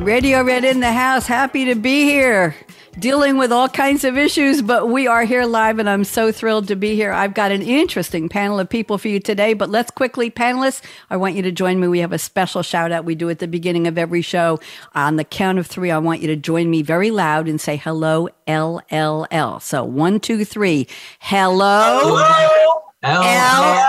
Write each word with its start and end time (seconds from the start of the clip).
Radio 0.00 0.42
Red 0.42 0.64
in 0.64 0.80
the 0.80 0.92
house. 0.92 1.26
Happy 1.26 1.64
to 1.66 1.74
be 1.74 2.04
here. 2.04 2.54
Dealing 2.98 3.36
with 3.36 3.52
all 3.52 3.68
kinds 3.68 4.04
of 4.04 4.16
issues, 4.16 4.62
but 4.62 4.88
we 4.88 5.06
are 5.06 5.24
here 5.24 5.44
live 5.44 5.78
and 5.78 5.88
I'm 5.88 6.04
so 6.04 6.32
thrilled 6.32 6.68
to 6.68 6.76
be 6.76 6.94
here. 6.94 7.12
I've 7.12 7.34
got 7.34 7.52
an 7.52 7.60
interesting 7.60 8.28
panel 8.28 8.58
of 8.58 8.70
people 8.70 8.96
for 8.96 9.08
you 9.08 9.20
today, 9.20 9.52
but 9.52 9.68
let's 9.68 9.90
quickly, 9.90 10.30
panelists, 10.30 10.80
I 11.10 11.16
want 11.18 11.34
you 11.34 11.42
to 11.42 11.52
join 11.52 11.78
me. 11.78 11.88
We 11.88 11.98
have 11.98 12.12
a 12.12 12.18
special 12.18 12.62
shout 12.62 12.92
out 12.92 13.04
we 13.04 13.14
do 13.14 13.28
at 13.28 13.38
the 13.38 13.48
beginning 13.48 13.86
of 13.86 13.98
every 13.98 14.22
show. 14.22 14.60
On 14.94 15.16
the 15.16 15.24
count 15.24 15.58
of 15.58 15.66
three, 15.66 15.90
I 15.90 15.98
want 15.98 16.22
you 16.22 16.28
to 16.28 16.36
join 16.36 16.70
me 16.70 16.82
very 16.82 17.10
loud 17.10 17.48
and 17.48 17.60
say 17.60 17.76
hello, 17.76 18.28
LLL. 18.48 19.60
So 19.60 19.84
one, 19.84 20.18
two, 20.20 20.44
three. 20.44 20.86
Hello. 21.18 22.00
Hello. 22.00 22.56
L 23.02 23.22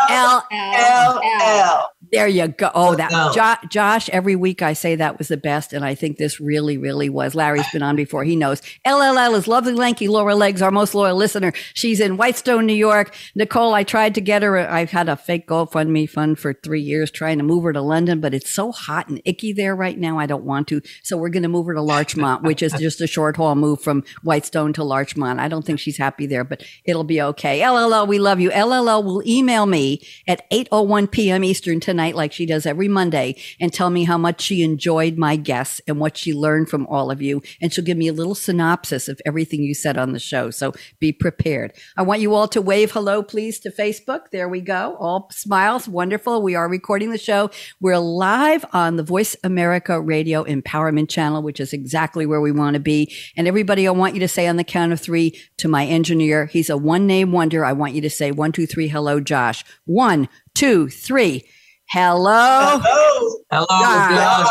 L 0.10 0.48
L 0.52 1.22
L. 1.24 1.92
There 2.12 2.28
you 2.28 2.48
go. 2.48 2.68
Oh, 2.74 2.90
oh, 2.90 2.96
that 2.96 3.12
No. 3.12 3.32
jo- 3.34 3.68
Josh. 3.70 4.10
Every 4.10 4.36
week 4.36 4.62
I 4.62 4.74
say 4.74 4.96
that 4.96 5.18
was 5.18 5.28
the 5.28 5.38
best, 5.38 5.74
and 5.74 5.84
I 5.84 5.96
think 5.96 6.18
this 6.18 6.40
really, 6.40 6.78
really 6.78 7.10
was. 7.10 7.36
Larry's 7.36 7.70
been 7.72 7.84
on 7.84 7.96
before; 7.96 8.24
he 8.24 8.36
knows. 8.36 8.62
LLL 8.86 9.36
is 9.36 9.48
lovely, 9.48 9.74
lanky 9.74 10.08
Laura 10.08 10.36
Legs, 10.36 10.62
our 10.62 10.72
most 10.72 10.96
loyal 10.96 11.18
listener. 11.18 11.52
She's 11.74 12.00
in 12.00 12.18
Whitestone, 12.18 12.66
New 12.66 12.74
York. 12.74 13.14
Nicole, 13.36 13.74
I 13.74 13.84
tried 13.84 14.16
to 14.16 14.22
get 14.22 14.42
her. 14.42 14.58
Uh, 14.58 14.74
I've 14.74 14.92
had 14.92 15.10
a 15.10 15.16
fake 15.18 15.48
GoFundMe 15.48 16.10
fund 16.10 16.40
for 16.40 16.54
three 16.54 16.82
years, 16.82 17.12
trying 17.12 17.38
to 17.40 17.44
move 17.44 17.64
her 17.64 17.74
to 17.74 17.82
London, 17.82 18.22
but 18.22 18.34
it's 18.34 18.50
so 18.52 18.72
hot 18.72 19.10
and 19.10 19.22
icky 19.26 19.52
there 19.52 19.76
right 19.76 19.98
now. 19.98 20.18
I 20.18 20.26
don't 20.28 20.44
want 20.46 20.68
to, 20.70 20.82
so 21.04 21.18
we're 21.18 21.30
going 21.30 21.44
to 21.44 21.50
move 21.50 21.66
her 21.68 21.74
to 21.74 21.82
Larchmont, 21.82 22.44
which 22.44 22.62
is 22.64 22.74
just 22.74 23.02
a 23.02 23.08
short 23.08 23.36
haul 23.38 23.56
move 23.56 23.82
from 23.82 24.04
Whitestone 24.24 24.72
to 24.74 24.84
Larchmont. 24.84 25.40
I 25.40 25.48
don't 25.48 25.66
think 25.66 25.80
she's 25.80 25.98
happy 25.98 26.26
there, 26.26 26.44
but 26.44 26.64
it'll 26.86 27.04
be 27.04 27.22
okay. 27.22 27.60
LLL, 27.62 28.08
we 28.08 28.20
love 28.20 28.40
you. 28.40 28.50
LLL 28.52 29.04
will 29.04 29.22
email 29.28 29.66
me 29.66 30.02
at 30.28 30.50
8:01 30.52 31.12
p.m. 31.12 31.44
Eastern 31.44 31.80
tonight, 31.80 31.97
like 31.98 32.32
she 32.32 32.46
does 32.46 32.66
every 32.66 32.88
Monday, 32.88 33.36
and 33.60 33.74
tell 33.74 33.90
me 33.90 34.06
how 34.06 34.18
much 34.18 34.42
she 34.42 34.64
enjoyed 34.64 35.18
my 35.18 35.36
guests 35.36 35.82
and 35.88 36.00
what 36.00 36.18
she 36.18 36.34
learned 36.34 36.70
from 36.70 36.88
all 36.88 37.12
of 37.12 37.22
you. 37.22 37.42
And 37.62 37.74
she'll 37.74 37.84
give 37.84 37.98
me 37.98 38.08
a 38.08 38.14
little 38.14 38.36
synopsis 38.36 39.08
of 39.08 39.22
everything 39.26 39.62
you 39.62 39.74
said 39.74 39.98
on 39.98 40.14
the 40.14 40.20
show. 40.20 40.50
So 40.52 40.74
be 41.00 41.12
prepared. 41.12 41.74
I 41.96 42.02
want 42.04 42.22
you 42.22 42.34
all 42.34 42.48
to 42.50 42.62
wave 42.62 42.92
hello, 42.92 43.24
please, 43.24 43.60
to 43.62 43.72
Facebook. 43.72 44.32
There 44.32 44.48
we 44.48 44.62
go. 44.62 44.96
All 45.00 45.30
smiles. 45.32 45.88
Wonderful. 45.88 46.42
We 46.42 46.56
are 46.56 46.68
recording 46.68 47.12
the 47.12 47.18
show. 47.18 47.50
We're 47.80 47.98
live 47.98 48.66
on 48.74 48.96
the 48.96 49.04
Voice 49.04 49.36
America 49.44 50.00
Radio 50.00 50.44
Empowerment 50.44 51.10
Channel, 51.10 51.42
which 51.42 51.60
is 51.60 51.74
exactly 51.74 52.26
where 52.26 52.42
we 52.42 52.52
want 52.52 52.76
to 52.76 52.80
be. 52.80 53.14
And 53.36 53.48
everybody, 53.48 53.88
I 53.88 53.92
want 53.92 54.14
you 54.14 54.20
to 54.22 54.28
say 54.28 54.48
on 54.48 54.58
the 54.58 54.64
count 54.64 54.94
of 54.94 55.00
three 55.00 55.40
to 55.58 55.68
my 55.68 55.86
engineer. 55.86 56.46
He's 56.46 56.70
a 56.70 56.78
one 56.78 57.08
name 57.08 57.32
wonder. 57.32 57.66
I 57.66 57.74
want 57.74 57.94
you 57.94 58.02
to 58.02 58.10
say 58.10 58.32
one, 58.32 58.52
two, 58.52 58.68
three. 58.68 58.88
Hello, 58.88 59.20
Josh. 59.20 59.64
One, 59.86 60.30
two, 60.54 60.90
three. 60.90 61.46
Hello. 61.90 62.80
Hello. 62.84 63.66
Hello. 63.70 64.46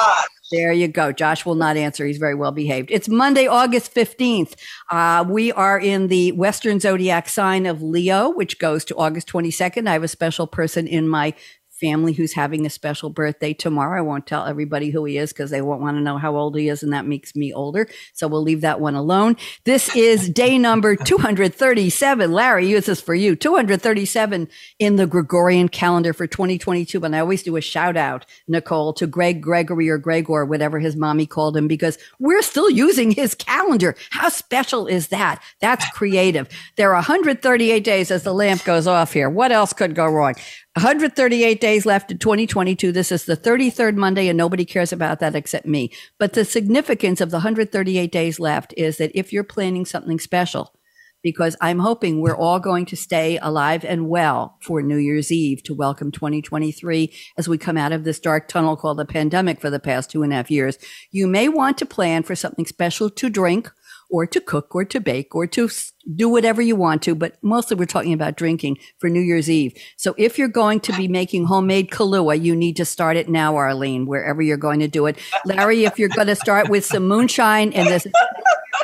There 0.53 0.73
you 0.73 0.89
go. 0.89 1.12
Josh 1.12 1.45
will 1.45 1.55
not 1.55 1.77
answer. 1.77 2.06
He's 2.06 2.19
very 2.19 2.34
well 2.34 2.53
behaved. 2.53 2.91
It's 2.91 3.08
Monday, 3.08 3.47
August 3.47 3.95
15th. 3.95 4.55
Uh, 4.91 5.24
we 5.29 5.52
are 5.52 5.79
in 5.79 6.07
the 6.07 6.33
Western 6.33 6.80
zodiac 6.80 7.29
sign 7.29 7.67
of 7.67 7.83
Leo, 7.83 8.30
which 8.30 8.58
goes 8.58 8.85
to 8.86 8.97
August 8.97 9.29
22nd. 9.29 9.86
I 9.89 9.92
have 9.92 10.05
a 10.05 10.08
special 10.08 10.47
person 10.47 10.86
in 10.86 11.08
my 11.08 11.35
family 11.81 12.13
who's 12.13 12.33
having 12.33 12.67
a 12.67 12.70
special 12.70 13.11
birthday 13.11 13.53
tomorrow. 13.53 13.98
I 13.98 14.03
won't 14.03 14.27
tell 14.27 14.47
everybody 14.47 14.91
who 14.91 15.05
he 15.05 15.19
is 15.19 15.33
because 15.33 15.51
they 15.51 15.63
won't 15.63 15.81
want 15.81 15.97
to 15.97 16.03
know 16.03 16.19
how 16.19 16.37
old 16.37 16.57
he 16.57 16.69
is, 16.69 16.83
and 16.83 16.92
that 16.92 17.07
makes 17.07 17.35
me 17.37 17.53
older. 17.53 17.89
So 18.13 18.29
we'll 18.29 18.42
leave 18.42 18.63
that 18.63 18.81
one 18.81 18.95
alone. 18.95 19.37
This 19.64 19.95
is 19.95 20.29
day 20.29 20.59
number 20.59 20.97
237. 21.05 22.33
Larry, 22.33 22.73
this 22.73 22.89
is 22.89 23.01
for 23.01 23.15
you. 23.15 23.36
237 23.36 24.48
in 24.79 24.97
the 24.97 25.07
Gregorian 25.07 25.69
calendar 25.69 26.13
for 26.13 26.27
2022. 26.27 27.03
And 27.05 27.15
I 27.15 27.20
always 27.20 27.42
do 27.42 27.57
a 27.57 27.61
shout 27.61 27.97
out, 27.97 28.27
Nicole, 28.48 28.92
to 28.95 29.07
Greg 29.07 29.41
Gregory 29.41 29.89
or 29.89 29.98
Gregor, 29.98 30.45
whatever 30.45 30.79
his 30.79 30.97
mommy 30.97 31.27
called 31.27 31.57
him, 31.57 31.69
because 31.69 31.98
we're 32.19 32.42
still 32.42 32.70
using 32.70 33.11
his 33.11 33.35
calendar. 33.35 33.95
How 34.11 34.29
special 34.29 34.86
is 34.86 35.09
that? 35.09 35.42
That's 35.61 35.89
creative. 35.91 36.48
There 36.77 36.91
are 36.91 36.95
138 36.95 37.85
days 37.85 38.11
as 38.11 38.23
the 38.23 38.33
lamp 38.35 38.65
goes 38.65 38.86
off 38.86 39.13
here. 39.13 39.29
What 39.31 39.53
else 39.53 39.73
could 39.73 39.95
go 39.95 40.07
wrong? 40.07 40.35
138 40.77 41.59
days 41.59 41.87
left 41.87 42.11
in 42.11 42.19
2022. 42.19 42.92
This 42.92 43.11
is 43.11 43.25
the 43.25 43.35
33rd 43.35 43.97
Monday, 43.97 44.29
and 44.29 44.37
nobody 44.37 44.67
cares 44.67 44.92
about 44.92 45.20
that 45.20 45.35
except 45.35 45.64
me. 45.64 45.91
But 46.19 46.35
the 46.35 46.45
significance 46.45 47.23
of 47.23 47.31
the 47.31 47.39
138 47.39 48.13
days 48.13 48.39
left 48.39 48.75
is 48.77 48.98
that 48.98 49.11
if 49.15 49.33
you're 49.33 49.42
planning 49.42 49.86
something 49.86 50.19
special, 50.19 50.75
because 51.23 51.57
I'm 51.63 51.79
hoping 51.79 52.20
we're 52.20 52.36
all 52.36 52.61
going 52.61 52.85
to 52.86 52.97
stay 52.97 53.39
alive 53.39 53.86
and 53.86 54.11
well 54.11 54.59
for 54.61 54.83
New 54.83 54.98
Year's 54.98 55.33
Eve 55.33 55.63
to 55.63 55.75
welcome 55.75 56.13
2023 56.13 57.11
as 57.39 57.48
we 57.48 57.57
come 57.57 57.79
out 57.79 57.92
of 57.92 58.05
this 58.05 58.20
dark 58.20 58.47
tunnel 58.47 58.77
called 58.77 58.98
the 58.98 59.07
pandemic 59.07 59.63
for 59.63 59.70
the 59.70 59.81
past 59.81 60.11
two 60.11 60.23
and 60.23 60.33
a 60.35 60.36
half 60.36 60.51
years. 60.51 60.77
You 61.11 61.27
may 61.27 61.48
want 61.48 61.79
to 61.79 61.86
plan 61.86 62.23
for 62.23 62.36
something 62.36 62.67
special 62.67 63.09
to 63.09 63.31
drink 63.31 63.73
or 64.11 64.27
to 64.27 64.40
cook 64.40 64.74
or 64.74 64.84
to 64.84 65.00
bake 65.00 65.34
or 65.34 65.46
to 65.46 65.68
do 66.14 66.28
whatever 66.28 66.62
you 66.62 66.77
want 66.77 67.02
to, 67.02 67.14
but 67.14 67.36
mostly 67.42 67.77
we're 67.77 67.86
talking 67.86 68.12
about 68.12 68.36
drinking 68.36 68.78
for 68.98 69.11
New 69.11 69.20
Year's 69.20 69.50
Eve. 69.50 69.74
So 69.96 70.14
if 70.17 70.39
you're 70.39 70.48
going 70.48 70.80
to 70.80 70.92
be 70.92 71.08
making 71.08 71.46
homemade 71.46 71.90
Kahlua, 71.90 72.40
you 72.40 72.55
need 72.55 72.77
to 72.77 72.84
start 72.84 73.17
it 73.17 73.28
now, 73.28 73.56
Arlene, 73.56 74.06
wherever 74.06 74.40
you're 74.42 74.56
going 74.56 74.80
to 74.80 74.89
do 74.89 75.06
it. 75.06 75.18
Larry, 75.44 75.84
if 75.84 75.98
you're 75.98 76.08
going 76.08 76.28
to 76.28 76.36
start 76.36 76.68
with 76.68 76.84
some 76.84 77.08
moonshine 77.08 77.72
in 77.72 77.86
this 77.86 78.06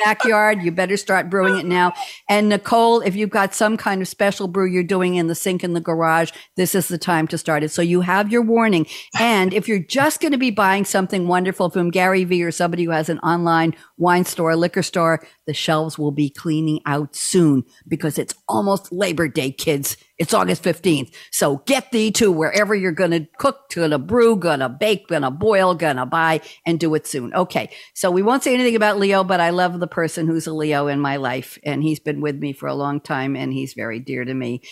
backyard, 0.04 0.62
you 0.62 0.70
better 0.70 0.96
start 0.96 1.30
brewing 1.30 1.58
it 1.58 1.66
now. 1.66 1.92
And 2.28 2.48
Nicole, 2.48 3.00
if 3.00 3.14
you've 3.14 3.30
got 3.30 3.54
some 3.54 3.76
kind 3.76 4.02
of 4.02 4.08
special 4.08 4.48
brew 4.48 4.66
you're 4.66 4.82
doing 4.82 5.16
in 5.16 5.26
the 5.26 5.34
sink 5.34 5.62
in 5.64 5.72
the 5.72 5.80
garage, 5.80 6.30
this 6.56 6.74
is 6.74 6.88
the 6.88 6.98
time 6.98 7.26
to 7.28 7.38
start 7.38 7.62
it. 7.62 7.70
So 7.70 7.82
you 7.82 8.00
have 8.02 8.30
your 8.30 8.42
warning. 8.42 8.86
And 9.18 9.52
if 9.54 9.68
you're 9.68 9.78
just 9.78 10.20
going 10.20 10.32
to 10.32 10.38
be 10.38 10.50
buying 10.50 10.84
something 10.84 11.28
wonderful 11.28 11.70
from 11.70 11.90
Gary 11.90 12.24
Vee 12.24 12.42
or 12.42 12.50
somebody 12.50 12.84
who 12.84 12.90
has 12.90 13.08
an 13.08 13.18
online 13.20 13.74
wine 13.98 14.24
store, 14.24 14.56
liquor 14.56 14.82
store, 14.82 15.24
the 15.46 15.54
shelves 15.54 15.98
will 15.98 16.12
be 16.12 16.30
cleaning 16.30 16.80
out 16.86 17.14
soon 17.16 17.64
because 17.88 18.18
it's 18.18 18.34
almost 18.48 18.92
Labor 18.92 19.28
Day, 19.28 19.50
kids. 19.50 19.96
It's 20.22 20.32
August 20.32 20.62
15th. 20.62 21.12
So 21.32 21.56
get 21.66 21.90
thee 21.90 22.12
to 22.12 22.30
wherever 22.30 22.76
you're 22.76 22.92
going 22.92 23.10
to 23.10 23.26
cook, 23.38 23.68
going 23.74 23.90
to 23.90 23.98
brew, 23.98 24.36
going 24.36 24.60
to 24.60 24.68
bake, 24.68 25.08
going 25.08 25.22
to 25.22 25.32
boil, 25.32 25.74
going 25.74 25.96
to 25.96 26.06
buy 26.06 26.42
and 26.64 26.78
do 26.78 26.94
it 26.94 27.08
soon. 27.08 27.34
Okay. 27.34 27.70
So 27.92 28.08
we 28.08 28.22
won't 28.22 28.44
say 28.44 28.54
anything 28.54 28.76
about 28.76 29.00
Leo, 29.00 29.24
but 29.24 29.40
I 29.40 29.50
love 29.50 29.80
the 29.80 29.88
person 29.88 30.28
who's 30.28 30.46
a 30.46 30.52
Leo 30.52 30.86
in 30.86 31.00
my 31.00 31.16
life 31.16 31.58
and 31.64 31.82
he's 31.82 31.98
been 31.98 32.20
with 32.20 32.36
me 32.36 32.52
for 32.52 32.68
a 32.68 32.74
long 32.76 33.00
time 33.00 33.34
and 33.34 33.52
he's 33.52 33.74
very 33.74 33.98
dear 33.98 34.24
to 34.24 34.32
me. 34.32 34.62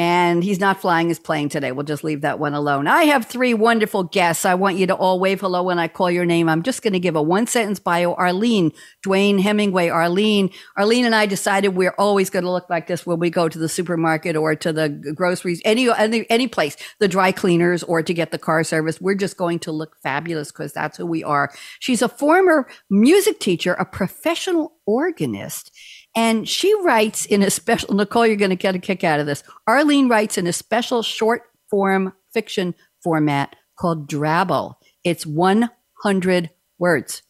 And 0.00 0.42
he's 0.42 0.58
not 0.58 0.80
flying 0.80 1.08
his 1.08 1.18
plane 1.18 1.50
today. 1.50 1.72
We'll 1.72 1.84
just 1.84 2.04
leave 2.04 2.22
that 2.22 2.38
one 2.38 2.54
alone. 2.54 2.86
I 2.86 3.04
have 3.04 3.26
three 3.26 3.52
wonderful 3.52 4.04
guests. 4.04 4.46
I 4.46 4.54
want 4.54 4.78
you 4.78 4.86
to 4.86 4.94
all 4.94 5.20
wave 5.20 5.42
hello 5.42 5.62
when 5.62 5.78
I 5.78 5.88
call 5.88 6.10
your 6.10 6.24
name. 6.24 6.48
I'm 6.48 6.62
just 6.62 6.80
going 6.80 6.94
to 6.94 6.98
give 6.98 7.16
a 7.16 7.22
one 7.22 7.46
sentence 7.46 7.78
bio. 7.78 8.14
Arlene, 8.14 8.72
Duane 9.02 9.38
Hemingway, 9.38 9.90
Arlene. 9.90 10.48
Arlene 10.78 11.04
and 11.04 11.14
I 11.14 11.26
decided 11.26 11.76
we're 11.76 11.94
always 11.98 12.30
going 12.30 12.46
to 12.46 12.50
look 12.50 12.70
like 12.70 12.86
this 12.86 13.04
when 13.04 13.18
we 13.18 13.28
go 13.28 13.46
to 13.46 13.58
the 13.58 13.68
supermarket 13.68 14.36
or 14.36 14.56
to 14.56 14.72
the 14.72 14.88
groceries, 14.88 15.60
any, 15.66 15.90
any, 15.90 16.24
any 16.30 16.48
place, 16.48 16.78
the 16.98 17.06
dry 17.06 17.30
cleaners 17.30 17.82
or 17.82 18.02
to 18.02 18.14
get 18.14 18.30
the 18.30 18.38
car 18.38 18.64
service. 18.64 19.02
We're 19.02 19.14
just 19.14 19.36
going 19.36 19.58
to 19.58 19.70
look 19.70 19.98
fabulous 20.02 20.50
because 20.50 20.72
that's 20.72 20.96
who 20.96 21.04
we 21.04 21.22
are. 21.22 21.52
She's 21.78 22.00
a 22.00 22.08
former 22.08 22.66
music 22.88 23.38
teacher, 23.38 23.74
a 23.74 23.84
professional 23.84 24.72
organist. 24.86 25.72
And 26.16 26.48
she 26.48 26.74
writes 26.82 27.24
in 27.24 27.42
a 27.42 27.50
special, 27.50 27.94
Nicole, 27.94 28.26
you're 28.26 28.36
going 28.36 28.50
to 28.50 28.56
get 28.56 28.74
a 28.74 28.80
kick 28.80 29.04
out 29.04 29.20
of 29.20 29.26
this. 29.26 29.44
Arlene 29.66 30.08
writes 30.08 30.36
in 30.36 30.46
a 30.46 30.52
special 30.52 31.02
short 31.02 31.42
form 31.68 32.12
fiction 32.32 32.74
format 33.02 33.54
called 33.78 34.08
Drabble. 34.08 34.74
It's 35.04 35.24
100 35.24 36.50
words. 36.78 37.22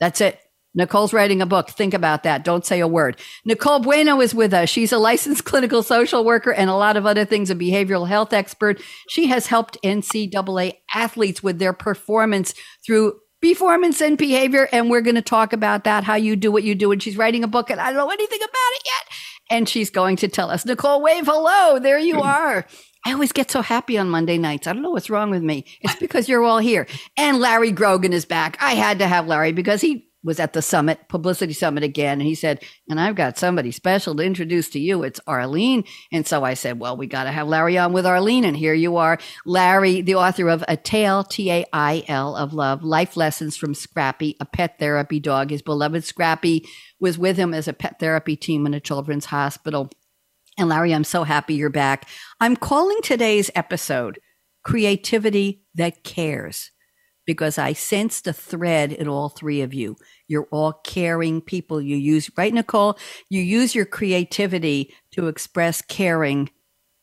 That's 0.00 0.20
it. 0.20 0.40
Nicole's 0.74 1.12
writing 1.12 1.40
a 1.40 1.46
book. 1.46 1.70
Think 1.70 1.94
about 1.94 2.24
that. 2.24 2.44
Don't 2.44 2.66
say 2.66 2.80
a 2.80 2.88
word. 2.88 3.20
Nicole 3.44 3.78
Bueno 3.78 4.20
is 4.20 4.34
with 4.34 4.52
us. 4.52 4.68
She's 4.68 4.92
a 4.92 4.98
licensed 4.98 5.44
clinical 5.44 5.82
social 5.82 6.24
worker 6.24 6.52
and 6.52 6.68
a 6.68 6.74
lot 6.74 6.96
of 6.96 7.06
other 7.06 7.24
things, 7.24 7.48
a 7.48 7.54
behavioral 7.54 8.08
health 8.08 8.32
expert. 8.32 8.82
She 9.08 9.28
has 9.28 9.46
helped 9.46 9.78
NCAA 9.84 10.74
athletes 10.92 11.42
with 11.42 11.58
their 11.58 11.72
performance 11.72 12.54
through 12.84 13.20
performance 13.52 14.00
and 14.00 14.16
behavior. 14.16 14.68
And 14.72 14.90
we're 14.90 15.02
going 15.02 15.14
to 15.16 15.22
talk 15.22 15.52
about 15.52 15.84
that, 15.84 16.04
how 16.04 16.14
you 16.14 16.36
do 16.36 16.50
what 16.50 16.62
you 16.62 16.74
do. 16.74 16.92
And 16.92 17.02
she's 17.02 17.16
writing 17.16 17.44
a 17.44 17.48
book 17.48 17.70
and 17.70 17.80
I 17.80 17.86
don't 17.86 17.96
know 17.96 18.10
anything 18.10 18.40
about 18.40 18.50
it 18.50 18.82
yet. 18.84 19.16
And 19.50 19.68
she's 19.68 19.90
going 19.90 20.16
to 20.16 20.28
tell 20.28 20.50
us. 20.50 20.64
Nicole, 20.64 21.02
wave 21.02 21.26
hello. 21.26 21.78
There 21.78 21.98
you 21.98 22.20
are. 22.22 22.66
I 23.06 23.12
always 23.12 23.32
get 23.32 23.50
so 23.50 23.60
happy 23.60 23.98
on 23.98 24.08
Monday 24.08 24.38
nights. 24.38 24.66
I 24.66 24.72
don't 24.72 24.82
know 24.82 24.90
what's 24.90 25.10
wrong 25.10 25.30
with 25.30 25.42
me. 25.42 25.66
It's 25.82 25.96
because 25.96 26.26
you're 26.26 26.42
all 26.42 26.58
here. 26.58 26.86
And 27.18 27.38
Larry 27.38 27.70
Grogan 27.70 28.14
is 28.14 28.24
back. 28.24 28.56
I 28.60 28.74
had 28.74 28.98
to 29.00 29.06
have 29.06 29.26
Larry 29.26 29.52
because 29.52 29.82
he 29.82 30.08
was 30.24 30.40
at 30.40 30.54
the 30.54 30.62
summit, 30.62 31.06
publicity 31.08 31.52
summit 31.52 31.84
again. 31.84 32.20
And 32.20 32.26
he 32.26 32.34
said, 32.34 32.64
and 32.88 32.98
I've 32.98 33.14
got 33.14 33.36
somebody 33.36 33.70
special 33.70 34.16
to 34.16 34.22
introduce 34.22 34.70
to 34.70 34.80
you. 34.80 35.02
It's 35.02 35.20
Arlene. 35.26 35.84
And 36.10 36.26
so 36.26 36.42
I 36.42 36.54
said, 36.54 36.80
well, 36.80 36.96
we 36.96 37.06
got 37.06 37.24
to 37.24 37.30
have 37.30 37.46
Larry 37.46 37.76
on 37.76 37.92
with 37.92 38.06
Arlene. 38.06 38.44
And 38.44 38.56
here 38.56 38.74
you 38.74 38.96
are, 38.96 39.18
Larry, 39.44 40.00
the 40.00 40.14
author 40.14 40.48
of 40.48 40.64
A 40.66 40.76
Tale, 40.78 41.22
T 41.22 41.50
A 41.52 41.66
I 41.72 42.04
L 42.08 42.34
of 42.34 42.54
Love, 42.54 42.82
Life 42.82 43.16
Lessons 43.16 43.56
from 43.56 43.74
Scrappy, 43.74 44.36
a 44.40 44.46
pet 44.46 44.78
therapy 44.78 45.20
dog. 45.20 45.50
His 45.50 45.62
beloved 45.62 46.02
Scrappy 46.02 46.66
was 46.98 47.18
with 47.18 47.36
him 47.36 47.52
as 47.52 47.68
a 47.68 47.74
pet 47.74 48.00
therapy 48.00 48.34
team 48.34 48.66
in 48.66 48.72
a 48.72 48.80
children's 48.80 49.26
hospital. 49.26 49.90
And 50.56 50.68
Larry, 50.68 50.94
I'm 50.94 51.04
so 51.04 51.24
happy 51.24 51.54
you're 51.54 51.68
back. 51.68 52.08
I'm 52.40 52.56
calling 52.56 52.98
today's 53.02 53.50
episode 53.54 54.18
Creativity 54.64 55.64
That 55.74 56.02
Cares 56.02 56.70
because 57.26 57.58
I 57.58 57.72
sensed 57.72 58.26
a 58.26 58.32
thread 58.32 58.92
in 58.92 59.08
all 59.08 59.28
three 59.28 59.62
of 59.62 59.74
you. 59.74 59.96
You're 60.28 60.48
all 60.50 60.74
caring 60.84 61.40
people. 61.40 61.80
You 61.80 61.96
use, 61.96 62.30
right, 62.36 62.52
Nicole? 62.54 62.98
You 63.30 63.42
use 63.42 63.74
your 63.74 63.86
creativity 63.86 64.94
to 65.12 65.28
express 65.28 65.82
caring. 65.82 66.50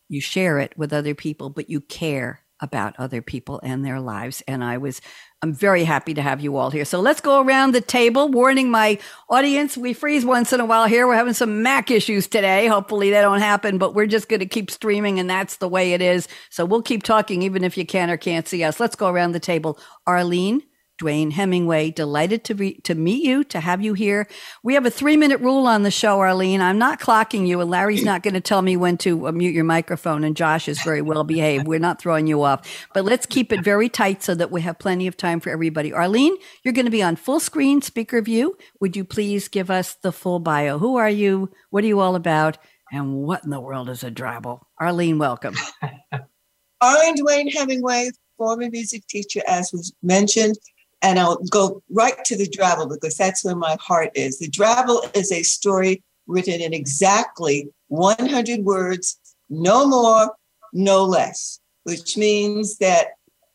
You 0.10 0.22
share 0.22 0.60
it 0.60 0.74
with 0.78 0.94
other 0.94 1.16
people, 1.16 1.50
but 1.50 1.70
you 1.70 1.82
care 1.82 2.42
about 2.62 2.96
other 2.98 3.22
people 3.22 3.60
and 3.64 3.84
their 3.84 4.00
lives. 4.00 4.44
And 4.48 4.64
I 4.64 4.78
was, 4.78 5.02
I'm 5.42 5.54
very 5.54 5.84
happy 5.84 6.14
to 6.14 6.22
have 6.22 6.42
you 6.42 6.58
all 6.58 6.70
here. 6.70 6.86
So 6.86 7.02
let's 7.02 7.20
go 7.20 7.42
around 7.42 7.74
the 7.74 7.82
table, 7.82 8.30
warning 8.30 8.70
my 8.70 9.00
audience. 9.30 9.76
We 9.76 9.94
freeze 9.94 10.24
once 10.24 10.54
in 10.54 10.60
a 10.60 10.66
while 10.66 10.86
here. 10.86 11.08
We're 11.08 11.16
having 11.16 11.34
some 11.34 11.64
Mac 11.64 11.90
issues 11.90 12.28
today. 12.28 12.68
Hopefully 12.68 13.10
they 13.10 13.22
don't 13.22 13.40
happen, 13.40 13.78
but 13.78 13.96
we're 13.96 14.06
just 14.06 14.30
going 14.30 14.42
to 14.42 14.46
keep 14.46 14.70
streaming 14.70 15.20
and 15.20 15.30
that's 15.30 15.58
the 15.58 15.68
way 15.68 15.94
it 15.94 16.02
is. 16.02 16.28
So 16.50 16.64
we'll 16.64 16.84
keep 16.84 17.04
talking 17.04 17.42
even 17.42 17.64
if 17.64 17.78
you 17.78 17.86
can 17.86 18.10
or 18.10 18.18
can't 18.18 18.48
see 18.48 18.64
us. 18.64 18.80
Let's 18.80 18.96
go 18.96 19.08
around 19.10 19.32
the 19.32 19.40
table. 19.40 19.80
Arlene, 20.06 20.62
Duane 21.02 21.32
Hemingway. 21.32 21.90
Delighted 21.90 22.44
to 22.44 22.54
be, 22.54 22.74
to 22.84 22.94
meet 22.94 23.24
you, 23.24 23.44
to 23.46 23.60
have 23.60 23.82
you 23.82 23.96
here. 23.96 24.28
We 24.62 24.76
have 24.76 24.86
a 24.86 24.92
three 24.92 25.18
minute 25.18 25.42
rule 25.42 25.66
on 25.66 25.82
the 25.82 25.90
show, 25.90 26.20
Arlene. 26.20 26.62
I'm 26.62 26.78
not 26.78 27.00
clocking 27.00 27.48
you, 27.48 27.60
and 27.60 27.72
Larry's 27.72 28.04
not 28.04 28.22
going 28.22 28.36
to 28.36 28.42
tell 28.42 28.62
me 28.62 28.78
when 28.78 28.98
to 29.00 29.28
uh, 29.28 29.32
mute 29.32 29.56
your 29.56 29.64
microphone. 29.64 30.24
And 30.24 30.38
Josh 30.38 30.68
is 30.68 30.80
very 30.84 31.02
well 31.02 31.24
behaved. 31.24 31.68
We're 31.68 31.80
not 31.80 32.00
throwing 32.00 32.28
you 32.28 32.44
off, 32.44 32.88
but 32.94 33.04
let's 33.04 33.26
keep 33.26 33.52
it 33.52 33.64
very 33.64 33.90
tight 33.90 34.22
so 34.22 34.36
that 34.36 34.52
we 34.52 34.62
have 34.62 34.78
plenty 34.78 35.08
of 35.08 35.18
time 35.18 35.40
for 35.40 35.50
everybody. 35.50 35.92
Arlene, 35.92 36.38
you're 36.64 36.74
going 36.74 36.86
to 36.86 36.92
be 36.92 37.02
on 37.02 37.16
full 37.16 37.40
screen 37.40 37.82
speaker 37.82 38.22
view. 38.22 38.56
Would 38.80 38.96
you 38.96 39.04
please 39.04 39.48
give 39.48 39.72
us 39.72 39.96
the 39.96 40.12
full 40.12 40.38
bio? 40.38 40.78
Who 40.78 40.98
are 40.98 41.10
you? 41.10 41.50
What 41.72 41.84
are 41.84 41.88
you 41.88 42.00
all 42.00 42.16
about? 42.16 42.60
And 42.92 43.24
what 43.24 43.44
in 43.44 43.50
the 43.50 43.60
world 43.60 43.90
is 43.90 44.04
a 44.04 44.12
drabble? 44.12 44.60
Arlene, 44.80 45.18
welcome. 45.18 45.56
Arlene 46.82 47.16
Duane 47.16 47.50
Hemingway, 47.50 48.12
former 48.38 48.70
music 48.70 49.08
teacher, 49.08 49.42
as 49.48 49.72
was 49.72 49.94
mentioned. 50.04 50.58
And 51.02 51.20
I'll 51.20 51.38
go 51.50 51.82
right 51.90 52.24
to 52.26 52.38
the 52.38 52.48
drabble 52.48 52.90
because 52.90 53.18
that's 53.18 53.44
where 53.44 53.56
my 53.56 53.76
heart 53.80 54.12
is. 54.16 54.40
The 54.40 54.50
drabble 54.50 55.16
is 55.16 55.32
a 55.32 55.44
story 55.44 56.04
written 56.28 56.62
in 56.62 56.74
exactly 56.74 57.70
100 57.88 58.62
words, 58.62 59.20
no 59.50 59.88
more, 59.88 60.36
no 60.74 61.04
less, 61.04 61.60
which 61.84 62.18
means 62.18 62.78
that 62.78 63.08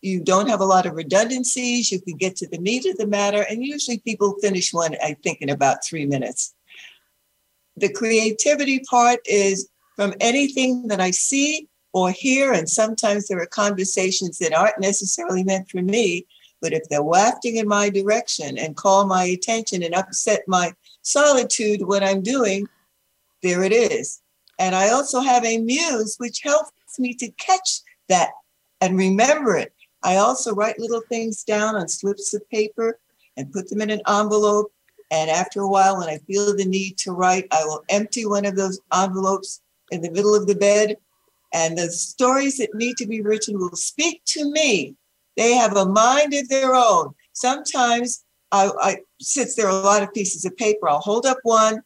you 0.02 0.20
don't 0.20 0.48
have 0.48 0.60
a 0.60 0.64
lot 0.64 0.86
of 0.86 0.94
redundancies. 0.94 1.90
You 1.90 2.00
can 2.00 2.16
get 2.16 2.36
to 2.36 2.48
the 2.48 2.58
meat 2.58 2.86
of 2.86 2.96
the 2.96 3.06
matter. 3.06 3.44
And 3.48 3.64
usually 3.64 3.98
people 3.98 4.36
finish 4.40 4.72
one, 4.72 4.96
I 5.02 5.16
think, 5.22 5.40
in 5.40 5.48
about 5.48 5.84
three 5.84 6.06
minutes. 6.06 6.54
The 7.76 7.92
creativity 7.92 8.80
part 8.80 9.20
is 9.24 9.68
from 9.96 10.14
anything 10.20 10.88
that 10.88 11.00
I 11.00 11.10
see 11.10 11.68
or 11.92 12.10
hear. 12.10 12.52
And 12.52 12.68
sometimes 12.68 13.26
there 13.26 13.40
are 13.40 13.46
conversations 13.46 14.38
that 14.38 14.52
aren't 14.52 14.80
necessarily 14.80 15.42
meant 15.42 15.70
for 15.70 15.82
me 15.82 16.26
but 16.60 16.72
if 16.72 16.88
they're 16.88 17.02
wafting 17.02 17.56
in 17.56 17.68
my 17.68 17.88
direction 17.90 18.58
and 18.58 18.76
call 18.76 19.06
my 19.06 19.24
attention 19.24 19.82
and 19.82 19.94
upset 19.94 20.42
my 20.46 20.72
solitude, 21.02 21.82
what 21.82 22.02
I'm 22.02 22.22
doing, 22.22 22.66
there 23.42 23.62
it 23.62 23.72
is. 23.72 24.20
And 24.58 24.74
I 24.74 24.90
also 24.90 25.20
have 25.20 25.44
a 25.44 25.58
muse, 25.58 26.16
which 26.18 26.40
helps 26.42 26.72
me 26.98 27.14
to 27.14 27.30
catch 27.32 27.80
that 28.08 28.30
and 28.80 28.96
remember 28.96 29.56
it. 29.56 29.72
I 30.02 30.16
also 30.16 30.54
write 30.54 30.78
little 30.78 31.02
things 31.08 31.44
down 31.44 31.76
on 31.76 31.88
slips 31.88 32.32
of 32.32 32.48
paper 32.48 32.98
and 33.36 33.52
put 33.52 33.68
them 33.68 33.82
in 33.82 33.90
an 33.90 34.02
envelope. 34.08 34.72
And 35.10 35.30
after 35.30 35.60
a 35.60 35.68
while, 35.68 35.98
when 35.98 36.08
I 36.08 36.18
feel 36.18 36.56
the 36.56 36.64
need 36.64 36.96
to 36.98 37.12
write, 37.12 37.46
I 37.50 37.64
will 37.64 37.84
empty 37.88 38.24
one 38.24 38.46
of 38.46 38.56
those 38.56 38.80
envelopes 38.92 39.60
in 39.90 40.00
the 40.00 40.10
middle 40.10 40.34
of 40.34 40.46
the 40.46 40.54
bed. 40.54 40.96
And 41.52 41.76
the 41.76 41.90
stories 41.90 42.58
that 42.58 42.74
need 42.74 42.96
to 42.96 43.06
be 43.06 43.20
written 43.20 43.58
will 43.58 43.76
speak 43.76 44.22
to 44.26 44.50
me 44.50 44.96
they 45.36 45.54
have 45.54 45.76
a 45.76 45.86
mind 45.86 46.34
of 46.34 46.48
their 46.48 46.74
own. 46.74 47.14
Sometimes 47.32 48.24
I, 48.52 48.70
I 48.80 48.96
since 49.20 49.54
there 49.54 49.66
are 49.66 49.80
a 49.80 49.84
lot 49.84 50.02
of 50.02 50.12
pieces 50.12 50.44
of 50.44 50.56
paper, 50.56 50.88
I'll 50.88 51.00
hold 51.00 51.26
up 51.26 51.38
one 51.42 51.82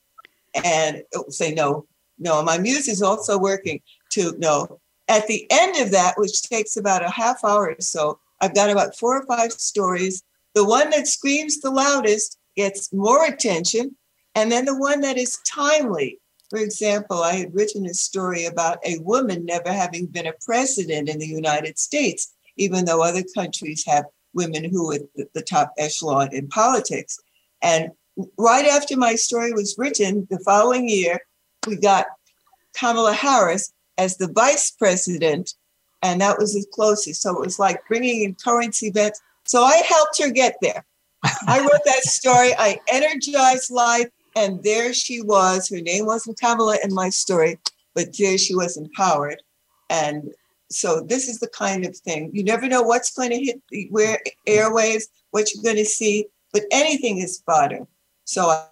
and 0.54 0.96
it 0.96 1.06
will 1.12 1.30
say 1.30 1.52
no, 1.52 1.86
no. 2.18 2.42
My 2.42 2.58
muse 2.58 2.88
is 2.88 3.02
also 3.02 3.38
working 3.38 3.80
to 4.12 4.34
no. 4.38 4.80
At 5.08 5.26
the 5.26 5.46
end 5.50 5.76
of 5.82 5.90
that, 5.90 6.14
which 6.16 6.42
takes 6.42 6.76
about 6.76 7.04
a 7.04 7.10
half 7.10 7.44
hour 7.44 7.70
or 7.70 7.80
so, 7.80 8.20
I've 8.40 8.54
got 8.54 8.70
about 8.70 8.96
four 8.96 9.18
or 9.18 9.26
five 9.26 9.52
stories. 9.52 10.22
The 10.54 10.64
one 10.64 10.90
that 10.90 11.06
screams 11.06 11.60
the 11.60 11.70
loudest 11.70 12.38
gets 12.56 12.92
more 12.92 13.24
attention, 13.24 13.96
and 14.34 14.50
then 14.50 14.64
the 14.64 14.76
one 14.76 15.00
that 15.00 15.18
is 15.18 15.38
timely. 15.46 16.18
For 16.48 16.58
example, 16.58 17.22
I 17.22 17.34
had 17.34 17.54
written 17.54 17.86
a 17.86 17.94
story 17.94 18.44
about 18.44 18.78
a 18.84 18.98
woman 18.98 19.44
never 19.44 19.72
having 19.72 20.06
been 20.06 20.26
a 20.26 20.32
president 20.44 21.08
in 21.08 21.18
the 21.18 21.26
United 21.26 21.78
States 21.78 22.34
even 22.60 22.84
though 22.84 23.02
other 23.02 23.24
countries 23.34 23.84
have 23.86 24.04
women 24.34 24.64
who 24.70 24.92
are 24.92 24.98
at 25.18 25.32
the 25.34 25.42
top 25.42 25.72
echelon 25.78 26.28
in 26.32 26.46
politics. 26.46 27.18
And 27.62 27.90
right 28.38 28.66
after 28.66 28.96
my 28.96 29.14
story 29.14 29.52
was 29.52 29.74
written, 29.78 30.28
the 30.30 30.38
following 30.40 30.88
year, 30.88 31.20
we 31.66 31.76
got 31.76 32.06
Kamala 32.78 33.14
Harris 33.14 33.72
as 33.98 34.16
the 34.16 34.30
vice 34.32 34.70
president, 34.70 35.54
and 36.02 36.20
that 36.20 36.38
was 36.38 36.54
the 36.54 36.64
closest. 36.72 37.22
So 37.22 37.34
it 37.36 37.44
was 37.44 37.58
like 37.58 37.80
bringing 37.88 38.22
in 38.22 38.34
current 38.34 38.76
events. 38.82 39.20
So 39.46 39.62
I 39.62 39.76
helped 39.88 40.22
her 40.22 40.30
get 40.30 40.56
there. 40.62 40.84
I 41.46 41.60
wrote 41.60 41.84
that 41.84 42.04
story. 42.04 42.52
I 42.58 42.78
energized 42.88 43.70
life, 43.70 44.08
and 44.36 44.62
there 44.62 44.94
she 44.94 45.22
was. 45.22 45.68
Her 45.68 45.80
name 45.80 46.06
wasn't 46.06 46.38
Kamala 46.38 46.78
in 46.84 46.94
my 46.94 47.08
story, 47.08 47.58
but 47.94 48.16
there 48.18 48.38
she 48.38 48.54
was 48.54 48.76
empowered. 48.76 49.42
And 49.90 50.30
so 50.70 51.00
this 51.00 51.28
is 51.28 51.40
the 51.40 51.48
kind 51.48 51.84
of 51.84 51.96
thing 51.96 52.30
you 52.32 52.44
never 52.44 52.68
know 52.68 52.82
what's 52.82 53.12
going 53.12 53.30
to 53.30 53.44
hit 53.44 53.60
the 53.70 53.88
where 53.90 54.20
airwaves, 54.46 55.04
what 55.30 55.52
you're 55.52 55.64
going 55.64 55.76
to 55.76 55.84
see, 55.84 56.26
but 56.52 56.62
anything 56.70 57.18
is 57.18 57.42
fodder. 57.44 57.86
So 58.24 58.46
I, 58.46 58.66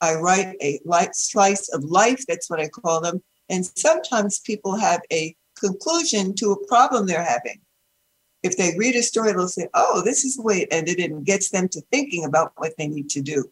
I 0.00 0.14
write 0.16 0.56
a 0.60 0.80
light 0.84 1.14
slice 1.14 1.68
of 1.70 1.84
life. 1.84 2.24
That's 2.26 2.50
what 2.50 2.60
I 2.60 2.68
call 2.68 3.00
them. 3.00 3.22
And 3.48 3.64
sometimes 3.64 4.40
people 4.40 4.76
have 4.76 5.00
a 5.12 5.34
conclusion 5.58 6.34
to 6.36 6.52
a 6.52 6.66
problem 6.66 7.06
they're 7.06 7.24
having. 7.24 7.60
If 8.42 8.56
they 8.56 8.74
read 8.76 8.96
a 8.96 9.02
story, 9.02 9.32
they'll 9.32 9.48
say, 9.48 9.68
"Oh, 9.72 10.02
this 10.04 10.24
is 10.24 10.36
the 10.36 10.42
way 10.42 10.62
it 10.62 10.68
ended," 10.72 10.98
and 10.98 11.24
gets 11.24 11.50
them 11.50 11.68
to 11.68 11.80
thinking 11.92 12.24
about 12.24 12.52
what 12.56 12.74
they 12.76 12.88
need 12.88 13.08
to 13.10 13.22
do. 13.22 13.50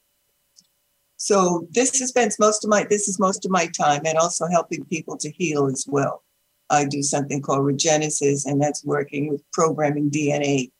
So 1.16 1.68
this 1.70 1.90
spends 1.90 2.38
most 2.38 2.64
of 2.64 2.70
my 2.70 2.84
this 2.84 3.06
is 3.06 3.20
most 3.20 3.44
of 3.44 3.50
my 3.52 3.66
time, 3.66 4.02
and 4.04 4.18
also 4.18 4.46
helping 4.48 4.84
people 4.86 5.16
to 5.18 5.30
heal 5.30 5.66
as 5.66 5.86
well. 5.88 6.24
I 6.70 6.84
do 6.84 7.02
something 7.02 7.42
called 7.42 7.60
Regenesis, 7.60 8.46
and 8.46 8.62
that's 8.62 8.84
working 8.84 9.28
with 9.28 9.42
programming 9.52 10.10
DNA. 10.10 10.70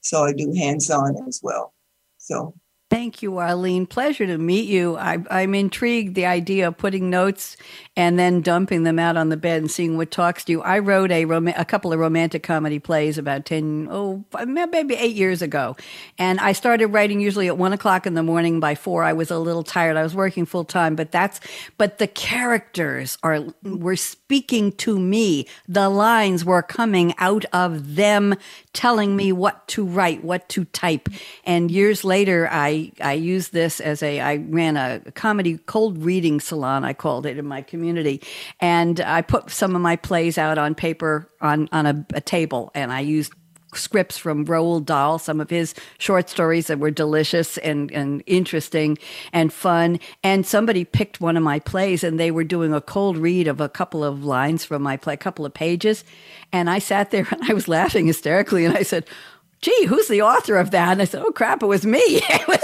So 0.00 0.24
I 0.24 0.32
do 0.32 0.52
hands 0.52 0.90
on 0.90 1.16
as 1.28 1.40
well. 1.42 1.72
So 2.18 2.54
Thank 2.92 3.22
you, 3.22 3.38
Arlene. 3.38 3.86
Pleasure 3.86 4.26
to 4.26 4.36
meet 4.36 4.68
you. 4.68 4.98
I, 4.98 5.16
am 5.30 5.54
intrigued 5.54 6.14
the 6.14 6.26
idea 6.26 6.68
of 6.68 6.76
putting 6.76 7.08
notes 7.08 7.56
and 7.96 8.18
then 8.18 8.42
dumping 8.42 8.82
them 8.82 8.98
out 8.98 9.16
on 9.16 9.30
the 9.30 9.38
bed 9.38 9.62
and 9.62 9.70
seeing 9.70 9.96
what 9.96 10.10
talks 10.10 10.44
to 10.44 10.52
you. 10.52 10.60
I 10.60 10.78
wrote 10.78 11.10
a 11.10 11.24
rom- 11.24 11.48
a 11.48 11.64
couple 11.64 11.94
of 11.94 11.98
romantic 11.98 12.42
comedy 12.42 12.78
plays 12.78 13.16
about 13.16 13.46
10, 13.46 13.88
oh, 13.90 14.26
maybe 14.46 14.94
eight 14.94 15.16
years 15.16 15.40
ago. 15.40 15.74
And 16.18 16.38
I 16.38 16.52
started 16.52 16.88
writing 16.88 17.18
usually 17.18 17.48
at 17.48 17.56
one 17.56 17.72
o'clock 17.72 18.06
in 18.06 18.12
the 18.12 18.22
morning. 18.22 18.60
By 18.60 18.74
four, 18.74 19.04
I 19.04 19.14
was 19.14 19.30
a 19.30 19.38
little 19.38 19.62
tired. 19.62 19.96
I 19.96 20.02
was 20.02 20.14
working 20.14 20.44
full 20.44 20.66
time, 20.66 20.94
but 20.94 21.10
that's, 21.10 21.40
but 21.78 21.96
the 21.96 22.06
characters 22.06 23.16
are, 23.22 23.46
were 23.62 23.96
speaking 23.96 24.70
to 24.72 25.00
me. 25.00 25.46
The 25.66 25.88
lines 25.88 26.44
were 26.44 26.60
coming 26.62 27.14
out 27.16 27.46
of 27.54 27.96
them 27.96 28.34
telling 28.72 29.14
me 29.16 29.32
what 29.32 29.66
to 29.68 29.84
write, 29.84 30.24
what 30.24 30.48
to 30.50 30.64
type. 30.66 31.08
And 31.44 31.70
years 31.70 32.04
later, 32.04 32.48
I, 32.50 32.92
I 33.00 33.14
used 33.14 33.52
this 33.52 33.80
as 33.80 34.02
a, 34.02 34.20
I 34.20 34.36
ran 34.36 34.76
a 34.76 35.00
comedy 35.12 35.58
cold 35.58 35.98
reading 36.02 36.40
salon, 36.40 36.84
I 36.84 36.92
called 36.92 37.26
it 37.26 37.38
in 37.38 37.46
my 37.46 37.62
community. 37.62 38.22
And 38.60 39.00
I 39.00 39.22
put 39.22 39.50
some 39.50 39.76
of 39.76 39.82
my 39.82 39.96
plays 39.96 40.38
out 40.38 40.58
on 40.58 40.74
paper 40.74 41.28
on, 41.40 41.68
on 41.72 41.86
a, 41.86 42.06
a 42.14 42.20
table 42.20 42.70
and 42.74 42.92
I 42.92 43.00
used 43.00 43.32
scripts 43.74 44.18
from 44.18 44.44
Roald 44.44 44.84
Dahl, 44.86 45.18
some 45.18 45.40
of 45.40 45.50
his 45.50 45.74
short 45.98 46.28
stories 46.28 46.66
that 46.66 46.78
were 46.78 46.90
delicious 46.90 47.58
and, 47.58 47.90
and 47.92 48.22
interesting 48.26 48.98
and 49.32 49.52
fun. 49.52 49.98
And 50.22 50.46
somebody 50.46 50.84
picked 50.84 51.20
one 51.20 51.36
of 51.36 51.42
my 51.42 51.58
plays 51.58 52.04
and 52.04 52.18
they 52.18 52.30
were 52.30 52.44
doing 52.44 52.72
a 52.72 52.80
cold 52.80 53.16
read 53.16 53.48
of 53.48 53.60
a 53.60 53.68
couple 53.68 54.04
of 54.04 54.24
lines 54.24 54.64
from 54.64 54.82
my 54.82 54.96
play, 54.96 55.14
a 55.14 55.18
couple 55.18 55.46
of 55.46 55.54
pages. 55.54 56.04
And 56.52 56.68
I 56.68 56.78
sat 56.78 57.10
there 57.10 57.26
and 57.30 57.42
I 57.50 57.54
was 57.54 57.68
laughing 57.68 58.06
hysterically 58.06 58.64
and 58.64 58.76
I 58.76 58.82
said, 58.82 59.06
gee, 59.60 59.86
who's 59.86 60.08
the 60.08 60.22
author 60.22 60.56
of 60.56 60.72
that? 60.72 60.92
And 60.92 61.02
I 61.02 61.04
said, 61.04 61.22
oh 61.24 61.32
crap, 61.32 61.62
it 61.62 61.66
was 61.66 61.86
me. 61.86 62.00
It 62.30 62.48
was 62.48 62.62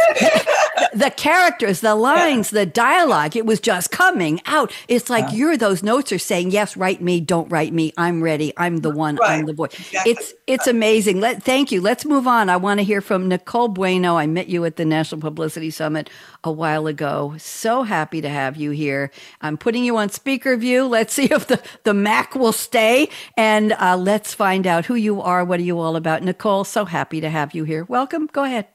the 0.93 1.11
characters, 1.11 1.81
the 1.81 1.95
lines, 1.95 2.51
the 2.51 2.67
dialogue, 2.67 3.37
it 3.37 3.47
was 3.47 3.61
just 3.61 3.91
coming 3.91 4.41
out. 4.47 4.73
It's 4.89 5.11
like 5.11 5.33
you're 5.33 5.57
those 5.57 5.83
notes 5.83 6.13
are 6.13 6.19
saying, 6.19 6.51
yes, 6.51 6.77
write 6.77 7.01
me, 7.01 7.21
don't 7.21 7.51
write 7.51 7.73
me. 7.73 7.93
I'm 7.97 8.23
ready. 8.23 8.53
I'm 8.57 8.79
the 8.79 8.91
one. 8.91 9.17
Right. 9.17 9.39
I'm 9.39 9.47
the 9.47 9.55
boy. 9.55 9.67
Exactly. 9.67 10.13
It's 10.13 10.35
it's 10.47 10.67
amazing. 10.67 11.21
Let 11.21 11.43
thank 11.43 11.73
you. 11.73 11.81
Let's 11.81 12.05
move 12.05 12.27
on. 12.27 12.49
I 12.49 12.57
want 12.57 12.81
to 12.81 12.85
hear 12.85 13.01
from 13.01 13.29
Nicole 13.29 13.69
Bueno. 13.69 14.17
I 14.17 14.27
met 14.27 14.49
you 14.49 14.65
at 14.65 14.77
the 14.77 14.85
National 14.85 15.21
Publicity 15.21 15.71
Summit 15.71 16.11
a 16.45 16.53
while 16.53 16.87
ago. 16.87 17.35
So 17.39 17.83
happy 17.83 18.21
to 18.21 18.29
have 18.29 18.57
you 18.57 18.71
here. 18.71 19.11
I'm 19.41 19.57
putting 19.57 19.85
you 19.85 19.97
on 19.97 20.09
speaker 20.11 20.57
view. 20.57 20.87
Let's 20.87 21.15
see 21.15 21.25
if 21.31 21.47
the, 21.47 21.63
the 21.85 21.95
Mac 21.95 22.35
will 22.35 22.53
stay. 22.53 23.09
And 23.37 23.73
uh, 23.73 23.97
let's 23.97 24.35
find 24.35 24.67
out 24.67 24.87
who 24.87 24.95
you 24.95 25.21
are. 25.21 25.45
What 25.45 25.61
are 25.61 25.65
you 25.65 25.79
all 25.79 25.97
about? 25.97 26.23
Nicole, 26.23 26.65
so 26.65 26.85
happy 26.85 27.21
to 27.21 27.31
have 27.31 27.55
you 27.55 27.65
here. 27.65 27.85
Welcome. 27.85 28.29
Go 28.33 28.45
ahead. 28.45 28.67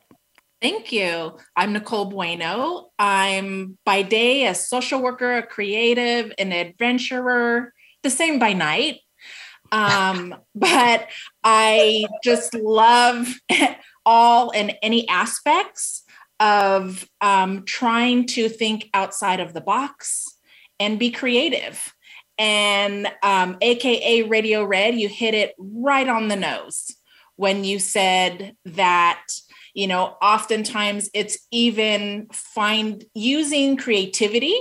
Thank 0.64 0.94
you. 0.94 1.36
I'm 1.58 1.74
Nicole 1.74 2.06
Bueno. 2.06 2.92
I'm 2.98 3.78
by 3.86 4.02
day 4.02 4.48
a 4.48 4.56
social 4.56 5.02
worker, 5.02 5.36
a 5.36 5.46
creative, 5.46 6.32
an 6.38 6.54
adventurer, 6.54 7.74
the 8.02 8.10
same 8.10 8.40
by 8.40 8.54
night. 8.54 9.02
Um, 9.74 10.34
but 10.56 11.10
I 11.44 12.06
just 12.24 12.54
love 12.54 13.28
all 14.06 14.52
and 14.52 14.78
any 14.82 15.06
aspects 15.10 16.04
of 16.40 17.10
um, 17.20 17.66
trying 17.66 18.26
to 18.28 18.48
think 18.48 18.90
outside 18.94 19.42
of 19.42 19.54
the 19.54 19.60
box 19.60 20.38
and 20.80 20.98
be 20.98 21.12
creative. 21.12 21.94
And 22.38 23.10
um, 23.22 23.58
AKA 23.62 24.24
Radio 24.30 24.64
Red, 24.64 24.96
you 24.96 25.10
hit 25.10 25.34
it 25.34 25.56
right 25.58 26.08
on 26.08 26.30
the 26.30 26.38
nose 26.38 26.96
when 27.36 27.66
you 27.66 27.80
said 27.80 28.56
that 28.64 29.26
you 29.74 29.88
know 29.88 30.16
oftentimes 30.22 31.10
it's 31.14 31.38
even 31.52 32.28
find 32.32 33.06
using 33.14 33.78
creativity 33.78 34.58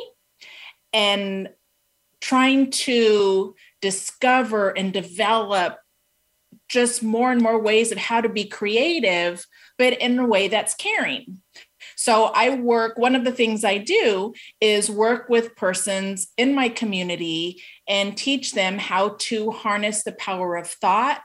and 0.92 1.48
trying 2.20 2.70
to 2.70 3.54
discover 3.80 4.70
and 4.70 4.92
develop 4.92 5.78
just 6.68 7.02
more 7.02 7.32
and 7.32 7.42
more 7.42 7.60
ways 7.60 7.92
of 7.92 7.98
how 7.98 8.20
to 8.20 8.28
be 8.28 8.44
creative 8.44 9.44
but 9.78 9.94
in 9.94 10.18
a 10.18 10.26
way 10.26 10.48
that's 10.48 10.74
caring. 10.74 11.42
So 11.96 12.24
i 12.34 12.54
work 12.54 12.96
one 12.96 13.16
of 13.16 13.24
the 13.24 13.32
things 13.32 13.64
i 13.64 13.78
do 13.78 14.32
is 14.60 14.90
work 14.90 15.28
with 15.28 15.56
persons 15.56 16.28
in 16.36 16.54
my 16.54 16.68
community 16.68 17.62
and 17.88 18.16
teach 18.16 18.52
them 18.52 18.78
how 18.78 19.16
to 19.20 19.50
harness 19.50 20.04
the 20.04 20.12
power 20.12 20.56
of 20.56 20.68
thought 20.68 21.20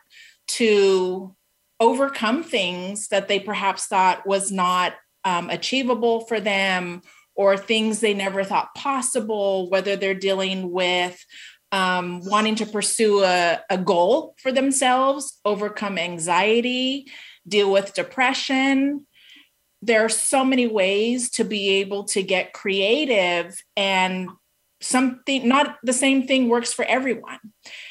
to 0.48 1.36
overcome 1.80 2.44
things 2.44 3.08
that 3.10 3.28
they 3.28 3.40
perhaps 3.40 3.86
thought 3.86 4.26
was 4.26 4.52
not 4.52 4.94
um, 5.24 5.50
achievable 5.50 6.22
for 6.22 6.40
them 6.40 7.02
or 7.36 7.56
things 7.56 8.00
they 8.00 8.14
never 8.14 8.44
thought 8.44 8.74
possible, 8.76 9.70
whether 9.70 9.96
they're 9.96 10.16
dealing 10.16 10.72
with 10.72 11.24
um, 11.72 12.22
wanting 12.26 12.56
to 12.56 12.66
pursue 12.66 13.24
a, 13.24 13.60
a 13.70 13.78
goal 13.78 14.36
for 14.42 14.52
themselves, 14.52 15.40
overcome 15.46 15.98
anxiety, 15.98 17.08
deal 17.48 17.72
with 17.72 17.94
depression. 17.94 19.06
There 19.82 20.04
are 20.04 20.10
so 20.10 20.44
many 20.44 20.66
ways 20.66 21.30
to 21.32 21.44
be 21.44 21.70
able 21.76 22.06
to 22.06 22.24
get 22.24 22.54
creative 22.54 23.62
and 23.76 24.30
something 24.80 25.48
not 25.48 25.78
the 25.84 25.94
same 25.94 26.26
thing 26.26 26.50
works 26.50 26.74
for 26.74 26.86
everyone. 26.86 27.40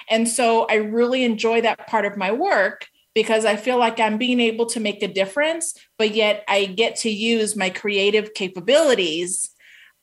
And 0.09 0.29
so 0.29 0.67
I 0.71 0.75
really 0.77 1.25
enjoy 1.25 1.61
that 1.63 1.87
part 1.87 2.07
of 2.07 2.17
my 2.17 2.33
work 2.33 2.87
because 3.17 3.47
I 3.47 3.57
feel 3.57 3.79
like 3.79 3.99
I'm 3.99 4.19
being 4.19 4.41
able 4.41 4.67
to 4.67 4.79
make 4.79 5.03
a 5.03 5.09
difference, 5.09 5.73
but 5.97 6.15
yet 6.15 6.45
I 6.47 6.67
get 6.67 6.97
to 6.97 7.11
use 7.11 7.57
my 7.57 7.71
creative 7.71 8.35
capabilities 8.35 9.49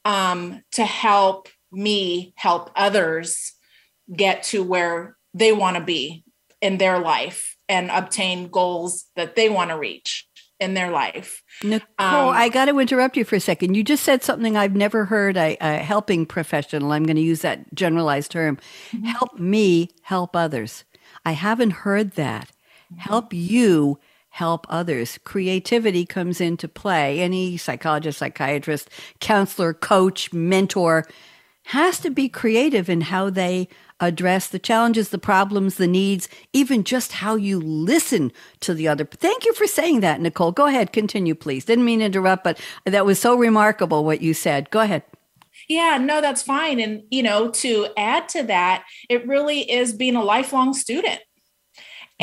um, 0.03 0.63
to 0.71 0.83
help 0.83 1.47
me 1.71 2.33
help 2.35 2.71
others 2.75 3.53
get 4.11 4.41
to 4.45 4.63
where 4.63 5.15
they 5.35 5.51
want 5.51 5.77
to 5.77 5.83
be 5.83 6.23
in 6.59 6.79
their 6.79 6.97
life 6.97 7.55
and 7.69 7.91
obtain 7.91 8.47
goals 8.47 9.05
that 9.15 9.35
they 9.35 9.47
want 9.47 9.69
to 9.69 9.77
reach 9.77 10.27
in 10.59 10.73
their 10.73 10.89
life. 10.89 11.43
Nicole, 11.63 11.85
um, 11.99 12.29
I 12.29 12.49
got 12.49 12.65
to 12.65 12.79
interrupt 12.79 13.15
you 13.15 13.25
for 13.25 13.35
a 13.35 13.39
second. 13.39 13.75
You 13.75 13.83
just 13.83 14.03
said 14.03 14.23
something 14.23 14.57
I've 14.57 14.75
never 14.75 15.05
heard 15.05 15.37
a, 15.37 15.55
a 15.61 15.77
helping 15.77 16.25
professional, 16.25 16.91
I'm 16.91 17.03
going 17.03 17.17
to 17.17 17.21
use 17.21 17.41
that 17.41 17.75
generalized 17.75 18.31
term, 18.31 18.57
mm-hmm. 18.89 19.05
help 19.05 19.37
me 19.37 19.89
help 20.01 20.35
others. 20.35 20.83
I 21.23 21.33
haven't 21.33 21.71
heard 21.71 22.13
that 22.13 22.49
help 22.97 23.33
you 23.33 23.99
help 24.29 24.65
others. 24.69 25.19
Creativity 25.23 26.05
comes 26.05 26.41
into 26.41 26.67
play. 26.67 27.19
Any 27.19 27.55
psychologist, 27.57 28.17
psychiatrist, 28.17 28.89
counselor, 29.19 29.73
coach, 29.73 30.33
mentor 30.33 31.05
has 31.65 31.99
to 31.99 32.09
be 32.09 32.27
creative 32.27 32.89
in 32.89 33.01
how 33.01 33.29
they 33.29 33.69
address 33.99 34.47
the 34.49 34.59
challenges, 34.59 35.09
the 35.09 35.17
problems, 35.17 35.75
the 35.75 35.87
needs, 35.87 36.27
even 36.51 36.83
just 36.83 37.13
how 37.13 37.35
you 37.35 37.59
listen 37.59 38.31
to 38.59 38.73
the 38.73 38.87
other. 38.87 39.05
Thank 39.05 39.45
you 39.45 39.53
for 39.53 39.67
saying 39.67 40.01
that, 40.01 40.19
Nicole. 40.19 40.51
Go 40.51 40.65
ahead, 40.65 40.91
continue, 40.91 41.35
please. 41.35 41.65
Didn't 41.65 41.85
mean 41.85 41.99
to 41.99 42.05
interrupt, 42.05 42.43
but 42.43 42.59
that 42.85 43.05
was 43.05 43.19
so 43.19 43.35
remarkable 43.35 44.03
what 44.03 44.21
you 44.21 44.33
said. 44.33 44.69
Go 44.71 44.81
ahead. 44.81 45.03
Yeah, 45.69 45.97
no, 45.97 46.19
that's 46.19 46.41
fine. 46.41 46.79
And, 46.79 47.03
you 47.11 47.23
know, 47.23 47.49
to 47.51 47.87
add 47.95 48.27
to 48.29 48.43
that, 48.43 48.83
it 49.09 49.25
really 49.27 49.61
is 49.71 49.93
being 49.93 50.15
a 50.15 50.23
lifelong 50.23 50.73
student 50.73 51.21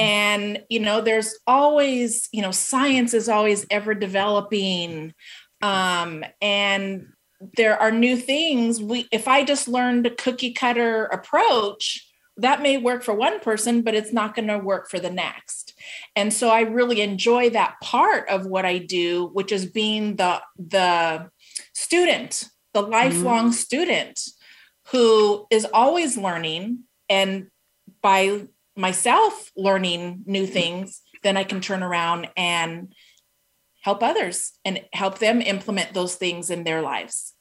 and 0.00 0.62
you 0.68 0.80
know 0.80 1.00
there's 1.00 1.38
always 1.46 2.28
you 2.32 2.42
know 2.42 2.50
science 2.50 3.14
is 3.14 3.28
always 3.28 3.66
ever 3.70 3.94
developing. 3.94 5.14
Um, 5.62 6.24
and 6.40 7.08
there 7.56 7.80
are 7.80 7.90
new 7.90 8.16
things. 8.16 8.80
We 8.80 9.08
if 9.12 9.28
i 9.28 9.44
just 9.44 9.68
learned 9.68 10.06
a 10.06 10.14
cookie 10.14 10.52
cutter 10.52 11.04
approach 11.06 12.06
that 12.36 12.62
may 12.62 12.78
work 12.78 13.02
for 13.02 13.12
one 13.12 13.38
person 13.40 13.82
but 13.82 13.94
it's 13.94 14.12
not 14.14 14.34
going 14.34 14.48
to 14.48 14.58
work 14.58 14.88
for 14.88 14.98
the 14.98 15.10
next. 15.10 15.74
And 16.16 16.32
so 16.32 16.50
i 16.50 16.60
really 16.62 17.00
enjoy 17.00 17.50
that 17.50 17.76
part 17.82 18.28
of 18.28 18.46
what 18.46 18.64
i 18.64 18.78
do 18.78 19.30
which 19.32 19.52
is 19.52 19.66
being 19.66 20.16
the 20.16 20.40
the 20.58 21.30
student 21.74 22.48
the 22.72 22.82
lifelong 22.82 23.46
mm-hmm. 23.46 23.52
student 23.52 24.20
who 24.90 25.46
is 25.50 25.66
always 25.72 26.16
learning. 26.16 26.84
And 27.08 27.48
by 28.02 28.42
myself 28.80 29.52
learning 29.56 30.24
new 30.26 30.46
things, 30.46 31.02
then 31.22 31.36
I 31.36 31.44
can 31.44 31.60
turn 31.60 31.82
around 31.82 32.28
and 32.36 32.92
help 33.82 34.02
others 34.02 34.52
and 34.64 34.82
help 34.92 35.18
them 35.18 35.40
implement 35.40 35.94
those 35.94 36.14
things 36.16 36.50
in 36.50 36.64
their 36.64 36.82
lives. 36.82 37.34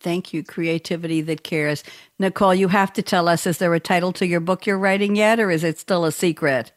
Thank 0.00 0.32
you. 0.32 0.42
Creativity 0.42 1.20
that 1.22 1.44
cares. 1.44 1.84
Nicole, 2.18 2.54
you 2.54 2.68
have 2.68 2.92
to 2.94 3.02
tell 3.02 3.28
us 3.28 3.46
is 3.46 3.58
there 3.58 3.72
a 3.74 3.80
title 3.80 4.12
to 4.14 4.26
your 4.26 4.40
book 4.40 4.66
you're 4.66 4.78
writing 4.78 5.16
yet, 5.16 5.38
or 5.38 5.50
is 5.50 5.64
it 5.64 5.78
still 5.78 6.04
a 6.04 6.12
secret? 6.12 6.72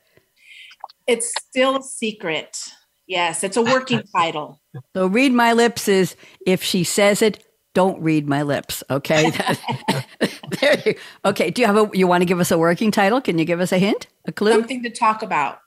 It's 1.08 1.34
still 1.40 1.78
a 1.78 1.84
secret. 1.84 2.58
Yes, 3.08 3.44
it's 3.44 3.58
a 3.58 3.62
working 3.62 4.04
title. 4.16 4.62
So, 4.96 5.08
Read 5.08 5.32
My 5.32 5.54
Lips 5.54 5.88
is 5.88 6.16
if 6.46 6.64
she 6.64 6.84
says 6.84 7.22
it, 7.22 7.45
don't 7.76 8.02
read 8.02 8.28
my 8.28 8.42
lips. 8.42 8.84
Okay. 8.90 9.32
there 10.62 10.82
you, 10.84 10.96
okay. 11.24 11.52
Do 11.52 11.62
you 11.62 11.68
have 11.68 11.78
a, 11.78 11.90
you 11.96 12.08
want 12.08 12.22
to 12.22 12.26
give 12.26 12.40
us 12.40 12.50
a 12.50 12.58
working 12.58 12.90
title? 12.90 13.22
Can 13.22 13.38
you 13.38 13.46
give 13.46 13.60
us 13.60 13.72
a 13.72 13.78
hint, 13.78 14.08
a 14.26 14.32
clue? 14.32 14.54
Something 14.54 14.82
to 14.82 14.90
talk 14.90 15.22
about. 15.22 15.60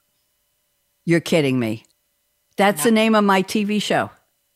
You're 1.04 1.20
kidding 1.20 1.60
me. 1.60 1.84
That's 2.56 2.84
no. 2.84 2.90
the 2.90 2.90
name 2.92 3.14
of 3.14 3.22
my 3.22 3.44
TV 3.44 3.80
show. 3.80 4.10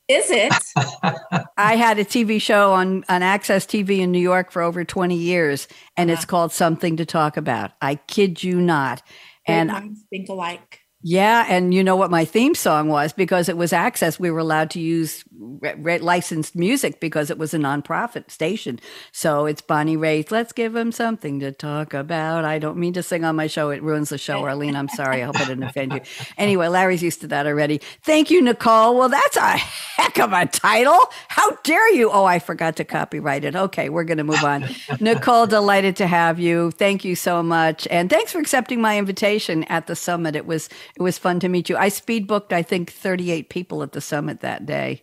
Is 0.08 0.30
it? 0.30 0.52
I 1.56 1.76
had 1.76 1.98
a 1.98 2.04
TV 2.04 2.40
show 2.40 2.72
on, 2.72 3.04
on 3.08 3.22
Access 3.22 3.64
TV 3.64 4.00
in 4.00 4.10
New 4.10 4.18
York 4.18 4.50
for 4.50 4.60
over 4.60 4.84
20 4.84 5.14
years, 5.14 5.68
and 5.96 6.10
uh-huh. 6.10 6.16
it's 6.16 6.24
called 6.24 6.52
Something 6.52 6.96
to 6.96 7.06
Talk 7.06 7.36
About. 7.36 7.70
I 7.80 7.94
kid 7.94 8.42
you 8.42 8.60
not. 8.60 9.02
And 9.46 9.70
I 9.70 9.88
think 10.10 10.28
alike. 10.28 10.81
Yeah, 11.02 11.46
and 11.48 11.74
you 11.74 11.84
know 11.84 11.96
what 11.96 12.10
my 12.10 12.24
theme 12.26 12.54
song 12.54 12.88
was 12.88 13.12
because 13.14 13.48
it 13.48 13.56
was 13.56 13.72
access. 13.72 14.20
We 14.20 14.30
were 14.30 14.40
allowed 14.40 14.70
to 14.72 14.80
use 14.80 15.24
re- 15.38 15.74
re- 15.78 15.98
licensed 15.98 16.56
music 16.56 17.00
because 17.00 17.30
it 17.30 17.38
was 17.38 17.54
a 17.54 17.58
nonprofit 17.58 18.30
station. 18.30 18.80
So 19.12 19.46
it's 19.46 19.62
Bonnie 19.62 19.96
Raitt. 19.96 20.30
Let's 20.30 20.52
give 20.52 20.74
them 20.74 20.92
something 20.92 21.40
to 21.40 21.52
talk 21.52 21.94
about. 21.94 22.44
I 22.44 22.58
don't 22.58 22.76
mean 22.78 22.92
to 22.94 23.02
sing 23.02 23.24
on 23.24 23.36
my 23.36 23.46
show; 23.48 23.70
it 23.70 23.82
ruins 23.82 24.10
the 24.10 24.18
show, 24.18 24.44
Arlene. 24.44 24.76
I'm 24.76 24.88
sorry. 24.90 25.22
I 25.22 25.26
hope 25.26 25.40
I 25.40 25.46
didn't 25.46 25.64
offend 25.64 25.94
you. 25.94 26.00
Anyway, 26.38 26.68
Larry's 26.68 27.02
used 27.02 27.22
to 27.22 27.28
that 27.28 27.46
already. 27.46 27.78
Thank 28.02 28.30
you, 28.30 28.42
Nicole. 28.42 28.96
Well, 28.96 29.08
that's 29.08 29.36
a 29.38 29.56
heck 29.56 30.18
of 30.20 30.32
a 30.32 30.46
title. 30.46 31.00
How 31.28 31.52
dare 31.64 31.94
you? 31.94 32.10
Oh, 32.10 32.24
I 32.26 32.40
forgot 32.40 32.76
to 32.76 32.84
copyright 32.84 33.44
it. 33.44 33.56
Okay, 33.56 33.88
we're 33.88 34.04
going 34.04 34.18
to 34.18 34.24
move 34.24 34.44
on. 34.44 34.66
Nicole, 35.00 35.46
delighted 35.46 35.96
to 35.96 36.06
have 36.06 36.38
you. 36.38 36.70
Thank 36.72 37.04
you 37.04 37.16
so 37.16 37.42
much, 37.42 37.88
and 37.90 38.10
thanks 38.10 38.32
for 38.32 38.40
accepting 38.40 38.80
my 38.80 38.98
invitation 38.98 39.64
at 39.64 39.86
the 39.86 39.96
summit. 39.96 40.36
It 40.36 40.46
was 40.46 40.68
it 40.96 41.02
was 41.02 41.18
fun 41.18 41.40
to 41.40 41.48
meet 41.48 41.68
you. 41.68 41.76
I 41.76 41.88
speed 41.88 42.26
booked, 42.26 42.52
I 42.52 42.62
think, 42.62 42.92
38 42.92 43.48
people 43.48 43.82
at 43.82 43.92
the 43.92 44.00
summit 44.00 44.40
that 44.40 44.66
day. 44.66 45.02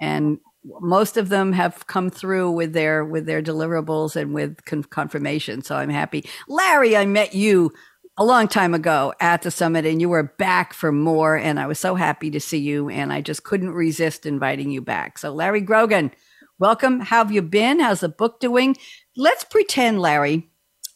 And 0.00 0.38
most 0.80 1.16
of 1.16 1.28
them 1.28 1.52
have 1.52 1.86
come 1.86 2.10
through 2.10 2.50
with 2.50 2.72
their 2.72 3.04
with 3.04 3.26
their 3.26 3.42
deliverables 3.42 4.16
and 4.16 4.32
with 4.32 4.64
con- 4.64 4.82
confirmation 4.82 5.62
so 5.62 5.76
i'm 5.76 5.90
happy. 5.90 6.26
Larry 6.48 6.96
i 6.96 7.04
met 7.04 7.34
you 7.34 7.72
a 8.16 8.24
long 8.24 8.48
time 8.48 8.72
ago 8.72 9.12
at 9.20 9.42
the 9.42 9.50
summit 9.50 9.84
and 9.84 10.00
you 10.00 10.08
were 10.08 10.22
back 10.38 10.72
for 10.72 10.90
more 10.90 11.36
and 11.36 11.60
i 11.60 11.66
was 11.66 11.78
so 11.78 11.96
happy 11.96 12.30
to 12.30 12.40
see 12.40 12.58
you 12.58 12.88
and 12.88 13.12
i 13.12 13.20
just 13.20 13.44
couldn't 13.44 13.72
resist 13.72 14.24
inviting 14.24 14.70
you 14.70 14.80
back. 14.80 15.18
So 15.18 15.34
larry 15.34 15.60
grogan 15.60 16.12
welcome. 16.58 17.00
How 17.00 17.18
have 17.18 17.32
you 17.32 17.42
been? 17.42 17.80
How's 17.80 18.00
the 18.00 18.08
book 18.08 18.40
doing? 18.40 18.74
Let's 19.18 19.44
pretend 19.44 20.00
larry 20.00 20.48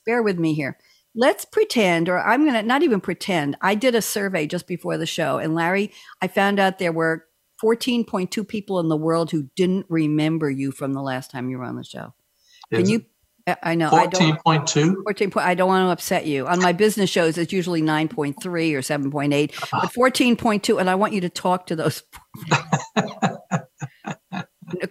bear 0.07 0.23
with 0.23 0.39
me 0.39 0.55
here 0.55 0.79
let's 1.19 1.45
pretend 1.45 2.09
or 2.09 2.19
i'm 2.21 2.47
gonna 2.47 2.63
not 2.63 2.83
even 2.83 3.01
pretend 3.01 3.57
i 3.61 3.75
did 3.75 3.95
a 3.95 4.01
survey 4.01 4.47
just 4.47 4.67
before 4.67 4.97
the 4.97 5.07
show 5.07 5.39
and 5.39 5.55
larry 5.55 5.91
i 6.23 6.29
found 6.29 6.59
out 6.59 6.79
there 6.79 6.93
were 6.93 7.25
14.2 7.63 8.47
people 8.47 8.81
in 8.81 8.89
the 8.89 8.97
world 8.97 9.31
who 9.31 9.49
didn't 9.57 9.87
remember 9.89 10.51
you 10.51 10.71
from 10.71 10.93
the 10.93 11.03
last 11.03 11.31
time 11.31 11.51
you 11.51 11.59
were 11.59 11.65
on 11.65 11.77
the 11.77 11.85
show. 11.85 12.15
Can 12.71 12.83
Is 12.83 12.91
you? 12.91 13.05
I 13.63 13.75
know. 13.77 13.89
14.2? 13.89 15.03
14 15.05 15.31
point, 15.31 15.47
I 15.47 15.55
don't 15.55 15.69
want 15.69 15.87
to 15.87 15.91
upset 15.91 16.27
you. 16.27 16.47
On 16.47 16.61
my 16.61 16.73
business 16.73 17.09
shows, 17.09 17.39
it's 17.39 17.53
usually 17.53 17.81
9.3 17.81 18.35
or 18.45 18.51
7.8, 18.51 19.55
but 19.59 19.73
uh-huh. 19.73 19.89
14.2. 19.97 20.79
And 20.79 20.91
I 20.91 20.95
want 20.97 21.15
you 21.15 21.23
to 21.23 21.31
talk 21.31 21.67
to 21.69 21.77
those. 21.77 22.03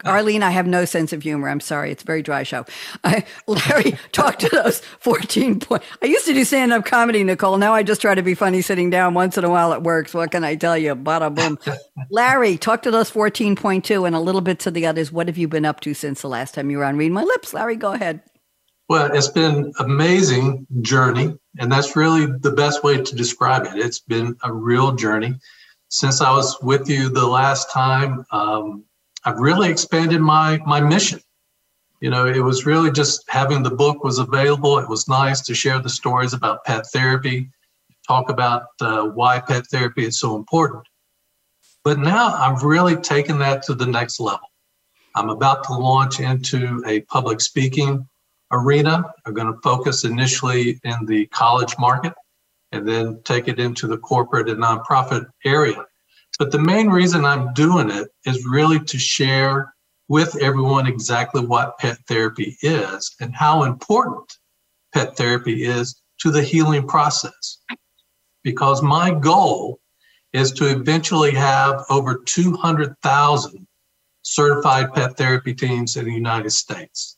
Arlene, 0.07 0.43
I 0.43 0.51
have 0.51 0.67
no 0.67 0.85
sense 0.85 1.13
of 1.13 1.23
humor. 1.23 1.49
I'm 1.49 1.59
sorry. 1.59 1.91
It's 1.91 2.03
a 2.03 2.05
very 2.05 2.21
dry 2.21 2.43
show. 2.43 2.65
I, 3.03 3.25
Larry, 3.47 3.97
talk 4.11 4.39
to 4.39 4.49
those 4.49 4.79
14 4.99 5.59
point. 5.59 5.83
I 6.01 6.05
used 6.05 6.25
to 6.25 6.33
do 6.33 6.43
stand 6.43 6.73
up 6.73 6.85
comedy, 6.85 7.23
Nicole. 7.23 7.57
Now 7.57 7.73
I 7.73 7.83
just 7.83 8.01
try 8.01 8.15
to 8.15 8.23
be 8.23 8.33
funny 8.33 8.61
sitting 8.61 8.89
down 8.89 9.13
once 9.13 9.37
in 9.37 9.43
a 9.43 9.49
while. 9.49 9.73
It 9.73 9.83
works. 9.83 10.13
What 10.13 10.31
can 10.31 10.43
I 10.43 10.55
tell 10.55 10.77
you? 10.77 10.95
Bada 10.95 11.33
boom. 11.33 11.59
Larry, 12.09 12.57
talk 12.57 12.81
to 12.83 12.91
those 12.91 13.11
14.2 13.11 14.05
and 14.05 14.15
a 14.15 14.19
little 14.19 14.41
bit 14.41 14.59
to 14.59 14.71
the 14.71 14.85
others. 14.85 15.11
What 15.11 15.27
have 15.27 15.37
you 15.37 15.47
been 15.47 15.65
up 15.65 15.79
to 15.81 15.93
since 15.93 16.21
the 16.21 16.29
last 16.29 16.55
time 16.55 16.69
you 16.69 16.77
were 16.77 16.85
on 16.85 16.97
Read 16.97 17.11
My 17.11 17.23
Lips? 17.23 17.53
Larry, 17.53 17.75
go 17.75 17.93
ahead. 17.93 18.21
Well, 18.89 19.11
it's 19.13 19.27
been 19.27 19.73
amazing 19.79 20.65
journey, 20.81 21.37
and 21.59 21.69
that's 21.69 21.97
really 21.97 22.25
the 22.25 22.51
best 22.51 22.85
way 22.85 23.01
to 23.01 23.15
describe 23.15 23.65
it. 23.65 23.75
It's 23.75 23.99
been 23.99 24.37
a 24.43 24.53
real 24.53 24.93
journey. 24.93 25.35
Since 25.89 26.21
I 26.21 26.31
was 26.31 26.57
with 26.61 26.89
you 26.89 27.09
the 27.09 27.27
last 27.27 27.69
time, 27.69 28.25
um, 28.31 28.85
I've 29.27 29.39
really 29.39 29.69
expanded 29.69 30.22
my 30.22 30.57
my 30.65 30.79
mission. 30.79 31.19
You 32.00 32.10
know, 32.10 32.27
it 32.27 32.39
was 32.39 32.65
really 32.65 32.89
just 32.89 33.25
having 33.27 33.62
the 33.62 33.75
book 33.84 34.01
was 34.01 34.19
available. 34.19 34.77
It 34.77 34.88
was 34.88 35.10
nice 35.10 35.41
to 35.41 35.53
share 35.53 35.79
the 35.79 35.89
stories 35.89 36.31
about 36.31 36.63
pet 36.63 36.86
therapy, 36.93 37.50
talk 38.07 38.29
about 38.29 38.67
uh, 38.79 39.07
why 39.07 39.41
pet 39.41 39.67
therapy 39.67 40.05
is 40.05 40.17
so 40.17 40.38
important. 40.38 40.84
But 41.84 42.00
now 42.00 42.36
I've 42.36 42.63
really 42.63 42.96
taken 42.96 43.38
that 43.39 43.63
to 43.63 43.74
the 43.74 43.86
next 43.86 44.22
level. 44.22 44.48
I'm 45.13 45.29
about 45.29 45.65
to 45.65 45.74
launch 45.74 46.22
into 46.22 46.81
a 46.88 47.01
public 47.01 47.41
speaking 47.41 48.07
arena. 48.53 49.03
I'm 49.25 49.34
going 49.34 49.53
to 49.53 49.60
focus 49.60 50.05
initially 50.05 50.79
in 50.86 51.05
the 51.05 51.25
college 51.27 51.75
market 51.77 52.13
and 52.72 52.88
then 52.88 53.19
take 53.25 53.50
it 53.50 53.60
into 53.60 53.88
the 53.88 53.98
corporate 53.98 54.48
and 54.48 54.63
nonprofit 54.63 55.27
area. 55.43 55.84
But 56.39 56.51
the 56.51 56.60
main 56.60 56.89
reason 56.89 57.25
I'm 57.25 57.53
doing 57.53 57.89
it 57.89 58.10
is 58.25 58.46
really 58.46 58.79
to 58.79 59.00
share 59.00 59.74
with 60.08 60.36
everyone 60.38 60.88
exactly 60.88 61.46
what 61.46 61.77
pet 61.79 61.98
therapy 62.08 62.56
is 62.62 63.15
and 63.20 63.36
how 63.36 63.63
important 63.63 64.32
pet 64.94 65.17
therapy 65.17 65.65
is 65.65 66.01
to 66.20 66.32
the 66.32 66.44
healing 66.44 66.88
process. 66.88 67.58
Because 68.44 68.82
my 68.82 69.12
goal 69.12 69.79
is 70.34 70.51
to 70.53 70.70
eventually 70.70 71.32
have 71.32 71.84
over 71.89 72.22
200,000 72.25 73.67
certified 74.22 74.94
pet 74.94 75.17
therapy 75.17 75.53
teams 75.53 75.96
in 75.96 76.06
the 76.06 76.13
United 76.13 76.51
States. 76.51 77.17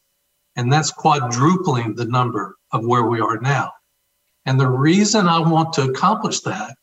And 0.56 0.72
that's 0.72 0.92
quadrupling 0.92 1.96
the 1.96 2.06
number 2.06 2.56
of 2.72 2.86
where 2.86 3.04
we 3.04 3.20
are 3.20 3.40
now. 3.40 3.72
And 4.46 4.60
the 4.60 4.68
reason 4.68 5.28
I 5.28 5.40
want 5.40 5.74
to 5.74 5.84
accomplish 5.84 6.40
that 6.42 6.76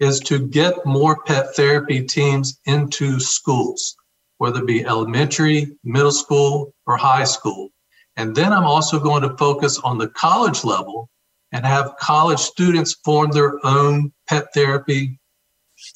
is 0.00 0.18
to 0.18 0.46
get 0.48 0.84
more 0.86 1.22
pet 1.24 1.54
therapy 1.54 2.02
teams 2.02 2.58
into 2.64 3.20
schools, 3.20 3.96
whether 4.38 4.60
it 4.60 4.66
be 4.66 4.84
elementary, 4.84 5.76
middle 5.84 6.10
school, 6.10 6.74
or 6.86 6.96
high 6.96 7.24
school. 7.24 7.68
And 8.16 8.34
then 8.34 8.52
I'm 8.52 8.64
also 8.64 8.98
going 8.98 9.22
to 9.22 9.36
focus 9.36 9.78
on 9.78 9.98
the 9.98 10.08
college 10.08 10.64
level 10.64 11.10
and 11.52 11.64
have 11.66 11.96
college 11.98 12.38
students 12.38 12.96
form 13.04 13.30
their 13.30 13.64
own 13.64 14.12
pet 14.26 14.46
therapy 14.54 15.18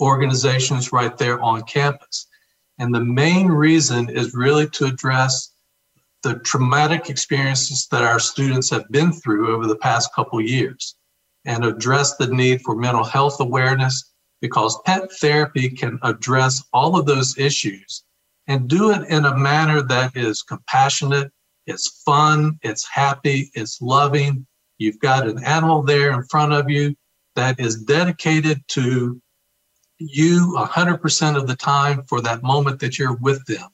organizations 0.01 0.93
right 0.93 1.17
there 1.17 1.41
on 1.43 1.63
campus. 1.63 2.27
And 2.79 2.95
the 2.95 3.05
main 3.05 3.47
reason 3.47 4.11
is 4.11 4.35
really 4.35 4.69
to 4.71 4.87
address 4.87 5.53
the 6.23 6.39
traumatic 6.41 7.09
experiences 7.09 7.87
that 7.91 8.03
our 8.03 8.19
students 8.19 8.71
have 8.71 8.91
been 8.91 9.13
through 9.13 9.55
over 9.55 9.67
the 9.67 9.77
past 9.77 10.15
couple 10.15 10.41
years 10.41 10.97
and 11.45 11.65
address 11.65 12.17
the 12.17 12.27
need 12.27 12.63
for 12.63 12.75
mental 12.75 13.05
health 13.05 13.41
awareness 13.41 14.13
because 14.41 14.79
pet 14.85 15.11
therapy 15.13 15.69
can 15.71 15.99
address 16.03 16.63
all 16.73 16.99
of 16.99 17.07
those 17.07 17.39
issues 17.39 18.05
and 18.47 18.69
do 18.69 18.91
it 18.91 19.09
in 19.09 19.25
a 19.25 19.37
manner 19.37 19.83
that 19.83 20.17
is 20.17 20.43
compassionate, 20.43 21.33
it's 21.67 22.03
fun, 22.05 22.59
it's 22.63 22.87
happy, 22.87 23.51
it's 23.55 23.81
loving. 23.81 24.47
You've 24.79 24.99
got 24.99 25.27
an 25.27 25.43
animal 25.45 25.83
there 25.83 26.13
in 26.13 26.25
front 26.25 26.53
of 26.53 26.69
you 26.69 26.95
that 27.37 27.59
is 27.59 27.83
dedicated 27.85 28.63
to 28.69 29.21
you 29.99 30.55
100% 30.59 31.37
of 31.37 31.47
the 31.47 31.57
time 31.57 32.03
for 32.05 32.21
that 32.21 32.43
moment 32.43 32.81
that 32.81 32.99
you're 32.99 33.17
with 33.17 33.45
them. 33.47 33.69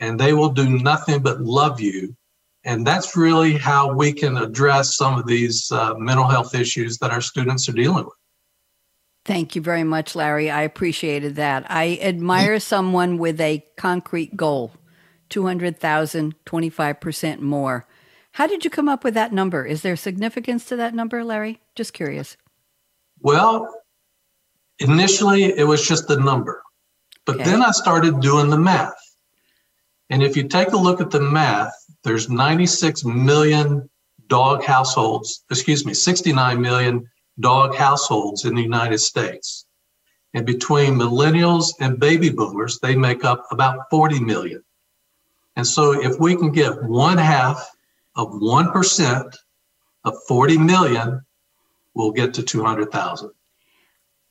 And 0.00 0.18
they 0.18 0.32
will 0.32 0.50
do 0.50 0.68
nothing 0.68 1.22
but 1.22 1.40
love 1.40 1.80
you. 1.80 2.16
And 2.64 2.86
that's 2.86 3.16
really 3.16 3.54
how 3.54 3.92
we 3.92 4.12
can 4.12 4.36
address 4.36 4.96
some 4.96 5.18
of 5.18 5.26
these 5.26 5.70
uh, 5.72 5.94
mental 5.94 6.26
health 6.26 6.54
issues 6.54 6.98
that 6.98 7.10
our 7.10 7.20
students 7.20 7.68
are 7.68 7.72
dealing 7.72 8.04
with. 8.04 8.14
Thank 9.24 9.54
you 9.54 9.62
very 9.62 9.84
much, 9.84 10.16
Larry. 10.16 10.50
I 10.50 10.62
appreciated 10.62 11.36
that. 11.36 11.64
I 11.68 11.98
admire 12.02 12.58
someone 12.58 13.18
with 13.18 13.40
a 13.40 13.64
concrete 13.76 14.36
goal 14.36 14.72
200,000, 15.28 16.34
25% 16.44 17.40
more. 17.40 17.86
How 18.32 18.46
did 18.46 18.64
you 18.64 18.70
come 18.70 18.88
up 18.88 19.04
with 19.04 19.14
that 19.14 19.32
number? 19.32 19.64
Is 19.64 19.82
there 19.82 19.96
significance 19.96 20.64
to 20.66 20.76
that 20.76 20.94
number, 20.94 21.24
Larry? 21.24 21.60
Just 21.74 21.92
curious. 21.92 22.36
Well, 23.20 23.72
initially 24.78 25.44
it 25.44 25.66
was 25.66 25.86
just 25.86 26.08
the 26.08 26.18
number, 26.18 26.62
but 27.24 27.36
Okay. 27.36 27.44
then 27.44 27.62
I 27.62 27.70
started 27.70 28.20
doing 28.20 28.50
the 28.50 28.58
math. 28.58 28.94
And 30.10 30.22
if 30.22 30.36
you 30.36 30.48
take 30.48 30.72
a 30.72 30.76
look 30.76 31.00
at 31.00 31.10
the 31.10 31.20
math, 31.20 31.72
there's 32.04 32.28
96 32.28 33.04
million 33.04 33.88
dog 34.28 34.64
households, 34.64 35.44
excuse 35.50 35.84
me, 35.86 35.94
69 35.94 36.60
million 36.60 37.08
dog 37.40 37.74
households 37.74 38.44
in 38.44 38.54
the 38.54 38.62
United 38.62 38.98
States. 38.98 39.66
And 40.34 40.46
between 40.46 40.94
millennials 40.94 41.72
and 41.80 42.00
baby 42.00 42.30
boomers, 42.30 42.78
they 42.80 42.96
make 42.96 43.24
up 43.24 43.44
about 43.50 43.90
40 43.90 44.20
million. 44.20 44.62
And 45.56 45.66
so 45.66 45.92
if 45.92 46.18
we 46.18 46.34
can 46.34 46.50
get 46.50 46.82
one 46.82 47.18
half 47.18 47.70
of 48.16 48.28
1% 48.28 49.36
of 50.04 50.14
40 50.26 50.58
million, 50.58 51.20
we'll 51.94 52.12
get 52.12 52.34
to 52.34 52.42
200,000. 52.42 53.30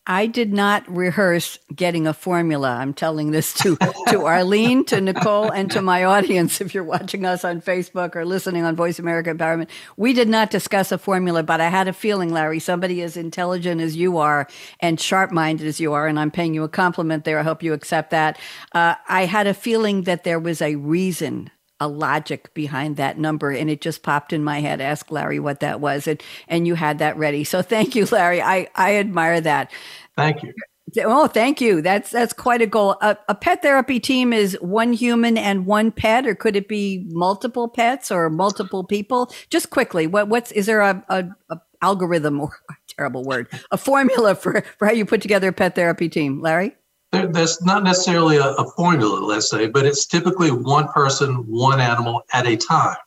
I 0.07 0.25
did 0.25 0.51
not 0.51 0.89
rehearse 0.89 1.59
getting 1.75 2.07
a 2.07 2.13
formula. 2.13 2.71
I'm 2.71 2.93
telling 2.93 3.29
this 3.29 3.53
to, 3.55 3.77
to 4.07 4.21
Arlene, 4.25 4.83
to 4.85 4.99
Nicole, 4.99 5.51
and 5.51 5.69
to 5.71 5.81
my 5.81 6.03
audience. 6.03 6.59
If 6.59 6.73
you're 6.73 6.83
watching 6.83 7.23
us 7.23 7.45
on 7.45 7.61
Facebook 7.61 8.15
or 8.15 8.25
listening 8.25 8.63
on 8.63 8.75
Voice 8.75 8.97
America 8.97 9.31
Empowerment, 9.33 9.69
we 9.97 10.13
did 10.13 10.27
not 10.27 10.49
discuss 10.49 10.91
a 10.91 10.97
formula, 10.97 11.43
but 11.43 11.61
I 11.61 11.69
had 11.69 11.87
a 11.87 11.93
feeling, 11.93 12.33
Larry, 12.33 12.59
somebody 12.59 13.03
as 13.03 13.15
intelligent 13.15 13.79
as 13.79 13.95
you 13.95 14.17
are 14.17 14.47
and 14.79 14.99
sharp 14.99 15.31
minded 15.31 15.67
as 15.67 15.79
you 15.79 15.93
are, 15.93 16.07
and 16.07 16.19
I'm 16.19 16.31
paying 16.31 16.55
you 16.55 16.63
a 16.63 16.69
compliment 16.69 17.23
there. 17.23 17.37
I 17.37 17.43
hope 17.43 17.61
you 17.61 17.73
accept 17.73 18.09
that. 18.09 18.39
Uh, 18.71 18.95
I 19.07 19.25
had 19.25 19.45
a 19.45 19.53
feeling 19.53 20.03
that 20.03 20.23
there 20.23 20.39
was 20.39 20.63
a 20.63 20.77
reason 20.77 21.51
a 21.81 21.87
logic 21.87 22.53
behind 22.53 22.95
that 22.95 23.17
number 23.17 23.51
and 23.51 23.69
it 23.69 23.81
just 23.81 24.03
popped 24.03 24.31
in 24.31 24.43
my 24.43 24.61
head 24.61 24.79
ask 24.79 25.11
larry 25.11 25.39
what 25.39 25.59
that 25.59 25.81
was 25.81 26.07
and 26.07 26.23
and 26.47 26.65
you 26.65 26.75
had 26.75 26.99
that 26.99 27.17
ready 27.17 27.43
so 27.43 27.61
thank 27.61 27.95
you 27.95 28.05
larry 28.11 28.41
i 28.41 28.67
i 28.75 28.95
admire 28.95 29.41
that 29.41 29.69
Thank 30.17 30.43
you. 30.43 30.53
Oh, 30.99 31.27
thank 31.27 31.61
you. 31.61 31.81
That's 31.81 32.11
that's 32.11 32.33
quite 32.33 32.61
a 32.61 32.65
goal. 32.65 32.97
A, 33.01 33.17
a 33.29 33.35
pet 33.35 33.61
therapy 33.61 33.99
team 33.99 34.33
is 34.33 34.57
one 34.61 34.91
human 34.93 35.37
and 35.37 35.65
one 35.65 35.91
pet, 35.91 36.27
or 36.27 36.35
could 36.35 36.55
it 36.55 36.67
be 36.67 37.05
multiple 37.09 37.69
pets 37.69 38.11
or 38.11 38.29
multiple 38.29 38.83
people? 38.83 39.31
Just 39.49 39.69
quickly, 39.69 40.05
what 40.05 40.27
what's 40.27 40.51
is 40.51 40.65
there 40.65 40.81
a, 40.81 41.03
a, 41.07 41.25
a 41.49 41.61
algorithm 41.81 42.41
or 42.41 42.51
terrible 42.87 43.23
word, 43.23 43.47
a 43.71 43.77
formula 43.77 44.35
for 44.35 44.63
for 44.77 44.87
how 44.87 44.93
you 44.93 45.05
put 45.05 45.21
together 45.21 45.49
a 45.49 45.53
pet 45.53 45.75
therapy 45.75 46.09
team, 46.09 46.41
Larry? 46.41 46.75
There, 47.11 47.27
there's 47.27 47.61
not 47.61 47.83
necessarily 47.83 48.37
a, 48.37 48.51
a 48.51 48.69
formula, 48.71 49.19
let's 49.19 49.49
say, 49.49 49.67
but 49.67 49.85
it's 49.85 50.05
typically 50.05 50.51
one 50.51 50.87
person, 50.87 51.35
one 51.47 51.79
animal 51.79 52.23
at 52.33 52.47
a 52.47 52.55
time. 52.55 52.97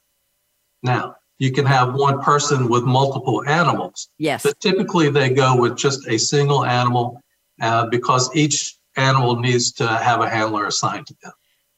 Now, 0.82 1.16
you 1.38 1.52
can 1.52 1.66
have 1.66 1.94
one 1.94 2.20
person 2.22 2.68
with 2.68 2.84
multiple 2.84 3.42
animals. 3.48 4.08
Yes. 4.18 4.42
But 4.42 4.60
typically 4.60 5.10
they 5.10 5.30
go 5.30 5.56
with 5.56 5.76
just 5.76 6.06
a 6.08 6.18
single 6.18 6.64
animal 6.64 7.20
uh, 7.60 7.86
because 7.86 8.34
each 8.36 8.76
animal 8.96 9.36
needs 9.36 9.72
to 9.72 9.86
have 9.86 10.20
a 10.20 10.28
handler 10.28 10.66
assigned 10.66 11.06
to 11.08 11.16
them. 11.22 11.32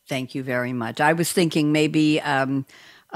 Thank 0.08 0.34
you 0.34 0.42
very 0.42 0.72
much. 0.72 1.00
I 1.00 1.12
was 1.14 1.32
thinking 1.32 1.72
maybe 1.72 2.20
um, 2.20 2.66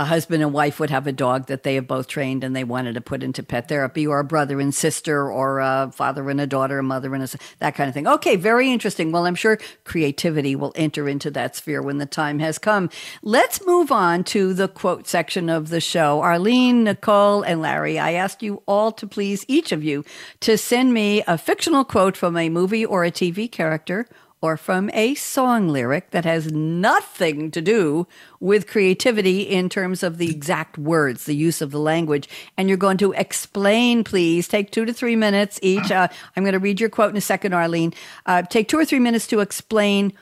a 0.00 0.04
husband 0.06 0.42
and 0.42 0.54
wife 0.54 0.80
would 0.80 0.88
have 0.88 1.06
a 1.06 1.12
dog 1.12 1.46
that 1.48 1.62
they 1.62 1.74
have 1.74 1.86
both 1.86 2.06
trained 2.06 2.42
and 2.42 2.56
they 2.56 2.64
wanted 2.64 2.94
to 2.94 3.02
put 3.02 3.22
into 3.22 3.42
pet 3.42 3.68
therapy, 3.68 4.06
or 4.06 4.18
a 4.18 4.24
brother 4.24 4.58
and 4.58 4.74
sister, 4.74 5.30
or 5.30 5.58
a 5.58 5.90
father 5.92 6.30
and 6.30 6.40
a 6.40 6.46
daughter, 6.46 6.78
a 6.78 6.82
mother 6.82 7.14
and 7.14 7.22
a 7.22 7.28
that 7.58 7.74
kind 7.74 7.86
of 7.86 7.92
thing. 7.92 8.08
Okay, 8.08 8.36
very 8.36 8.72
interesting. 8.72 9.12
Well, 9.12 9.26
I'm 9.26 9.34
sure 9.34 9.58
creativity 9.84 10.56
will 10.56 10.72
enter 10.74 11.06
into 11.06 11.30
that 11.32 11.54
sphere 11.54 11.82
when 11.82 11.98
the 11.98 12.06
time 12.06 12.38
has 12.38 12.56
come. 12.56 12.88
Let's 13.22 13.66
move 13.66 13.92
on 13.92 14.24
to 14.24 14.54
the 14.54 14.68
quote 14.68 15.06
section 15.06 15.50
of 15.50 15.68
the 15.68 15.82
show. 15.82 16.22
Arlene, 16.22 16.82
Nicole, 16.84 17.42
and 17.42 17.60
Larry, 17.60 17.98
I 17.98 18.12
ask 18.12 18.42
you 18.42 18.62
all 18.66 18.92
to 18.92 19.06
please, 19.06 19.44
each 19.48 19.70
of 19.70 19.84
you, 19.84 20.02
to 20.40 20.56
send 20.56 20.94
me 20.94 21.22
a 21.26 21.36
fictional 21.36 21.84
quote 21.84 22.16
from 22.16 22.38
a 22.38 22.48
movie 22.48 22.86
or 22.86 23.04
a 23.04 23.10
TV 23.10 23.52
character 23.52 24.08
or 24.42 24.56
from 24.56 24.90
a 24.94 25.14
song 25.14 25.68
lyric 25.68 26.10
that 26.10 26.24
has 26.24 26.50
nothing 26.50 27.50
to 27.50 27.60
do 27.60 28.06
with 28.38 28.66
creativity 28.66 29.42
in 29.42 29.68
terms 29.68 30.02
of 30.02 30.18
the 30.18 30.30
exact 30.30 30.78
words, 30.78 31.24
the 31.24 31.34
use 31.34 31.60
of 31.60 31.70
the 31.70 31.78
language. 31.78 32.28
And 32.56 32.68
you're 32.68 32.78
going 32.78 32.96
to 32.98 33.12
explain, 33.12 34.02
please. 34.02 34.48
Take 34.48 34.70
two 34.70 34.84
to 34.84 34.92
three 34.92 35.16
minutes 35.16 35.58
each. 35.62 35.90
Uh, 35.90 36.08
I'm 36.36 36.42
going 36.42 36.54
to 36.54 36.58
read 36.58 36.80
your 36.80 36.88
quote 36.88 37.10
in 37.10 37.16
a 37.16 37.20
second, 37.20 37.52
Arlene. 37.52 37.92
Uh, 38.24 38.42
take 38.42 38.68
two 38.68 38.78
or 38.78 38.84
three 38.84 38.98
minutes 38.98 39.26
to 39.28 39.40
explain 39.40 40.12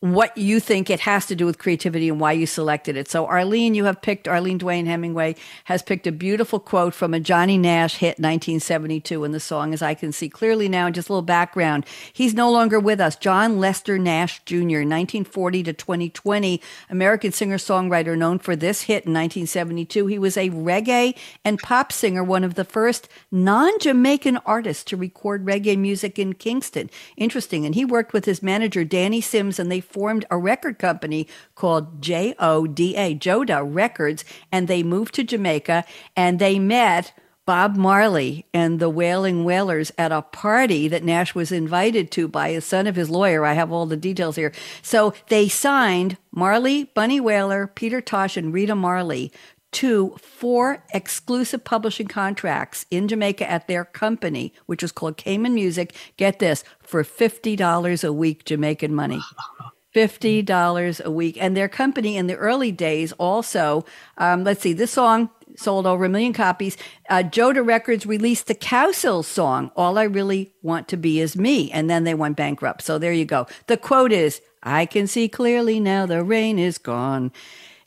what 0.00 0.36
you 0.38 0.60
think 0.60 0.88
it 0.88 1.00
has 1.00 1.26
to 1.26 1.34
do 1.34 1.44
with 1.44 1.58
creativity 1.58 2.08
and 2.08 2.20
why 2.20 2.30
you 2.30 2.46
selected 2.46 2.96
it. 2.96 3.08
So, 3.08 3.26
Arlene, 3.26 3.74
you 3.74 3.84
have 3.86 4.00
picked, 4.00 4.28
Arlene 4.28 4.58
Duane 4.58 4.86
Hemingway 4.86 5.34
has 5.64 5.82
picked 5.82 6.06
a 6.06 6.12
beautiful 6.12 6.60
quote 6.60 6.94
from 6.94 7.14
a 7.14 7.18
Johnny 7.18 7.58
Nash 7.58 7.96
hit 7.96 8.20
1972. 8.20 9.24
in 9.24 9.32
the 9.32 9.40
song, 9.40 9.74
as 9.74 9.82
I 9.82 9.94
can 9.94 10.12
see 10.12 10.28
clearly 10.28 10.68
now, 10.68 10.88
just 10.88 11.08
a 11.08 11.12
little 11.12 11.22
background. 11.22 11.84
He's 12.12 12.32
no 12.32 12.48
longer 12.48 12.78
with 12.78 13.00
us. 13.00 13.16
John 13.16 13.58
Lester 13.58 13.98
Nash 13.98 14.40
Jr., 14.44 14.86
1940 14.86 15.64
to 15.64 15.72
2020, 15.72 16.62
American 16.88 17.32
singer 17.32 17.58
songwriter 17.58 18.16
known 18.16 18.38
for 18.38 18.54
this 18.54 18.82
hit 18.82 19.04
in 19.04 19.12
1972. 19.12 20.06
He 20.06 20.18
was 20.18 20.36
a 20.36 20.50
reggae 20.50 21.16
and 21.44 21.58
pop 21.58 21.90
singer, 21.90 22.22
one 22.22 22.44
of 22.44 22.54
the 22.54 22.64
first 22.64 23.08
non 23.32 23.76
Jamaican 23.80 24.36
artists 24.46 24.84
to 24.84 24.96
record 24.96 25.44
reggae 25.44 25.76
music 25.76 26.20
in 26.20 26.34
Kingston. 26.34 26.88
Interesting. 27.16 27.66
And 27.66 27.74
he 27.74 27.84
worked 27.84 28.12
with 28.12 28.26
his 28.26 28.44
manager, 28.44 28.84
Danny 28.84 29.20
Sims, 29.20 29.58
and 29.58 29.72
they 29.72 29.80
formed 29.88 30.24
a 30.30 30.38
record 30.38 30.78
company 30.78 31.26
called 31.54 32.00
J-O-D-A, 32.02 33.14
Joda 33.16 33.62
Records, 33.64 34.24
and 34.52 34.68
they 34.68 34.82
moved 34.82 35.14
to 35.14 35.24
Jamaica 35.24 35.84
and 36.16 36.38
they 36.38 36.58
met 36.58 37.12
Bob 37.48 37.76
Marley 37.76 38.44
and 38.52 38.78
the 38.78 38.90
Wailing 38.90 39.42
Wailers 39.42 39.90
at 39.96 40.12
a 40.12 40.20
party 40.20 40.86
that 40.86 41.02
Nash 41.02 41.34
was 41.34 41.50
invited 41.50 42.10
to 42.10 42.28
by 42.28 42.48
a 42.48 42.60
son 42.60 42.86
of 42.86 42.94
his 42.94 43.08
lawyer. 43.08 43.46
I 43.46 43.54
have 43.54 43.72
all 43.72 43.86
the 43.86 43.96
details 43.96 44.36
here. 44.36 44.52
So 44.82 45.14
they 45.28 45.48
signed 45.48 46.18
Marley, 46.30 46.84
Bunny 46.84 47.20
Wailer, 47.20 47.66
Peter 47.66 48.02
Tosh, 48.02 48.36
and 48.36 48.52
Rita 48.52 48.74
Marley 48.74 49.32
to 49.72 50.14
four 50.20 50.84
exclusive 50.92 51.64
publishing 51.64 52.06
contracts 52.06 52.84
in 52.90 53.08
Jamaica 53.08 53.50
at 53.50 53.66
their 53.66 53.86
company, 53.86 54.52
which 54.66 54.82
was 54.82 54.92
called 54.92 55.16
Cayman 55.16 55.54
Music. 55.54 55.94
Get 56.18 56.40
this 56.40 56.64
for 56.80 57.02
$50 57.02 58.06
a 58.06 58.12
week 58.12 58.44
Jamaican 58.44 58.94
money. 58.94 59.20
$50 59.94 61.04
a 61.04 61.10
week. 61.10 61.36
And 61.40 61.56
their 61.56 61.68
company 61.68 62.16
in 62.16 62.26
the 62.26 62.36
early 62.36 62.72
days 62.72 63.12
also, 63.12 63.84
um, 64.18 64.44
let's 64.44 64.60
see, 64.60 64.72
this 64.72 64.92
song 64.92 65.30
sold 65.56 65.86
over 65.86 66.04
a 66.04 66.08
million 66.08 66.32
copies. 66.32 66.76
Uh, 67.08 67.22
Joda 67.22 67.66
Records 67.66 68.06
released 68.06 68.46
the 68.46 68.54
Cowsills 68.54 69.24
song, 69.24 69.70
All 69.76 69.98
I 69.98 70.04
Really 70.04 70.52
Want 70.62 70.88
to 70.88 70.96
Be 70.96 71.20
Is 71.20 71.36
Me. 71.36 71.70
And 71.70 71.88
then 71.88 72.04
they 72.04 72.14
went 72.14 72.36
bankrupt. 72.36 72.82
So 72.82 72.98
there 72.98 73.12
you 73.12 73.24
go. 73.24 73.46
The 73.66 73.76
quote 73.76 74.12
is, 74.12 74.40
I 74.62 74.86
can 74.86 75.06
see 75.06 75.28
clearly 75.28 75.80
now 75.80 76.06
the 76.06 76.22
rain 76.22 76.58
is 76.58 76.78
gone. 76.78 77.32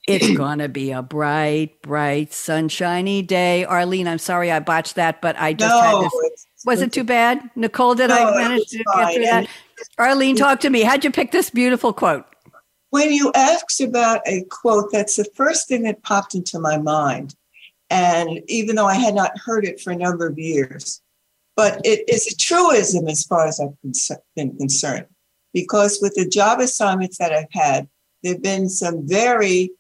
It's 0.08 0.32
gonna 0.38 0.70
be 0.70 0.92
a 0.92 1.02
bright, 1.02 1.82
bright, 1.82 2.34
sunshiny 2.34 3.22
day. 3.22 3.66
Arlene, 3.66 4.08
I'm 4.08 4.20
sorry 4.20 4.52
I 4.52 4.60
botched 4.60 4.96
that, 4.96 5.22
but 5.22 5.36
I 5.40 5.54
just 5.54 5.70
no, 5.70 6.02
had 6.02 6.10
this. 6.10 6.48
Was 6.66 6.82
it 6.82 6.92
too 6.92 7.04
bad? 7.04 7.50
Nicole, 7.56 7.96
did 7.96 8.10
no, 8.10 8.16
I 8.16 8.38
manage 8.38 8.68
to 8.68 8.78
get 8.78 9.14
through 9.14 9.24
that? 9.26 9.48
Arlene, 9.98 10.36
talk 10.36 10.60
to 10.62 10.70
me. 10.70 10.82
How'd 10.82 11.04
you 11.04 11.12
pick 11.12 11.32
this 11.32 11.50
beautiful 11.50 11.94
quote? 11.94 12.26
When 12.90 13.12
you 13.12 13.32
asked 13.36 13.80
about 13.82 14.22
a 14.26 14.44
quote, 14.50 14.92
that's 14.92 15.16
the 15.16 15.28
first 15.36 15.68
thing 15.68 15.84
that 15.84 16.04
popped 16.04 16.36
into 16.36 16.60
my 16.60 16.78
mind. 16.78 17.36
And 17.90 18.42
even 18.48 18.76
though 18.76 18.88
I 18.88 18.96
had 18.96 19.16
not 19.16 19.38
heard 19.38 19.66
it 19.66 19.80
for 19.80 19.92
a 19.92 19.96
number 19.96 20.28
of 20.28 20.38
years, 20.38 21.02
but 21.56 21.82
it 21.86 22.08
is 22.08 22.28
a 22.28 22.36
truism 22.36 23.08
as 23.08 23.24
far 23.24 23.48
as 23.48 23.60
I've 23.60 23.76
been 24.36 24.58
concerned. 24.58 25.06
Because 25.54 26.00
with 26.02 26.16
the 26.16 26.28
job 26.28 26.60
assignments 26.60 27.18
that 27.18 27.34
I've 27.34 27.52
had, 27.52 27.90
there 28.24 28.34
have 28.34 28.42
been 28.42 28.70
some 28.70 29.08
very 29.08 29.72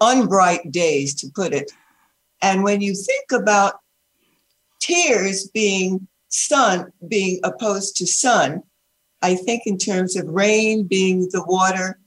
unbright 0.00 0.70
days, 0.70 1.14
to 1.14 1.28
put 1.34 1.54
it. 1.54 1.72
And 2.42 2.62
when 2.62 2.80
you 2.82 2.94
think 2.94 3.32
about 3.32 3.80
tears 4.78 5.48
being 5.48 6.06
sun, 6.28 6.92
being 7.08 7.40
opposed 7.44 7.96
to 7.96 8.06
sun, 8.06 8.62
I 9.22 9.34
think 9.34 9.62
in 9.66 9.78
terms 9.78 10.16
of 10.16 10.28
rain 10.28 10.86
being 10.86 11.28
the 11.32 11.44
water 11.46 11.98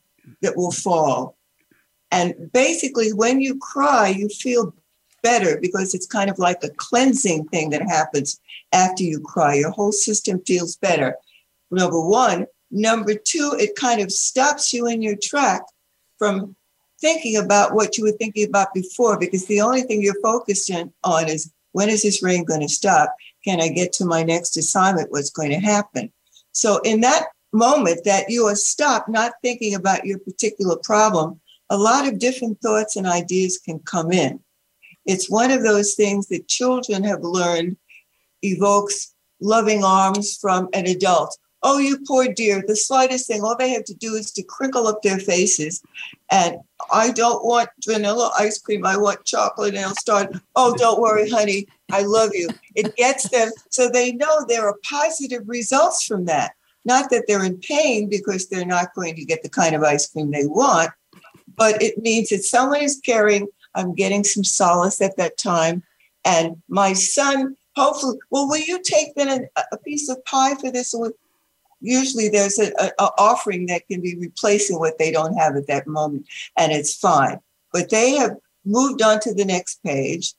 that 0.42 0.56
will 0.56 0.72
fall. 0.72 1.38
And 2.12 2.50
basically, 2.54 3.14
when 3.14 3.42
you 3.42 3.58
cry, 3.58 4.10
you 4.10 4.30
feel 4.30 4.74
better 5.22 5.60
because 5.62 5.94
it's 5.94 6.08
kind 6.08 6.30
of 6.30 6.40
like 6.40 6.64
a 6.64 6.70
cleansing 6.70 7.48
thing 7.50 7.70
that 7.72 7.82
happens 7.82 8.40
after 8.72 9.04
you 9.04 9.20
cry. 9.20 9.56
Your 9.56 9.72
whole 9.72 9.92
system 9.92 10.42
feels 10.46 10.76
better. 10.78 11.16
Number 11.72 12.02
one. 12.02 12.48
Number 12.72 13.16
two, 13.16 13.56
it 13.60 13.76
kind 13.76 14.00
of 14.00 14.12
stops 14.12 14.74
you 14.74 14.86
in 14.86 15.02
your 15.02 15.16
track 15.22 15.64
from 16.20 16.56
thinking 17.02 17.36
about 17.38 17.74
what 17.74 17.98
you 17.98 18.04
were 18.04 18.12
thinking 18.12 18.48
about 18.48 18.74
before 18.74 19.18
because 19.18 19.48
the 19.48 19.62
only 19.62 19.82
thing 19.82 20.02
you're 20.02 20.22
focused 20.22 20.72
on 21.04 21.30
is 21.30 21.52
when 21.72 21.90
is 21.90 22.04
this 22.04 22.22
rain 22.22 22.44
going 22.44 22.62
to 22.62 22.70
stop? 22.70 23.16
Can 23.44 23.62
I 23.62 23.70
get 23.70 23.94
to 23.94 24.06
my 24.06 24.24
next 24.24 24.58
assignment? 24.58 25.12
What's 25.12 25.30
going 25.30 25.50
to 25.50 25.60
happen? 25.60 26.12
So 26.52 26.80
in 26.80 27.02
that 27.02 27.28
moment 27.54 28.04
that 28.06 28.30
you 28.30 28.46
are 28.46 28.56
stopped, 28.56 29.10
not 29.10 29.34
thinking 29.42 29.76
about 29.76 30.06
your 30.06 30.20
particular 30.20 30.78
problem, 30.78 31.40
a 31.70 31.78
lot 31.78 32.08
of 32.08 32.20
different 32.20 32.62
thoughts 32.62 32.96
and 32.96 33.08
ideas 33.08 33.60
can 33.64 33.80
come 33.80 34.12
in. 34.12 34.40
It's 35.06 35.30
one 35.30 35.52
of 35.52 35.64
those 35.64 35.96
things 35.96 36.28
that 36.28 36.48
children 36.48 37.04
have 37.04 37.24
learned 37.24 37.78
evokes 38.44 39.14
loving 39.42 39.84
arms 39.84 40.38
from 40.38 40.70
an 40.74 40.86
adult. 40.86 41.38
Oh, 41.62 41.78
you 41.78 42.00
poor 42.08 42.28
dear, 42.32 42.64
the 42.66 42.76
slightest 42.76 43.28
thing, 43.28 43.44
all 43.44 43.56
they 43.58 43.70
have 43.72 43.84
to 43.86 43.94
do 43.94 44.16
is 44.16 44.32
to 44.32 44.44
crinkle 44.44 44.88
up 44.88 45.02
their 45.02 45.20
faces. 45.20 45.82
And 46.32 46.58
I 46.92 47.12
don't 47.12 47.46
want 47.46 47.70
vanilla 47.86 48.32
ice 48.38 48.60
cream, 48.60 48.86
I 48.86 48.98
want 48.98 49.26
chocolate. 49.26 49.76
And 49.76 49.84
they'll 49.84 49.96
start, 49.96 50.36
oh, 50.56 50.74
don't 50.78 51.02
worry, 51.02 51.30
honey, 51.30 51.68
I 51.92 52.02
love 52.04 52.32
you. 52.34 52.50
It 52.76 52.96
gets 52.96 53.30
them 53.30 53.52
so 53.70 53.90
they 53.90 54.14
know 54.14 54.46
there 54.48 54.68
are 54.68 54.78
positive 54.90 55.44
results 55.48 56.06
from 56.06 56.26
that. 56.26 56.54
Not 56.86 57.10
that 57.10 57.26
they're 57.28 57.44
in 57.44 57.60
pain 57.60 58.10
because 58.10 58.48
they're 58.48 58.66
not 58.66 58.94
going 58.96 59.16
to 59.16 59.26
get 59.26 59.44
the 59.44 59.50
kind 59.50 59.76
of 59.76 59.84
ice 59.84 60.10
cream 60.10 60.32
they 60.32 60.46
want, 60.46 60.92
but 61.56 61.82
it 61.82 61.98
means 61.98 62.30
that 62.30 62.44
someone 62.44 62.82
is 62.82 63.02
caring. 63.06 63.48
I'm 63.76 63.94
getting 63.94 64.24
some 64.24 64.44
solace 64.44 65.02
at 65.02 65.18
that 65.18 65.38
time. 65.38 65.84
And 66.26 66.62
my 66.68 66.94
son, 66.94 67.56
hopefully, 67.76 68.18
well, 68.32 68.48
will 68.48 68.58
you 68.58 68.82
take 68.82 69.16
then 69.16 69.48
a, 69.56 69.64
a 69.72 69.78
piece 69.78 70.10
of 70.10 70.24
pie 70.26 70.56
for 70.56 70.72
this? 70.72 70.94
Usually 71.82 72.30
there's 72.30 72.58
an 72.58 72.74
offering 73.00 73.68
that 73.68 73.88
can 73.88 74.02
be 74.02 74.16
replacing 74.16 74.80
what 74.80 74.98
they 74.98 75.12
don't 75.12 75.36
have 75.36 75.56
at 75.56 75.68
that 75.68 75.88
moment, 75.88 76.28
and 76.58 76.72
it's 76.72 76.96
fine. 76.96 77.40
But 77.72 77.90
they 77.90 78.12
have 78.12 78.36
moved 78.66 79.02
on 79.02 79.20
to 79.22 79.34
the 79.34 79.46
next 79.46 79.82
page 79.84 80.34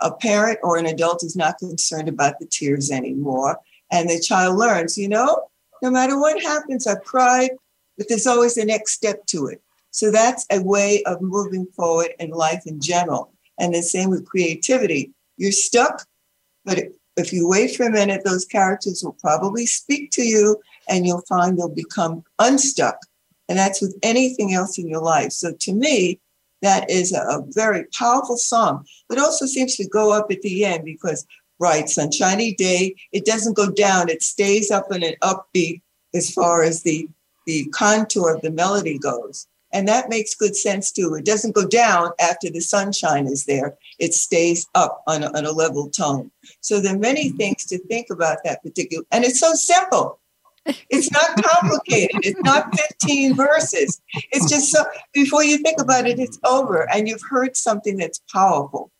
a 0.00 0.12
parent 0.12 0.58
or 0.62 0.76
an 0.76 0.86
adult 0.86 1.24
is 1.24 1.36
not 1.36 1.58
concerned 1.58 2.08
about 2.08 2.38
the 2.38 2.46
tears 2.46 2.90
anymore. 2.90 3.58
And 3.90 4.08
the 4.08 4.20
child 4.20 4.58
learns, 4.58 4.98
you 4.98 5.08
know, 5.08 5.48
no 5.82 5.90
matter 5.90 6.18
what 6.18 6.42
happens, 6.42 6.86
I've 6.86 7.04
cried, 7.04 7.50
but 7.96 8.08
there's 8.08 8.26
always 8.26 8.54
the 8.54 8.64
next 8.64 8.92
step 8.92 9.26
to 9.26 9.46
it. 9.46 9.62
So 9.90 10.10
that's 10.10 10.46
a 10.50 10.62
way 10.62 11.02
of 11.04 11.22
moving 11.22 11.66
forward 11.74 12.10
in 12.18 12.30
life 12.30 12.62
in 12.66 12.80
general. 12.80 13.32
And 13.58 13.74
the 13.74 13.82
same 13.82 14.10
with 14.10 14.26
creativity. 14.26 15.12
You're 15.36 15.52
stuck, 15.52 16.06
but 16.64 16.78
if 17.16 17.32
you 17.32 17.48
wait 17.48 17.74
for 17.74 17.84
a 17.84 17.90
minute, 17.90 18.22
those 18.24 18.44
characters 18.44 19.02
will 19.02 19.16
probably 19.20 19.66
speak 19.66 20.10
to 20.12 20.22
you 20.22 20.60
and 20.88 21.06
you'll 21.06 21.22
find 21.22 21.58
they'll 21.58 21.68
become 21.68 22.22
unstuck. 22.38 22.98
And 23.48 23.58
that's 23.58 23.80
with 23.80 23.96
anything 24.02 24.54
else 24.54 24.78
in 24.78 24.88
your 24.88 25.00
life. 25.00 25.32
So 25.32 25.52
to 25.52 25.72
me, 25.72 26.20
that 26.62 26.90
is 26.90 27.12
a, 27.12 27.42
very 27.50 27.84
powerful 27.96 28.36
song, 28.36 28.84
but 29.08 29.18
also 29.18 29.46
seems 29.46 29.76
to 29.76 29.88
go 29.88 30.12
up 30.12 30.30
at 30.30 30.42
the 30.42 30.64
end 30.64 30.84
because 30.84 31.26
bright 31.58 31.88
sunshiny 31.88 32.54
day, 32.54 32.94
it 33.12 33.24
doesn't 33.24 33.56
go 33.56 33.70
down, 33.70 34.08
it 34.08 34.22
stays 34.22 34.70
up 34.70 34.92
in 34.92 35.02
an 35.02 35.14
upbeat 35.22 35.82
as 36.14 36.30
far 36.30 36.62
as 36.62 36.82
the 36.82 37.08
the 37.46 37.64
contour 37.72 38.34
of 38.34 38.42
the 38.42 38.50
melody 38.50 38.98
goes. 38.98 39.46
And 39.72 39.88
that 39.88 40.10
makes 40.10 40.34
good 40.34 40.54
sense 40.54 40.92
too. 40.92 41.14
It 41.14 41.24
doesn't 41.24 41.54
go 41.54 41.66
down 41.66 42.10
after 42.20 42.50
the 42.50 42.60
sunshine 42.60 43.26
is 43.26 43.46
there, 43.46 43.76
it 43.98 44.12
stays 44.12 44.66
up 44.74 45.02
on 45.06 45.22
a, 45.22 45.28
on 45.36 45.46
a 45.46 45.52
level 45.52 45.88
tone. 45.88 46.30
So 46.60 46.80
there 46.80 46.94
are 46.94 46.98
many 46.98 47.30
things 47.30 47.64
to 47.66 47.78
think 47.78 48.08
about 48.10 48.38
that 48.44 48.62
particular, 48.62 49.04
and 49.10 49.24
it's 49.24 49.40
so 49.40 49.54
simple. 49.54 50.20
It's 50.90 51.10
not 51.10 51.42
complicated. 51.42 52.20
It's 52.24 52.40
not 52.42 52.74
15 52.76 53.34
verses. 53.34 54.00
It's 54.32 54.48
just 54.48 54.70
so, 54.70 54.84
before 55.12 55.44
you 55.44 55.58
think 55.58 55.80
about 55.80 56.06
it, 56.06 56.18
it's 56.18 56.38
over 56.44 56.88
and 56.92 57.08
you've 57.08 57.22
heard 57.28 57.56
something 57.56 57.96
that's 57.96 58.20
powerful. 58.32 58.90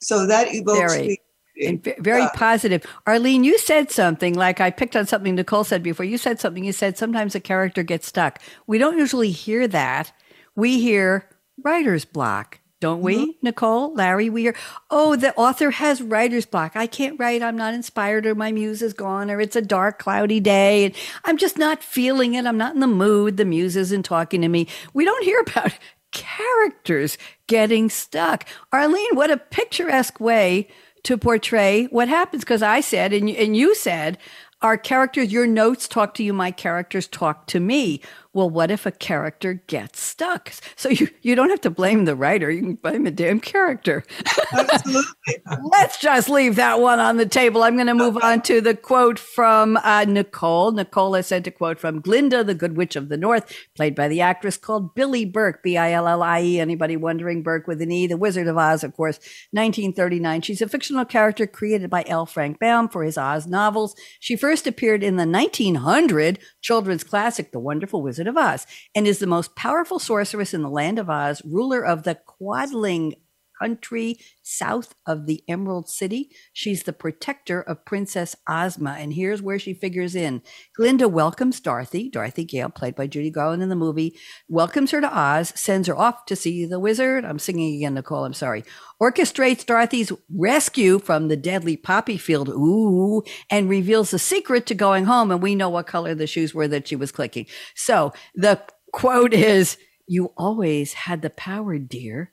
So 0.00 0.26
that 0.26 0.54
evokes 0.54 0.94
very, 0.94 1.20
and 1.60 1.82
very 1.98 2.22
uh, 2.22 2.30
positive. 2.34 2.84
Arlene, 3.06 3.44
you 3.44 3.58
said 3.58 3.90
something 3.90 4.34
like 4.34 4.60
I 4.60 4.70
picked 4.70 4.96
on 4.96 5.06
something 5.06 5.34
Nicole 5.34 5.64
said 5.64 5.82
before. 5.82 6.04
You 6.04 6.18
said 6.18 6.40
something. 6.40 6.64
You 6.64 6.72
said 6.72 6.98
sometimes 6.98 7.34
a 7.34 7.40
character 7.40 7.82
gets 7.82 8.06
stuck. 8.06 8.40
We 8.66 8.78
don't 8.78 8.98
usually 8.98 9.30
hear 9.30 9.68
that. 9.68 10.12
We 10.56 10.80
hear 10.80 11.28
writer's 11.62 12.04
block 12.04 12.58
don't 12.82 13.00
we, 13.00 13.16
mm-hmm. 13.16 13.30
Nicole, 13.42 13.94
Larry? 13.94 14.28
We 14.28 14.48
are, 14.48 14.54
oh, 14.90 15.14
the 15.14 15.32
author 15.36 15.70
has 15.70 16.02
writer's 16.02 16.46
block. 16.46 16.72
I 16.74 16.88
can't 16.88 17.16
write. 17.18 17.40
I'm 17.40 17.56
not 17.56 17.74
inspired, 17.74 18.26
or 18.26 18.34
my 18.34 18.50
muse 18.50 18.82
is 18.82 18.92
gone, 18.92 19.30
or 19.30 19.40
it's 19.40 19.54
a 19.54 19.62
dark, 19.62 20.00
cloudy 20.00 20.40
day, 20.40 20.86
and 20.86 20.94
I'm 21.24 21.36
just 21.36 21.56
not 21.56 21.80
feeling 21.80 22.34
it. 22.34 22.44
I'm 22.44 22.58
not 22.58 22.74
in 22.74 22.80
the 22.80 22.88
mood. 22.88 23.36
The 23.36 23.44
muse 23.44 23.76
isn't 23.76 24.02
talking 24.02 24.40
to 24.40 24.48
me. 24.48 24.66
We 24.94 25.04
don't 25.04 25.22
hear 25.22 25.38
about 25.38 25.78
characters 26.12 27.18
getting 27.46 27.88
stuck. 27.88 28.46
Arlene, 28.72 29.14
what 29.14 29.30
a 29.30 29.36
picturesque 29.36 30.18
way 30.18 30.66
to 31.04 31.16
portray 31.16 31.84
what 31.84 32.08
happens. 32.08 32.42
Because 32.42 32.62
I 32.62 32.80
said, 32.80 33.12
and, 33.12 33.30
and 33.30 33.56
you 33.56 33.76
said, 33.76 34.18
our 34.60 34.76
characters, 34.76 35.32
your 35.32 35.46
notes 35.46 35.86
talk 35.86 36.14
to 36.14 36.24
you, 36.24 36.32
my 36.32 36.50
characters 36.50 37.06
talk 37.06 37.46
to 37.48 37.60
me 37.60 38.00
well, 38.34 38.48
what 38.48 38.70
if 38.70 38.86
a 38.86 38.90
character 38.90 39.54
gets 39.66 40.00
stuck? 40.00 40.52
So 40.76 40.88
you, 40.88 41.08
you 41.20 41.34
don't 41.34 41.50
have 41.50 41.60
to 41.62 41.70
blame 41.70 42.06
the 42.06 42.16
writer, 42.16 42.50
you 42.50 42.60
can 42.60 42.74
blame 42.74 43.04
the 43.04 43.10
damn 43.10 43.40
character. 43.40 44.04
Absolutely. 44.52 45.02
Let's 45.70 45.98
just 45.98 46.28
leave 46.28 46.56
that 46.56 46.80
one 46.80 46.98
on 46.98 47.18
the 47.18 47.26
table. 47.26 47.62
I'm 47.62 47.74
going 47.74 47.88
to 47.88 47.94
move 47.94 48.16
on 48.22 48.40
to 48.42 48.60
the 48.60 48.74
quote 48.74 49.18
from 49.18 49.76
uh, 49.78 50.04
Nicole. 50.04 50.72
Nicole 50.72 51.14
has 51.14 51.26
sent 51.26 51.46
a 51.46 51.50
quote 51.50 51.78
from 51.78 52.00
Glinda, 52.00 52.42
the 52.42 52.54
Good 52.54 52.76
Witch 52.76 52.96
of 52.96 53.10
the 53.10 53.16
North, 53.18 53.54
played 53.76 53.94
by 53.94 54.08
the 54.08 54.20
actress 54.22 54.56
called 54.56 54.94
Billie 54.94 55.26
Burke, 55.26 55.62
B 55.62 55.76
I 55.76 55.92
L 55.92 56.08
L 56.08 56.22
I 56.22 56.42
E. 56.42 56.60
Anybody 56.60 56.96
wondering? 56.96 57.42
Burke 57.42 57.66
with 57.66 57.82
an 57.82 57.92
E, 57.92 58.06
The 58.06 58.16
Wizard 58.16 58.48
of 58.48 58.56
Oz, 58.56 58.82
of 58.82 58.94
course, 58.94 59.18
1939. 59.50 60.42
She's 60.42 60.62
a 60.62 60.68
fictional 60.68 61.04
character 61.04 61.46
created 61.46 61.90
by 61.90 62.04
L. 62.06 62.24
Frank 62.24 62.58
Baum 62.58 62.88
for 62.88 63.02
his 63.02 63.18
Oz 63.18 63.46
novels. 63.46 63.94
She 64.20 64.36
first 64.36 64.66
appeared 64.66 65.02
in 65.02 65.16
the 65.16 65.26
1900 65.26 66.38
children's 66.60 67.04
classic, 67.04 67.52
The 67.52 67.60
Wonderful 67.60 68.02
Wizard 68.02 68.21
Wizard 68.22 68.36
of 68.36 68.36
Oz, 68.36 68.66
and 68.94 69.06
is 69.06 69.18
the 69.18 69.26
most 69.26 69.56
powerful 69.56 69.98
sorceress 69.98 70.54
in 70.54 70.62
the 70.62 70.68
land 70.68 70.98
of 70.98 71.10
Oz, 71.10 71.42
ruler 71.44 71.84
of 71.84 72.04
the 72.04 72.14
Quadling 72.14 73.16
country 73.62 74.18
south 74.42 74.94
of 75.06 75.26
the 75.26 75.44
Emerald 75.48 75.88
City. 75.88 76.30
She's 76.52 76.82
the 76.82 76.92
protector 76.92 77.60
of 77.60 77.84
Princess 77.84 78.34
Ozma, 78.48 78.96
and 78.98 79.12
here's 79.12 79.40
where 79.40 79.58
she 79.58 79.72
figures 79.72 80.16
in. 80.16 80.42
Glinda 80.76 81.08
welcomes 81.08 81.60
Dorothy, 81.60 82.10
Dorothy 82.10 82.44
Gale, 82.44 82.70
played 82.70 82.96
by 82.96 83.06
Judy 83.06 83.30
Garland 83.30 83.62
in 83.62 83.68
the 83.68 83.76
movie, 83.76 84.18
welcomes 84.48 84.90
her 84.90 85.00
to 85.00 85.18
Oz, 85.18 85.52
sends 85.54 85.86
her 85.86 85.96
off 85.96 86.26
to 86.26 86.34
see 86.34 86.66
the 86.66 86.80
wizard. 86.80 87.24
I'm 87.24 87.38
singing 87.38 87.76
again, 87.76 87.94
Nicole, 87.94 88.24
I'm 88.24 88.34
sorry. 88.34 88.64
Orchestrates 89.00 89.64
Dorothy's 89.64 90.12
rescue 90.34 90.98
from 90.98 91.28
the 91.28 91.36
deadly 91.36 91.76
poppy 91.76 92.16
field, 92.16 92.48
ooh, 92.48 93.22
and 93.48 93.68
reveals 93.68 94.10
the 94.10 94.18
secret 94.18 94.66
to 94.66 94.74
going 94.74 95.04
home. 95.04 95.30
And 95.30 95.42
we 95.42 95.54
know 95.54 95.68
what 95.68 95.86
color 95.86 96.16
the 96.16 96.26
shoes 96.26 96.52
were 96.52 96.68
that 96.68 96.88
she 96.88 96.96
was 96.96 97.12
clicking. 97.12 97.46
So 97.76 98.12
the 98.34 98.60
quote 98.92 99.32
is, 99.32 99.76
You 100.08 100.32
always 100.36 100.92
had 100.94 101.22
the 101.22 101.30
power, 101.30 101.78
dear 101.78 102.32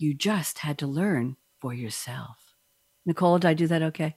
you 0.00 0.14
just 0.14 0.60
had 0.60 0.78
to 0.78 0.86
learn 0.86 1.36
for 1.60 1.74
yourself. 1.74 2.54
Nicole, 3.04 3.38
did 3.38 3.48
I 3.48 3.54
do 3.54 3.66
that 3.66 3.82
okay? 3.82 4.16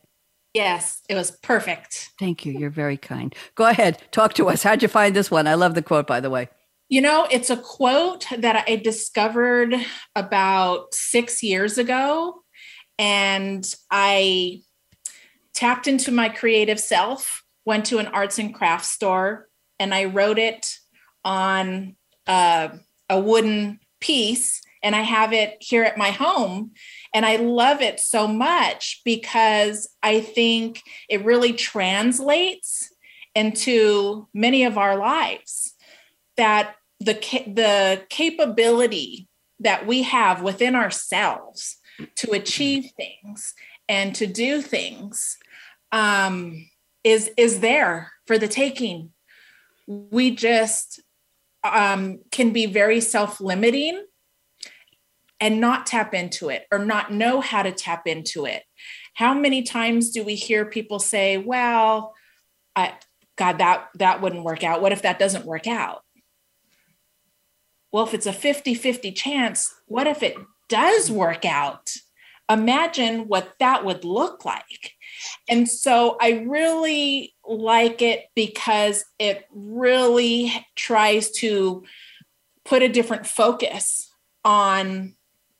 Yes, 0.53 1.01
it 1.09 1.15
was 1.15 1.31
perfect. 1.31 2.11
Thank 2.19 2.45
you. 2.45 2.53
You're 2.53 2.69
very 2.69 2.95
kind. 2.95 3.35
Go 3.55 3.65
ahead. 3.65 4.01
Talk 4.11 4.33
to 4.35 4.49
us. 4.49 4.63
How'd 4.63 4.81
you 4.81 4.87
find 4.87 5.15
this 5.15 5.31
one? 5.31 5.47
I 5.47 5.55
love 5.55 5.73
the 5.73 5.81
quote, 5.81 6.07
by 6.07 6.19
the 6.19 6.29
way. 6.29 6.49
You 6.89 7.01
know, 7.01 7.27
it's 7.31 7.49
a 7.49 7.57
quote 7.57 8.27
that 8.37 8.63
I 8.67 8.75
discovered 8.75 9.75
about 10.15 10.93
six 10.93 11.41
years 11.41 11.77
ago. 11.77 12.43
And 12.99 13.65
I 13.89 14.61
tapped 15.53 15.87
into 15.87 16.11
my 16.11 16.29
creative 16.29 16.79
self, 16.79 17.43
went 17.65 17.85
to 17.87 17.97
an 17.97 18.07
arts 18.07 18.37
and 18.37 18.53
crafts 18.53 18.91
store, 18.91 19.49
and 19.79 19.93
I 19.93 20.05
wrote 20.05 20.37
it 20.37 20.77
on 21.25 21.95
uh, 22.27 22.69
a 23.09 23.19
wooden 23.19 23.79
piece 23.99 24.61
and 24.83 24.95
I 24.95 25.01
have 25.01 25.31
it 25.33 25.57
here 25.61 25.83
at 25.83 25.97
my 25.97 26.11
home. 26.11 26.71
And 27.13 27.25
I 27.25 27.37
love 27.37 27.81
it 27.81 27.99
so 27.99 28.27
much 28.27 29.01
because 29.05 29.89
I 30.03 30.19
think 30.19 30.81
it 31.09 31.23
really 31.23 31.53
translates 31.53 32.93
into 33.33 34.27
many 34.33 34.65
of 34.65 34.77
our 34.77 34.97
lives 34.97 35.73
that 36.37 36.75
the 36.99 37.13
the 37.47 38.03
capability 38.09 39.27
that 39.59 39.87
we 39.87 40.03
have 40.03 40.41
within 40.41 40.75
ourselves 40.75 41.77
to 42.15 42.31
achieve 42.31 42.91
things 42.97 43.53
and 43.87 44.13
to 44.15 44.27
do 44.27 44.61
things 44.61 45.37
um, 45.91 46.69
is 47.03 47.31
is 47.37 47.61
there 47.61 48.11
for 48.27 48.37
the 48.37 48.47
taking. 48.47 49.11
We 49.87 50.35
just 50.35 51.01
um, 51.63 52.19
can 52.31 52.51
be 52.51 52.65
very 52.65 52.99
self 52.99 53.39
limiting 53.41 54.03
and 55.43 55.59
not 55.59 55.85
tap 55.85 56.13
into 56.13 56.47
it 56.47 56.65
or 56.71 56.79
not 56.79 57.11
know 57.11 57.41
how 57.41 57.61
to 57.61 57.73
tap 57.73 58.07
into 58.07 58.45
it. 58.45 58.63
How 59.13 59.33
many 59.33 59.61
times 59.61 60.11
do 60.11 60.23
we 60.23 60.35
hear 60.35 60.63
people 60.63 60.99
say, 60.99 61.37
well, 61.37 62.13
I, 62.77 62.93
God, 63.37 63.57
that, 63.57 63.89
that 63.95 64.21
wouldn't 64.21 64.45
work 64.45 64.63
out. 64.63 64.81
What 64.81 64.93
if 64.93 65.01
that 65.01 65.19
doesn't 65.19 65.45
work 65.45 65.67
out? 65.67 66.01
Well, 67.91 68.05
if 68.05 68.13
it's 68.13 68.25
a 68.25 68.31
50 68.31 68.73
50 68.73 69.11
chance, 69.11 69.75
what 69.85 70.07
if 70.07 70.23
it 70.23 70.37
does 70.69 71.11
work 71.11 71.43
out? 71.43 71.91
Imagine 72.49 73.27
what 73.27 73.53
that 73.59 73.83
would 73.83 74.05
look 74.05 74.45
like. 74.45 74.93
And 75.49 75.67
so 75.67 76.15
I 76.21 76.45
really 76.47 77.35
like 77.45 78.01
it 78.01 78.27
because 78.33 79.03
it 79.19 79.43
really 79.51 80.53
tries 80.77 81.31
to 81.31 81.83
put 82.63 82.81
a 82.81 82.87
different 82.87 83.27
focus 83.27 84.09
on 84.45 85.15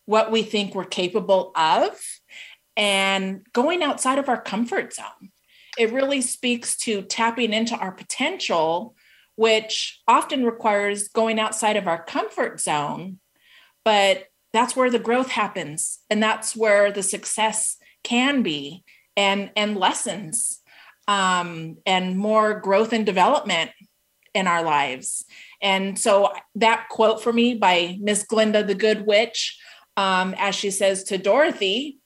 what 0.06 0.32
we 0.32 0.44
think 0.44 0.76
we're 0.76 0.84
capable 0.86 1.52
of 1.56 2.00
and 2.76 3.46
going 3.54 3.84
outside 3.84 4.18
of 4.18 4.30
our 4.30 4.42
comfort 4.42 4.94
zone. 4.94 5.32
It 5.78 5.92
really 5.92 6.22
speaks 6.22 6.76
to 6.78 7.02
tapping 7.04 7.54
into 7.54 7.76
our 7.76 7.92
potential, 7.92 8.96
which 9.36 10.02
often 10.08 10.44
requires 10.44 11.08
going 11.08 11.40
outside 11.40 11.78
of 11.78 11.88
our 11.88 12.04
comfort 12.04 12.60
zone. 12.60 13.20
But 13.86 14.26
that's 14.52 14.76
where 14.76 14.90
the 14.90 15.00
growth 15.00 15.30
happens. 15.30 16.00
And 16.10 16.22
that's 16.22 16.56
where 16.56 16.92
the 16.92 17.04
success 17.04 17.78
can 18.04 18.44
be 18.44 18.84
and, 19.18 19.52
and 19.56 19.78
lessons 19.78 20.62
um, 21.08 21.78
and 21.86 22.18
more 22.18 22.60
growth 22.60 22.94
and 22.94 23.06
development 23.06 23.72
in 24.34 24.48
our 24.48 24.64
lives. 24.64 25.26
And 25.62 25.98
so 25.98 26.34
that 26.56 26.88
quote 26.90 27.22
for 27.22 27.32
me 27.32 27.56
by 27.56 27.98
Miss 28.00 28.24
Glinda 28.24 28.64
the 28.64 28.76
Good 28.76 29.06
Witch 29.06 29.60
um, 29.98 30.36
as 30.38 30.56
she 30.56 30.72
says 30.72 31.04
to 31.06 31.18
Dorothy, 31.18 32.00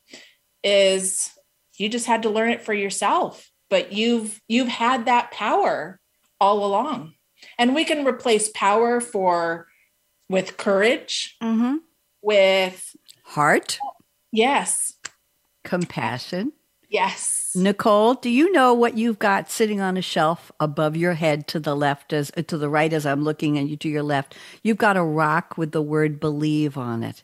is 0.63 1.31
you 1.77 1.89
just 1.89 2.05
had 2.05 2.23
to 2.23 2.29
learn 2.29 2.49
it 2.49 2.63
for 2.63 2.73
yourself, 2.73 3.49
but 3.69 3.93
you've 3.93 4.41
you've 4.47 4.67
had 4.67 5.05
that 5.05 5.31
power 5.31 5.99
all 6.39 6.65
along. 6.65 7.13
And 7.57 7.75
we 7.75 7.85
can 7.85 8.05
replace 8.05 8.49
power 8.49 8.99
for 8.99 9.67
with 10.29 10.57
courage, 10.57 11.35
mm-hmm. 11.41 11.77
with 12.21 12.95
heart. 13.23 13.79
Yes. 14.31 14.93
Compassion. 15.63 16.53
Yes. 16.89 17.51
Nicole, 17.53 18.13
do 18.13 18.29
you 18.29 18.51
know 18.51 18.73
what 18.73 18.97
you've 18.97 19.19
got 19.19 19.51
sitting 19.51 19.81
on 19.81 19.97
a 19.97 20.01
shelf 20.01 20.51
above 20.59 20.95
your 20.95 21.15
head 21.15 21.47
to 21.47 21.59
the 21.59 21.75
left 21.75 22.13
as 22.13 22.31
to 22.47 22.57
the 22.57 22.69
right 22.69 22.93
as 22.93 23.05
I'm 23.05 23.23
looking 23.23 23.57
at 23.57 23.67
you 23.67 23.75
to 23.77 23.89
your 23.89 24.03
left? 24.03 24.37
You've 24.63 24.77
got 24.77 24.95
a 24.95 25.03
rock 25.03 25.57
with 25.57 25.71
the 25.71 25.81
word 25.81 26.19
believe 26.19 26.77
on 26.77 27.03
it. 27.03 27.23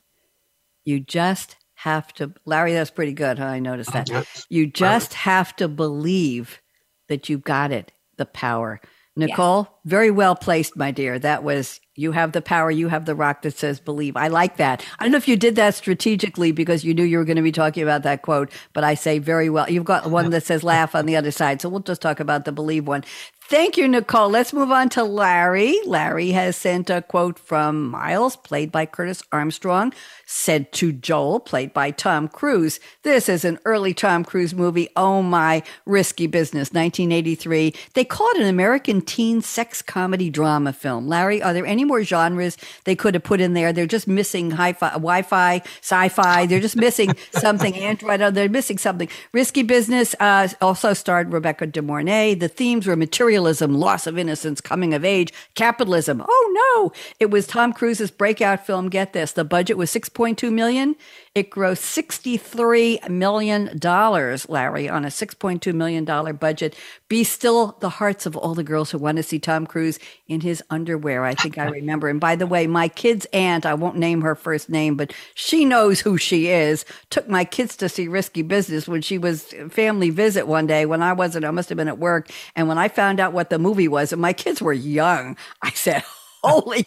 You 0.86 1.00
just 1.00 1.58
have 1.76 2.14
to, 2.14 2.34
Larry, 2.46 2.74
that's 2.74 2.92
pretty 2.92 3.14
good. 3.14 3.40
Huh? 3.40 3.46
I 3.46 3.60
noticed 3.60 3.90
oh, 3.92 3.94
that. 3.94 4.10
Yes. 4.10 4.46
You 4.50 4.68
just 4.68 5.12
right. 5.12 5.18
have 5.20 5.56
to 5.58 5.68
believe 5.68 6.62
that 7.10 7.30
you've 7.30 7.44
got 7.44 7.72
it, 7.72 7.92
the 8.18 8.26
power. 8.26 8.80
Nicole, 9.16 9.68
yes. 9.70 9.72
very 9.86 10.12
well 10.12 10.36
placed, 10.36 10.76
my 10.76 10.92
dear. 10.92 11.20
That 11.20 11.44
was 11.44 11.80
You 11.96 12.12
have 12.14 12.32
the 12.32 12.42
power. 12.42 12.72
You 12.72 12.88
have 12.88 13.06
the 13.06 13.14
rock 13.16 13.44
that 13.44 13.58
says 13.58 13.80
believe. 13.80 14.18
I 14.18 14.28
like 14.28 14.58
that. 14.58 14.84
I 14.98 15.04
don't 15.04 15.12
know 15.12 15.18
if 15.18 15.28
you 15.28 15.38
did 15.38 15.56
that 15.58 15.76
strategically 15.76 16.52
because 16.52 16.84
you 16.84 16.94
knew 16.94 17.04
you 17.04 17.20
were 17.20 17.26
going 17.26 17.38
to 17.38 17.44
be 17.44 17.52
talking 17.52 17.84
about 17.84 18.04
that 18.04 18.24
quote, 18.24 18.52
but 18.74 18.84
I 18.84 18.96
say 18.96 19.20
very 19.20 19.50
well. 19.50 19.70
You've 19.70 19.86
got 19.86 20.10
one 20.10 20.32
that 20.32 20.44
says 20.44 20.64
laugh 20.64 20.96
on 20.96 21.06
the 21.06 21.16
other 21.16 21.32
side. 21.32 21.62
So 21.62 21.70
we'll 21.70 21.82
just 21.82 22.02
talk 22.02 22.20
about 22.20 22.46
the 22.46 22.52
believe 22.52 22.88
one. 22.88 23.04
Thank 23.48 23.76
you, 23.76 23.90
Nicole. 23.90 24.30
Let's 24.30 24.54
move 24.54 24.72
on 24.72 24.88
to 24.90 25.04
Larry. 25.04 25.76
Larry 25.86 26.32
has 26.32 26.56
sent 26.56 26.90
a 26.90 27.02
quote 27.02 27.38
from 27.38 27.90
Miles, 27.90 28.38
played 28.38 28.72
by 28.72 28.86
Curtis 28.86 29.22
Armstrong, 29.34 29.94
said 30.26 30.72
to 30.74 30.94
Joel, 30.94 31.42
played 31.42 31.74
by 31.74 31.92
Tom 31.92 32.30
Cruise. 32.30 32.80
This 33.04 33.28
is 33.28 33.44
an 33.44 33.60
early 33.66 33.94
Tom 33.94 34.24
Cruise 34.24 34.56
movie. 34.56 34.88
Oh 34.96 35.22
my, 35.22 35.62
risky 35.86 36.26
business, 36.26 36.72
1983. 36.72 37.76
They 37.94 38.06
call 38.06 38.30
it 38.30 38.42
an 38.42 38.48
American 38.48 39.02
teen 39.02 39.42
sex 39.42 39.82
comedy 39.82 40.30
drama 40.30 40.72
film. 40.72 41.08
Larry, 41.08 41.44
are 41.44 41.54
there 41.54 41.66
any 41.66 41.83
more 41.84 42.04
genres 42.04 42.58
they 42.86 42.96
could 42.96 43.14
have 43.14 43.24
put 43.24 43.42
in 43.42 43.54
there? 43.54 43.74
They're 43.74 43.86
just 43.86 44.08
missing 44.08 44.52
hi-fi, 44.52 44.92
Wi-Fi, 44.92 45.62
sci-fi. 45.82 46.46
They're 46.46 46.60
just 46.60 46.76
missing 46.76 47.16
something. 47.32 47.76
Android. 47.76 48.22
Oh, 48.22 48.32
they're 48.32 48.50
missing 48.50 48.78
something. 48.78 49.10
Risky 49.32 49.64
business 49.64 50.16
uh, 50.20 50.48
also 50.62 50.94
starred 50.94 51.34
Rebecca 51.34 51.68
De 51.68 51.82
Mornay. 51.82 52.36
The 52.36 52.48
themes 52.48 52.88
were 52.88 52.96
materialism, 52.96 53.74
loss 53.74 54.08
of 54.08 54.18
innocence, 54.18 54.62
coming 54.62 54.94
of 54.94 55.04
age, 55.04 55.34
capitalism. 55.56 56.24
Oh 56.28 56.92
no, 56.92 56.92
it 57.20 57.30
was 57.30 57.48
Tom 57.48 57.74
Cruise's 57.74 58.12
breakout 58.12 58.66
film. 58.66 58.90
Get 58.90 59.14
this, 59.14 59.32
the 59.32 59.44
budget 59.44 59.78
was 59.78 59.94
6.2 59.94 60.52
million. 60.52 60.96
It 61.36 61.50
grossed 61.50 61.82
$63 61.82 63.10
million, 63.10 63.68
Larry, 63.82 64.88
on 64.88 65.04
a 65.04 65.08
$6.2 65.08 65.74
million 65.74 66.36
budget. 66.36 66.76
Be 67.10 67.24
still 67.24 67.76
the 67.80 67.90
hearts 67.90 68.28
of 68.28 68.38
all 68.38 68.54
the 68.54 68.64
girls 68.64 68.92
who 68.92 69.00
want 69.00 69.18
to 69.18 69.24
see 69.24 69.40
Tom 69.40 69.66
Cruise 69.66 69.98
in 70.28 70.42
his 70.42 70.62
underwear. 70.70 71.26
I 71.26 71.34
think 71.34 71.58
I 71.58 71.66
remember. 71.70 72.08
And 72.08 72.20
by 72.20 72.36
the 72.36 72.46
way, 72.46 72.68
my 72.68 72.88
kid's 72.88 73.26
aunt, 73.34 73.66
I 73.66 73.74
won't 73.74 73.98
name 73.98 74.22
her 74.22 74.36
first 74.36 74.70
name, 74.70 74.96
but 74.96 75.12
she 75.34 75.66
knows 75.66 76.00
who 76.00 76.20
she 76.20 76.50
is, 76.50 76.86
took 77.10 77.28
my 77.28 77.46
kids 77.46 77.76
to 77.78 77.90
see 77.90 78.08
Risky 78.08 78.44
Business 78.44 78.88
when 78.88 79.02
she 79.02 79.18
was 79.18 79.56
family 79.72 80.12
visit 80.12 80.48
one 80.48 80.68
day 80.68 80.86
when 80.86 81.02
I 81.02 81.14
wasn't, 81.14 81.46
I 81.46 81.52
must 81.52 81.70
have 81.70 81.80
been 81.80 81.88
at 81.88 81.98
work. 81.98 82.30
And 82.56 82.68
when 82.68 82.78
I 82.78 82.90
found 82.90 83.20
out 83.20 83.34
what 83.34 83.50
the 83.50 83.58
movie 83.58 83.88
was, 83.88 84.14
and 84.14 84.22
my 84.22 84.34
kids 84.34 84.62
were 84.62 84.72
young, 84.72 85.36
I 85.64 85.72
said, 85.72 86.04
Holy, 86.44 86.86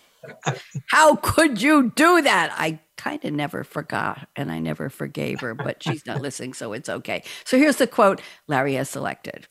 how 0.89 1.17
could 1.17 1.61
you 1.61 1.91
do 1.95 2.23
that? 2.23 2.53
I 2.57 2.81
kind 2.97 3.25
of 3.25 3.33
never 3.33 3.65
forgot 3.65 4.29
and 4.37 4.51
I 4.51 4.59
never 4.59 4.89
forgave 4.91 5.41
her, 5.41 5.55
but 5.55 5.83
she's 5.83 6.07
not 6.07 6.21
listening, 6.21 6.55
so 6.55 6.73
it's 6.73 6.89
okay. 6.89 7.23
So 7.45 7.59
here's 7.59 7.77
the 7.77 7.87
quote 7.87 8.21
Larry 8.49 8.75
has 8.75 8.89
selected 8.89 9.47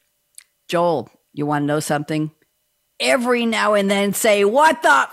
Joel, 0.68 1.10
you 1.34 1.46
want 1.46 1.64
to 1.64 1.68
know 1.68 1.80
something? 1.80 2.32
Every 3.00 3.46
now 3.46 3.74
and 3.74 3.90
then 3.90 4.14
say, 4.14 4.46
What 4.46 4.82
the? 4.82 5.08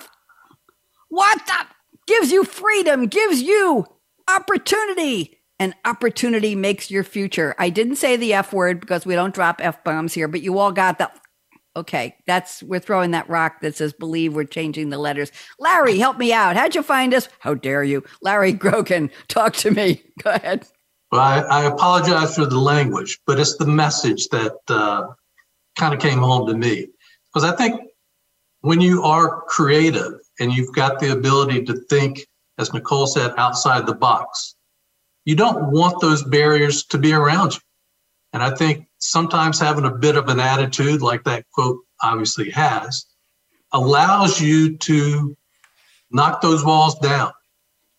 What 1.09 1.41
the? 1.47 1.67
Gives 2.07 2.33
you 2.33 2.45
freedom, 2.45 3.07
gives 3.07 3.43
you 3.43 3.87
opportunity. 4.29 5.39
And 5.59 5.75
opportunity 5.85 6.57
makes 6.57 6.91
your 6.91 7.05
future. 7.05 7.55
I 7.57 7.71
didn't 7.71 7.95
say 7.95 8.17
the 8.17 8.35
F 8.35 8.53
word 8.53 8.81
because 8.81 9.07
we 9.07 9.15
don't 9.15 9.33
drop 9.33 9.61
F 9.63 9.85
bombs 9.85 10.13
here, 10.13 10.27
but 10.27 10.43
you 10.43 10.59
all 10.59 10.73
got 10.73 10.99
the 10.99 11.09
Okay, 11.75 12.17
that's 12.27 12.63
we're 12.63 12.81
throwing 12.81 13.13
that 13.13 13.29
rock 13.31 13.61
that 13.63 13.75
says 13.75 13.95
believe 13.95 14.35
we're 14.35 14.45
changing 14.45 14.91
the 14.91 14.99
letters. 14.99 15.33
Larry, 15.59 15.99
help 15.99 16.19
me 16.19 16.33
out. 16.33 16.55
How'd 16.57 16.75
you 16.75 16.83
find 16.83 17.15
us? 17.15 17.29
How 17.39 17.55
dare 17.55 17.83
you? 17.83 18.05
Larry 18.21 18.53
Grogan, 18.53 19.11
talk 19.29 19.55
to 19.57 19.71
me. 19.71 20.03
Go 20.23 20.31
ahead. 20.31 20.67
Well, 21.11 21.21
I, 21.21 21.41
I 21.41 21.65
apologize 21.65 22.35
for 22.35 22.47
the 22.47 22.59
language, 22.59 23.21
but 23.27 23.39
it's 23.39 23.57
the 23.57 23.67
message 23.67 24.29
that 24.29 24.57
uh, 24.69 25.09
kind 25.77 25.95
of 25.95 26.01
came 26.01 26.19
home 26.19 26.47
to 26.47 26.55
me. 26.55 26.89
Because 27.33 27.51
I 27.51 27.57
think 27.57 27.81
when 28.61 28.81
you 28.81 29.03
are 29.03 29.43
creative 29.43 30.15
and 30.41 30.53
you've 30.53 30.75
got 30.75 31.01
the 31.01 31.13
ability 31.13 31.65
to 31.65 31.75
think, 31.89 32.27
as 32.59 32.73
Nicole 32.73 33.07
said, 33.07 33.33
outside 33.37 33.87
the 33.87 33.95
box, 33.95 34.57
you 35.25 35.37
don't 35.37 35.71
want 35.71 36.01
those 36.01 36.23
barriers 36.23 36.85
to 36.87 36.99
be 36.99 37.13
around 37.13 37.55
you. 37.55 37.61
And 38.33 38.43
I 38.43 38.55
think 38.55 38.87
sometimes 39.03 39.59
having 39.59 39.85
a 39.85 39.91
bit 39.91 40.17
of 40.17 40.29
an 40.29 40.39
attitude, 40.39 41.03
like 41.03 41.25
that 41.25 41.45
quote 41.51 41.81
obviously 42.03 42.51
has, 42.51 43.07
allows 43.73 44.41
you 44.41 44.77
to 44.79 45.37
knock 46.13 46.41
those 46.41 46.65
walls 46.65 46.97
down, 47.01 47.33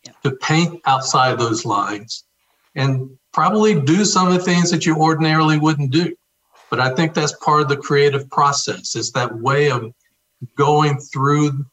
yeah. 0.05 0.13
to 0.23 0.31
paint 0.37 0.81
outside 0.85 1.37
those 1.37 1.65
lines, 1.65 2.23
and 2.75 3.09
probably 3.33 3.79
do 3.79 4.05
some 4.05 4.27
of 4.27 4.33
the 4.33 4.39
things 4.39 4.71
that 4.71 4.85
you 4.85 4.95
ordinarily 4.95 5.59
wouldn't 5.59 5.91
do. 5.91 6.15
But 6.69 6.79
I 6.79 6.95
think 6.95 7.13
that's 7.13 7.33
part 7.33 7.61
of 7.61 7.67
the 7.67 7.77
creative 7.77 8.29
process. 8.29 8.95
It's 8.95 9.11
that 9.11 9.35
way 9.35 9.71
of 9.71 9.93
going 10.55 10.99
through 10.99 11.65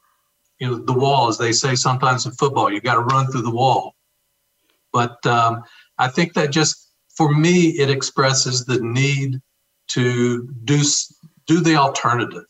you 0.58 0.68
know 0.68 0.78
the 0.78 0.92
wall, 0.92 1.28
as 1.28 1.38
they 1.38 1.52
say 1.52 1.76
sometimes 1.76 2.26
in 2.26 2.32
football. 2.32 2.70
You 2.70 2.80
got 2.80 2.94
to 2.94 3.00
run 3.00 3.28
through 3.28 3.42
the 3.42 3.50
wall. 3.50 3.94
But 4.92 5.24
um, 5.24 5.62
I 5.98 6.08
think 6.08 6.34
that 6.34 6.50
just 6.50 6.89
for 7.20 7.30
me, 7.30 7.66
it 7.78 7.90
expresses 7.90 8.64
the 8.64 8.80
need 8.80 9.42
to 9.88 10.48
do 10.64 10.80
do 11.46 11.60
the 11.60 11.76
alternative 11.76 12.46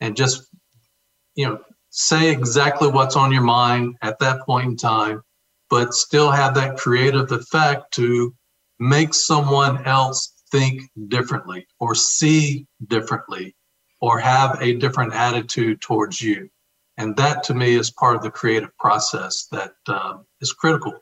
and 0.00 0.16
just 0.16 0.48
you 1.36 1.46
know 1.46 1.60
say 1.90 2.32
exactly 2.32 2.88
what's 2.88 3.14
on 3.14 3.30
your 3.30 3.44
mind 3.44 3.94
at 4.02 4.18
that 4.18 4.40
point 4.44 4.66
in 4.66 4.76
time, 4.76 5.22
but 5.68 5.94
still 5.94 6.28
have 6.28 6.54
that 6.54 6.76
creative 6.76 7.30
effect 7.30 7.92
to 7.92 8.34
make 8.80 9.14
someone 9.14 9.86
else 9.86 10.42
think 10.50 10.82
differently 11.06 11.64
or 11.78 11.94
see 11.94 12.66
differently 12.88 13.54
or 14.00 14.18
have 14.18 14.60
a 14.60 14.74
different 14.74 15.14
attitude 15.14 15.80
towards 15.80 16.20
you. 16.20 16.48
And 16.96 17.14
that 17.14 17.44
to 17.44 17.54
me 17.54 17.76
is 17.76 17.92
part 17.92 18.16
of 18.16 18.22
the 18.22 18.30
creative 18.32 18.76
process 18.76 19.46
that 19.52 19.74
uh, 19.86 20.14
is 20.40 20.52
critical 20.52 21.00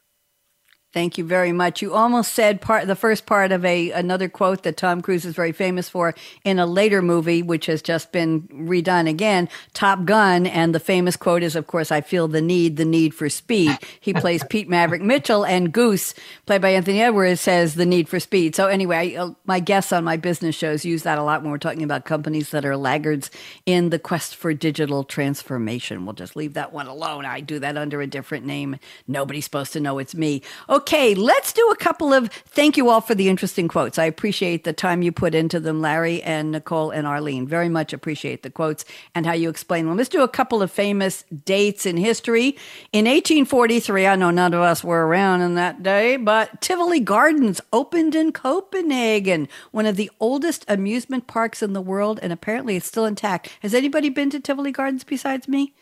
Thank 0.99 1.17
you 1.17 1.23
very 1.23 1.53
much. 1.53 1.81
You 1.81 1.95
almost 1.95 2.33
said 2.33 2.61
part 2.61 2.89
the 2.89 2.97
first 2.97 3.25
part 3.25 3.53
of 3.53 3.65
a 3.65 3.93
another 3.93 4.29
quote 4.29 4.65
that 4.65 4.77
Tom 4.77 5.01
Cruise 5.01 5.25
is 5.25 5.33
very 5.33 5.53
famous 5.53 5.89
for 5.89 6.13
in 6.43 6.59
a 6.59 6.67
later 6.67 7.03
movie, 7.03 7.41
which 7.41 7.67
has 7.67 7.83
just 7.83 8.11
been 8.11 8.49
redone 8.49 9.09
again, 9.09 9.49
Top 9.75 10.05
Gun. 10.05 10.45
And 10.45 10.75
the 10.75 10.81
famous 10.81 11.15
quote 11.17 11.45
is, 11.45 11.55
of 11.55 11.69
course, 11.69 11.93
"I 11.93 12.01
feel 12.01 12.27
the 12.27 12.43
need, 12.43 12.79
the 12.79 12.85
need 12.85 13.15
for 13.15 13.29
speed." 13.29 13.79
He 14.01 14.13
plays 14.13 14.43
Pete 14.51 14.69
Maverick 14.69 15.01
Mitchell, 15.01 15.47
and 15.47 15.73
Goose, 15.73 16.15
played 16.47 16.63
by 16.63 16.71
Anthony 16.71 17.01
Edwards, 17.01 17.43
says 17.43 17.77
the 17.77 17.87
need 17.87 18.09
for 18.09 18.19
speed. 18.19 18.57
So 18.57 18.67
anyway, 18.67 19.15
I, 19.15 19.23
uh, 19.23 19.31
my 19.47 19.61
guests 19.61 19.93
on 19.93 20.03
my 20.03 20.17
business 20.17 20.57
shows 20.57 20.85
use 20.85 21.05
that 21.05 21.17
a 21.17 21.23
lot 21.23 21.43
when 21.43 21.53
we're 21.53 21.59
talking 21.59 21.85
about 21.85 22.07
companies 22.07 22.51
that 22.51 22.65
are 22.65 22.77
laggards 22.77 23.31
in 23.67 23.91
the 23.91 24.01
quest 24.01 24.35
for 24.35 24.53
digital 24.53 25.05
transformation. 25.05 26.07
We'll 26.07 26.15
just 26.15 26.35
leave 26.35 26.55
that 26.55 26.73
one 26.73 26.89
alone. 26.89 27.25
I 27.25 27.39
do 27.39 27.61
that 27.61 27.77
under 27.77 28.03
a 28.03 28.09
different 28.09 28.45
name. 28.45 28.81
Nobody's 29.07 29.45
supposed 29.45 29.73
to 29.75 29.81
know 29.81 30.01
it's 30.01 30.17
me. 30.17 30.43
Okay, 30.69 30.88
let's 30.91 31.53
do 31.53 31.69
a 31.71 31.77
couple 31.77 32.15
of 32.15 32.29
thank 32.29 32.79
you 32.79 32.89
all 32.89 33.03
for 33.03 33.15
the 33.15 33.29
interesting 33.29 33.69
quotes. 33.69 33.99
I 33.99 34.07
appreciate 34.07 34.65
the 34.65 34.73
time 34.73 35.03
you 35.03 35.13
put 35.13 35.35
into 35.35 35.61
them, 35.61 35.83
Larry 35.83 36.23
and 36.23 36.51
Nicole 36.51 36.91
and 36.91 37.07
Arlene. 37.07 37.47
Very 37.47 37.69
much 37.69 37.93
appreciate 37.93 38.43
the 38.43 38.51
quotes 38.51 38.87
and 39.15 39.27
how 39.27 39.35
you 39.35 39.51
explain 39.51 39.87
them. 39.87 39.99
Let's 39.99 40.09
do 40.09 40.23
a 40.23 40.29
couple 40.29 40.63
of 40.63 40.73
famous 40.73 41.25
dates 41.45 41.85
in 41.85 41.99
history. 41.99 42.57
In 42.91 43.05
1843, 43.05 44.07
I 44.07 44.17
know 44.17 44.31
none 44.31 44.55
of 44.55 44.61
us 44.61 44.83
were 44.83 45.07
around 45.07 45.43
in 45.43 45.57
that 45.57 45.83
day, 45.83 46.17
but 46.17 46.61
Tivoli 46.63 47.01
Gardens 47.01 47.61
opened 47.71 48.15
in 48.15 48.33
Copenhagen, 48.33 49.47
one 49.73 49.85
of 49.85 49.97
the 49.97 50.11
oldest 50.21 50.65
amusement 50.69 51.27
parks 51.27 51.63
in 51.63 51.75
the 51.75 51.83
world, 51.83 52.19
and 52.23 52.33
apparently 52.33 52.77
it's 52.77 52.87
still 52.87 53.05
intact. 53.05 53.51
Has 53.61 53.75
anybody 53.75 54.09
been 54.09 54.31
to 54.31 54.41
Tivoli 54.41 54.73
Gardens 54.73 55.05
besides 55.05 55.49
me? 55.49 55.75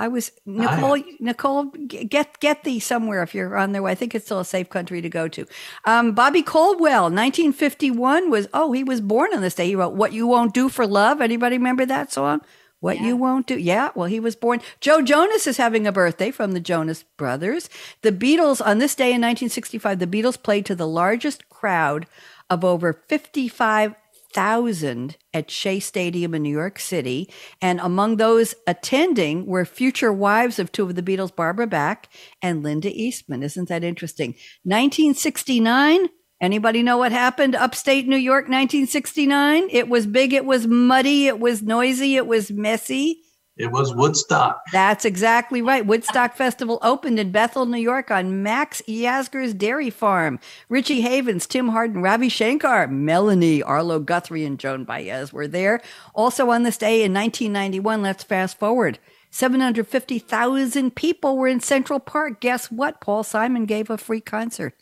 I 0.00 0.08
was 0.08 0.32
Nicole. 0.46 0.94
I, 0.94 1.04
Nicole, 1.20 1.64
get 1.64 2.40
get 2.40 2.64
thee 2.64 2.80
somewhere 2.80 3.22
if 3.22 3.34
you're 3.34 3.54
on 3.54 3.72
there. 3.72 3.86
I 3.86 3.94
think 3.94 4.14
it's 4.14 4.24
still 4.24 4.40
a 4.40 4.46
safe 4.46 4.70
country 4.70 5.02
to 5.02 5.10
go 5.10 5.28
to. 5.28 5.46
Um, 5.84 6.12
Bobby 6.12 6.42
Caldwell, 6.42 7.02
1951 7.02 8.30
was. 8.30 8.48
Oh, 8.54 8.72
he 8.72 8.82
was 8.82 9.02
born 9.02 9.34
on 9.34 9.42
this 9.42 9.54
day. 9.54 9.66
He 9.66 9.76
wrote 9.76 9.92
"What 9.92 10.14
You 10.14 10.26
Won't 10.26 10.54
Do 10.54 10.70
for 10.70 10.86
Love." 10.86 11.20
Anybody 11.20 11.58
remember 11.58 11.84
that 11.84 12.10
song? 12.10 12.40
What 12.80 12.96
yeah. 12.96 13.08
you 13.08 13.16
won't 13.16 13.46
do. 13.46 13.58
Yeah, 13.58 13.90
well, 13.94 14.06
he 14.06 14.20
was 14.20 14.36
born. 14.36 14.62
Joe 14.80 15.02
Jonas 15.02 15.46
is 15.46 15.58
having 15.58 15.86
a 15.86 15.92
birthday 15.92 16.30
from 16.30 16.52
the 16.52 16.60
Jonas 16.60 17.04
Brothers. 17.18 17.68
The 18.00 18.10
Beatles, 18.10 18.64
on 18.64 18.78
this 18.78 18.94
day 18.94 19.08
in 19.08 19.20
1965, 19.20 19.98
the 19.98 20.06
Beatles 20.06 20.42
played 20.42 20.64
to 20.64 20.74
the 20.74 20.88
largest 20.88 21.50
crowd 21.50 22.06
of 22.48 22.64
over 22.64 22.94
55 22.94 23.94
thousand 24.32 25.16
at 25.32 25.50
Shea 25.50 25.80
Stadium 25.80 26.34
in 26.34 26.42
New 26.42 26.50
York 26.50 26.78
City, 26.78 27.32
and 27.60 27.80
among 27.80 28.16
those 28.16 28.54
attending 28.66 29.46
were 29.46 29.64
future 29.64 30.12
wives 30.12 30.58
of 30.58 30.72
two 30.72 30.84
of 30.84 30.94
the 30.94 31.02
Beatles, 31.02 31.34
Barbara 31.34 31.66
Bach 31.66 32.06
and 32.42 32.62
Linda 32.62 32.90
Eastman. 32.92 33.42
Isn't 33.42 33.68
that 33.68 33.84
interesting? 33.84 34.30
1969. 34.64 36.08
Anybody 36.40 36.82
know 36.82 36.96
what 36.96 37.12
happened 37.12 37.54
upstate 37.54 38.08
New 38.08 38.16
York 38.16 38.44
1969? 38.44 39.68
It 39.70 39.90
was 39.90 40.06
big, 40.06 40.32
it 40.32 40.46
was 40.46 40.66
muddy, 40.66 41.26
it 41.26 41.38
was 41.38 41.62
noisy, 41.62 42.16
it 42.16 42.26
was 42.26 42.50
messy. 42.50 43.22
It 43.60 43.70
was 43.70 43.94
Woodstock. 43.94 44.62
That's 44.72 45.04
exactly 45.04 45.60
right. 45.60 45.84
Woodstock 45.84 46.34
Festival 46.34 46.78
opened 46.80 47.18
in 47.18 47.30
Bethel, 47.30 47.66
New 47.66 47.76
York 47.76 48.10
on 48.10 48.42
Max 48.42 48.80
Yasgur's 48.88 49.52
dairy 49.52 49.90
farm. 49.90 50.40
Richie 50.70 51.02
Havens, 51.02 51.46
Tim 51.46 51.68
Hardin, 51.68 52.00
Ravi 52.00 52.30
Shankar, 52.30 52.86
Melanie, 52.86 53.62
Arlo 53.62 53.98
Guthrie, 53.98 54.46
and 54.46 54.58
Joan 54.58 54.84
Baez 54.84 55.30
were 55.30 55.46
there. 55.46 55.82
Also 56.14 56.48
on 56.48 56.62
this 56.62 56.78
day 56.78 57.02
in 57.04 57.12
1991, 57.12 58.00
let's 58.00 58.24
fast 58.24 58.58
forward. 58.58 58.98
750,000 59.30 60.96
people 60.96 61.36
were 61.36 61.46
in 61.46 61.60
Central 61.60 62.00
Park. 62.00 62.40
Guess 62.40 62.70
what? 62.70 62.98
Paul 63.02 63.22
Simon 63.22 63.66
gave 63.66 63.90
a 63.90 63.98
free 63.98 64.22
concert. 64.22 64.74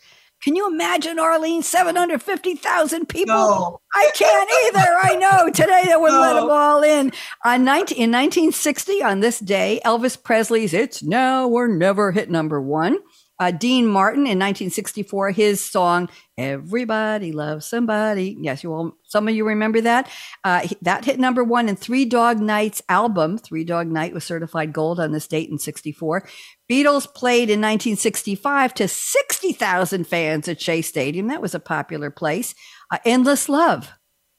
Can 0.43 0.55
you 0.55 0.69
imagine, 0.69 1.19
Arlene? 1.19 1.63
750,000 1.63 3.09
people? 3.09 3.35
No. 3.35 3.81
I 3.93 4.11
can't 4.15 4.51
either. 4.67 4.99
I 5.03 5.17
know. 5.17 5.51
Today 5.51 5.83
they 5.87 5.97
would 5.97 6.13
let 6.13 6.35
them 6.35 6.51
all 6.51 6.83
in. 6.83 7.13
On 7.45 7.65
19, 7.65 7.97
in 7.97 8.13
1960, 8.13 9.03
on 9.03 9.21
this 9.21 9.41
day, 9.41 9.81
Elvis 9.85 10.23
Presley's 10.23 10.73
It's 10.73 11.03
Now 11.03 11.49
or 11.49 11.67
Never 11.67 12.13
hit 12.13 12.31
number 12.31 12.61
one. 12.61 12.99
Uh, 13.41 13.53
Dean 13.53 13.87
Martin 13.87 14.21
in 14.21 14.39
1964, 14.39 15.31
his 15.31 15.65
song 15.65 16.09
"Everybody 16.37 17.33
Loves 17.33 17.67
Somebody." 17.67 18.37
Yes, 18.41 18.65
you 18.65 18.73
all. 18.73 18.93
Some 19.05 19.29
of 19.29 19.35
you 19.35 19.47
remember 19.47 19.81
that. 19.81 20.11
Uh, 20.45 20.67
that 20.83 21.05
hit 21.05 21.21
number 21.21 21.45
one. 21.45 21.69
in 21.69 21.77
Three 21.77 22.05
Dog 22.05 22.41
Night's 22.41 22.83
album, 22.89 23.39
Three 23.39 23.65
Dog 23.65 23.87
Night, 23.89 24.13
was 24.13 24.25
certified 24.25 24.73
gold 24.73 24.99
on 24.99 25.13
this 25.13 25.29
date 25.29 25.51
in 25.51 25.59
'64. 25.59 26.29
Beatles 26.71 27.13
played 27.15 27.49
in 27.49 27.61
1965 27.61 28.75
to 28.75 28.89
60,000 28.89 30.07
fans 30.07 30.49
at 30.49 30.61
Shea 30.61 30.83
Stadium. 30.83 31.29
That 31.29 31.43
was 31.43 31.55
a 31.55 31.61
popular 31.61 32.11
place. 32.11 32.55
Uh, 32.91 32.99
"Endless 33.05 33.49
Love." 33.49 33.93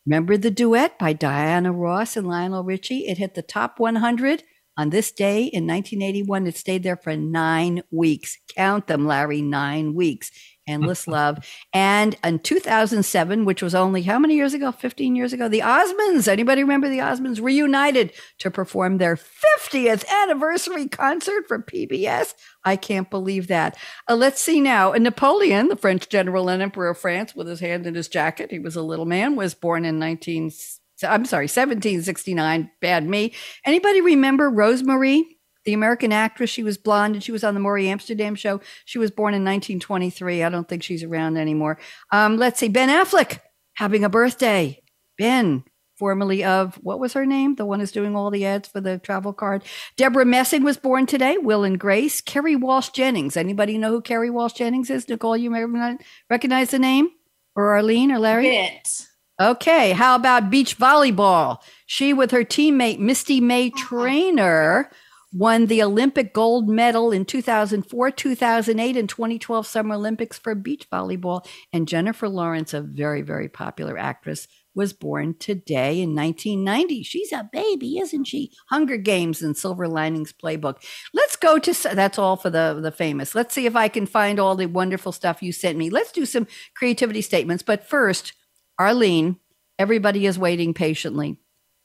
Remember 0.06 0.38
the 0.38 0.52
duet 0.52 0.98
by 0.98 1.14
Diana 1.14 1.72
Ross 1.72 2.18
and 2.18 2.28
Lionel 2.28 2.64
Richie? 2.64 3.06
It 3.08 3.18
hit 3.20 3.36
the 3.36 3.44
top 3.44 3.80
100 3.80 4.44
on 4.80 4.92
this 4.92 5.12
day 5.12 5.40
in 5.40 5.68
1981. 5.68 6.48
It 6.48 6.56
stayed 6.56 6.84
there 6.84 6.96
for 6.96 7.16
nine 7.18 7.84
weeks. 7.92 8.38
Count 8.56 8.88
them, 8.88 9.06
Larry, 9.06 9.42
nine 9.42 9.94
weeks. 9.94 10.32
Endless 10.66 11.06
Love. 11.08 11.46
And 11.74 12.16
in 12.24 12.40
2007, 12.40 13.44
which 13.44 13.62
was 13.62 13.76
only 13.76 14.04
how 14.04 14.18
many 14.20 14.36
years 14.36 14.54
ago? 14.54 14.72
15 14.72 15.18
years 15.18 15.34
ago, 15.34 15.50
the 15.50 15.60
Osmonds, 15.60 16.30
anybody 16.30 16.62
remember 16.62 16.88
the 16.88 17.00
Osmonds, 17.00 17.42
reunited 17.42 18.14
to 18.38 18.50
perform 18.50 19.00
their 19.00 19.18
50th 19.18 20.08
anniversary 20.08 20.88
concert 20.88 21.46
for 21.50 21.60
PBS. 21.60 22.34
I 22.64 22.78
can't 22.78 23.10
believe 23.10 23.48
that. 23.48 23.78
Uh, 24.08 24.16
let's 24.16 24.40
see 24.40 24.62
now. 24.62 24.94
Napoleon, 24.94 25.68
the 25.68 25.76
French 25.76 26.08
general 26.08 26.50
and 26.50 26.62
emperor 26.62 26.90
of 26.90 26.98
France, 26.98 27.36
with 27.36 27.48
his 27.48 27.60
hand 27.60 27.86
in 27.86 27.96
his 27.96 28.08
jacket, 28.08 28.50
he 28.50 28.60
was 28.60 28.78
a 28.78 28.82
little 28.82 29.06
man, 29.06 29.36
was 29.36 29.54
born 29.54 29.84
in 29.84 30.00
19. 30.00 30.52
I'm 31.04 31.26
sorry, 31.26 31.46
1769. 31.46 32.72
Bad 32.82 33.08
me. 33.08 33.34
Anybody 33.66 34.02
remember 34.02 34.50
Rose 34.50 34.84
Marie, 34.84 35.38
the 35.66 35.74
American 35.74 36.12
actress? 36.12 36.50
She 36.50 36.64
was 36.64 36.78
blonde 36.78 37.16
and 37.16 37.24
she 37.24 37.32
was 37.32 37.44
on 37.44 37.54
the 37.54 37.60
Morey 37.60 37.88
Amsterdam 37.90 38.36
show. 38.36 38.62
She 38.86 39.00
was 39.00 39.12
born 39.12 39.34
in 39.34 39.44
1923. 39.44 40.44
I 40.44 40.50
don't 40.50 40.68
think 40.68 40.84
she's 40.84 41.04
around 41.04 41.38
anymore. 41.38 41.80
Um, 42.12 42.38
let's 42.38 42.60
see, 42.60 42.70
Ben 42.70 42.90
Affleck 42.90 43.40
having 43.76 44.04
a 44.04 44.10
birthday. 44.10 44.82
Ben, 45.18 45.64
formerly 46.00 46.44
of 46.44 46.76
what 46.76 47.00
was 47.00 47.14
her 47.14 47.26
name? 47.26 47.56
The 47.56 47.66
one 47.66 47.82
who's 47.82 47.92
doing 47.92 48.16
all 48.16 48.32
the 48.32 48.46
ads 48.46 48.70
for 48.70 48.82
the 48.82 48.98
travel 48.98 49.34
card. 49.34 49.64
Deborah 49.98 50.26
Messing 50.26 50.64
was 50.64 50.78
born 50.78 51.06
today. 51.06 51.38
Will 51.38 51.64
and 51.64 51.80
Grace. 51.80 52.22
Kerry 52.22 52.56
Walsh 52.56 52.90
Jennings. 52.90 53.36
Anybody 53.38 53.78
know 53.78 53.92
who 53.92 54.02
Kerry 54.02 54.30
Walsh 54.30 54.54
Jennings 54.54 54.90
is? 54.90 55.08
Nicole, 55.08 55.38
you 55.38 55.50
may 55.50 55.66
recognize 56.30 56.72
the 56.72 56.80
name? 56.80 57.10
Or 57.56 57.76
Arlene 57.76 58.12
or 58.12 58.20
Larry? 58.20 58.48
Okay, 59.40 59.94
how 59.94 60.16
about 60.16 60.50
beach 60.50 60.78
volleyball? 60.78 61.60
She, 61.86 62.12
with 62.12 62.32
her 62.32 62.44
teammate 62.44 63.00
Misty 63.00 63.40
May 63.40 63.68
uh-huh. 63.68 63.86
Treanor, 63.86 64.86
won 65.32 65.68
the 65.68 65.82
Olympic 65.82 66.34
gold 66.34 66.68
medal 66.68 67.14
in 67.14 67.24
2004, 67.24 68.12
2008, 68.12 68.98
and 68.98 69.08
2012 69.08 69.66
Summer 69.66 69.96
Olympics 69.96 70.38
for 70.38 70.56
beach 70.56 70.90
volleyball. 70.92 71.46
And 71.72 71.88
Jennifer 71.88 72.28
Lawrence, 72.28 72.74
a 72.74 72.82
very, 72.82 73.22
very 73.22 73.48
popular 73.48 73.98
actress, 73.98 74.50
was 74.76 74.92
born 74.92 75.36
today 75.40 76.02
in 76.02 76.14
1990. 76.14 77.04
She's 77.04 77.32
a 77.32 77.50
baby, 77.50 77.98
isn't 77.98 78.26
she? 78.26 78.52
Hunger 78.70 78.98
Games 78.98 79.42
and 79.42 79.56
Silver 79.56 79.88
Linings 79.88 80.34
Playbook. 80.34 80.84
Let's 81.14 81.38
go 81.38 81.60
to 81.60 81.74
that's 81.96 82.20
all 82.20 82.36
for 82.36 82.50
the 82.50 82.78
the 82.82 82.92
famous. 82.92 83.36
Let's 83.36 83.54
see 83.54 83.66
if 83.66 83.76
I 83.76 83.88
can 83.88 84.06
find 84.06 84.38
all 84.38 84.56
the 84.56 84.68
wonderful 84.68 85.14
stuff 85.14 85.42
you 85.42 85.54
sent 85.54 85.78
me. 85.78 85.90
Let's 85.90 86.12
do 86.12 86.26
some 86.26 86.46
creativity 86.76 87.22
statements. 87.22 87.64
But 87.64 87.88
first, 87.88 88.34
Arlene, 88.80 89.38
everybody 89.78 90.26
is 90.26 90.40
waiting 90.40 90.74
patiently. 90.74 91.38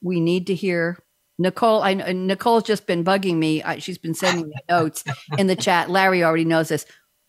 We 0.03 0.21
need 0.21 0.47
to 0.47 0.55
hear 0.55 0.99
Nicole. 1.39 1.83
I 1.83 1.95
Nicole's 1.95 2.63
just 2.63 2.87
been 2.87 3.05
bugging 3.05 3.37
me. 3.37 3.63
I, 3.63 3.79
she's 3.81 3.99
been 3.99 4.15
sending 4.15 4.49
me 4.49 4.55
notes 4.69 5.03
in 5.37 5.49
the 5.49 5.57
chat. 5.57 5.91
Larry 5.91 6.23
already 6.23 6.45
knows 6.45 6.69
this. 6.69 6.87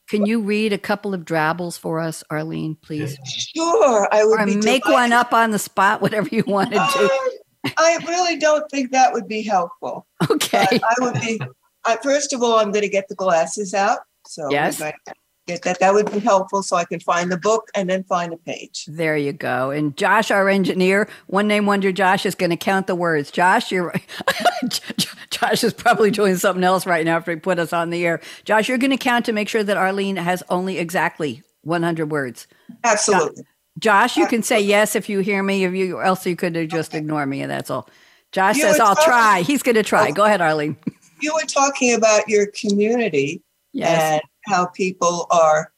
Can 0.07 0.27
you 0.27 0.41
read 0.41 0.71
a 0.71 0.77
couple 0.77 1.15
of 1.15 1.25
drabbles 1.25 1.77
for 1.79 1.99
us, 1.99 2.23
Arlene, 2.29 2.75
please? 2.83 3.17
Sure, 3.25 4.07
I 4.11 4.23
would 4.23 4.39
Or 4.39 4.45
make 4.45 4.83
delighted. 4.83 4.91
one 4.91 5.11
up 5.13 5.33
on 5.33 5.49
the 5.49 5.57
spot, 5.57 5.99
whatever 5.99 6.29
you 6.31 6.43
want 6.45 6.69
to. 6.71 6.75
do. 6.77 7.09
Uh, 7.65 7.71
I 7.75 7.97
really 8.07 8.37
don't 8.37 8.69
think 8.69 8.91
that 8.91 9.11
would 9.13 9.27
be 9.27 9.41
helpful. 9.41 10.05
Okay. 10.29 10.67
But 10.69 10.83
I 10.83 10.93
would 10.99 11.13
be. 11.15 11.41
I, 11.85 11.97
first 12.03 12.33
of 12.33 12.43
all, 12.43 12.59
I'm 12.59 12.71
going 12.71 12.83
to 12.83 12.89
get 12.89 13.07
the 13.07 13.15
glasses 13.15 13.73
out. 13.73 13.99
So 14.27 14.47
Yes. 14.51 14.79
We're 15.47 15.53
going 15.53 15.57
to 15.57 15.63
get 15.63 15.63
that. 15.63 15.79
That 15.79 15.93
would 15.93 16.11
be 16.11 16.19
helpful, 16.19 16.63
so 16.63 16.75
I 16.75 16.85
can 16.85 16.99
find 16.99 17.31
the 17.31 17.37
book 17.37 17.69
and 17.75 17.89
then 17.89 18.03
find 18.03 18.31
the 18.31 18.37
page. 18.37 18.85
There 18.87 19.17
you 19.17 19.33
go. 19.33 19.71
And 19.71 19.95
Josh, 19.97 20.31
our 20.31 20.49
engineer, 20.49 21.07
one 21.27 21.47
name 21.47 21.65
wonder 21.65 21.91
Josh 21.91 22.25
is 22.25 22.35
going 22.35 22.49
to 22.51 22.57
count 22.57 22.87
the 22.87 22.95
words. 22.95 23.31
Josh, 23.31 23.71
you're 23.71 23.93
Josh 25.29 25.63
is 25.63 25.73
probably 25.73 26.11
doing 26.11 26.35
something 26.37 26.63
else 26.63 26.85
right 26.85 27.05
now 27.05 27.17
after 27.17 27.31
he 27.31 27.37
put 27.37 27.59
us 27.59 27.73
on 27.73 27.89
the 27.89 28.05
air. 28.05 28.21
Josh, 28.45 28.69
you're 28.69 28.77
going 28.77 28.91
to 28.91 28.97
count 28.97 29.25
to 29.25 29.33
make 29.33 29.49
sure 29.49 29.63
that 29.63 29.77
Arlene 29.77 30.15
has 30.15 30.41
only 30.49 30.77
exactly 30.77 31.43
100 31.61 32.09
words. 32.11 32.47
Absolutely. 32.83 33.43
Josh, 33.77 34.15
you 34.15 34.25
can 34.27 34.41
say 34.41 34.61
yes 34.61 34.95
if 34.95 35.09
you 35.09 35.19
hear 35.19 35.43
me, 35.43 35.65
if 35.65 35.73
you 35.73 36.01
else 36.01 36.25
you 36.25 36.35
could 36.37 36.69
just 36.69 36.93
ignore 36.93 37.25
me, 37.25 37.41
and 37.41 37.51
that's 37.51 37.69
all. 37.69 37.89
Josh 38.31 38.55
You 38.55 38.63
says, 38.63 38.79
"I'll 38.79 38.95
talking- 38.95 39.03
try." 39.11 39.41
He's 39.41 39.61
going 39.63 39.75
to 39.75 39.83
try. 39.83 40.09
Oh. 40.09 40.13
Go 40.13 40.23
ahead, 40.23 40.39
Arlene. 40.41 40.77
You 41.21 41.33
were 41.33 41.45
talking 41.47 41.93
about 41.93 42.27
your 42.29 42.47
community 42.47 43.41
Yes. 43.73 44.13
and 44.13 44.21
how 44.45 44.67
people 44.67 45.27
are. 45.31 45.71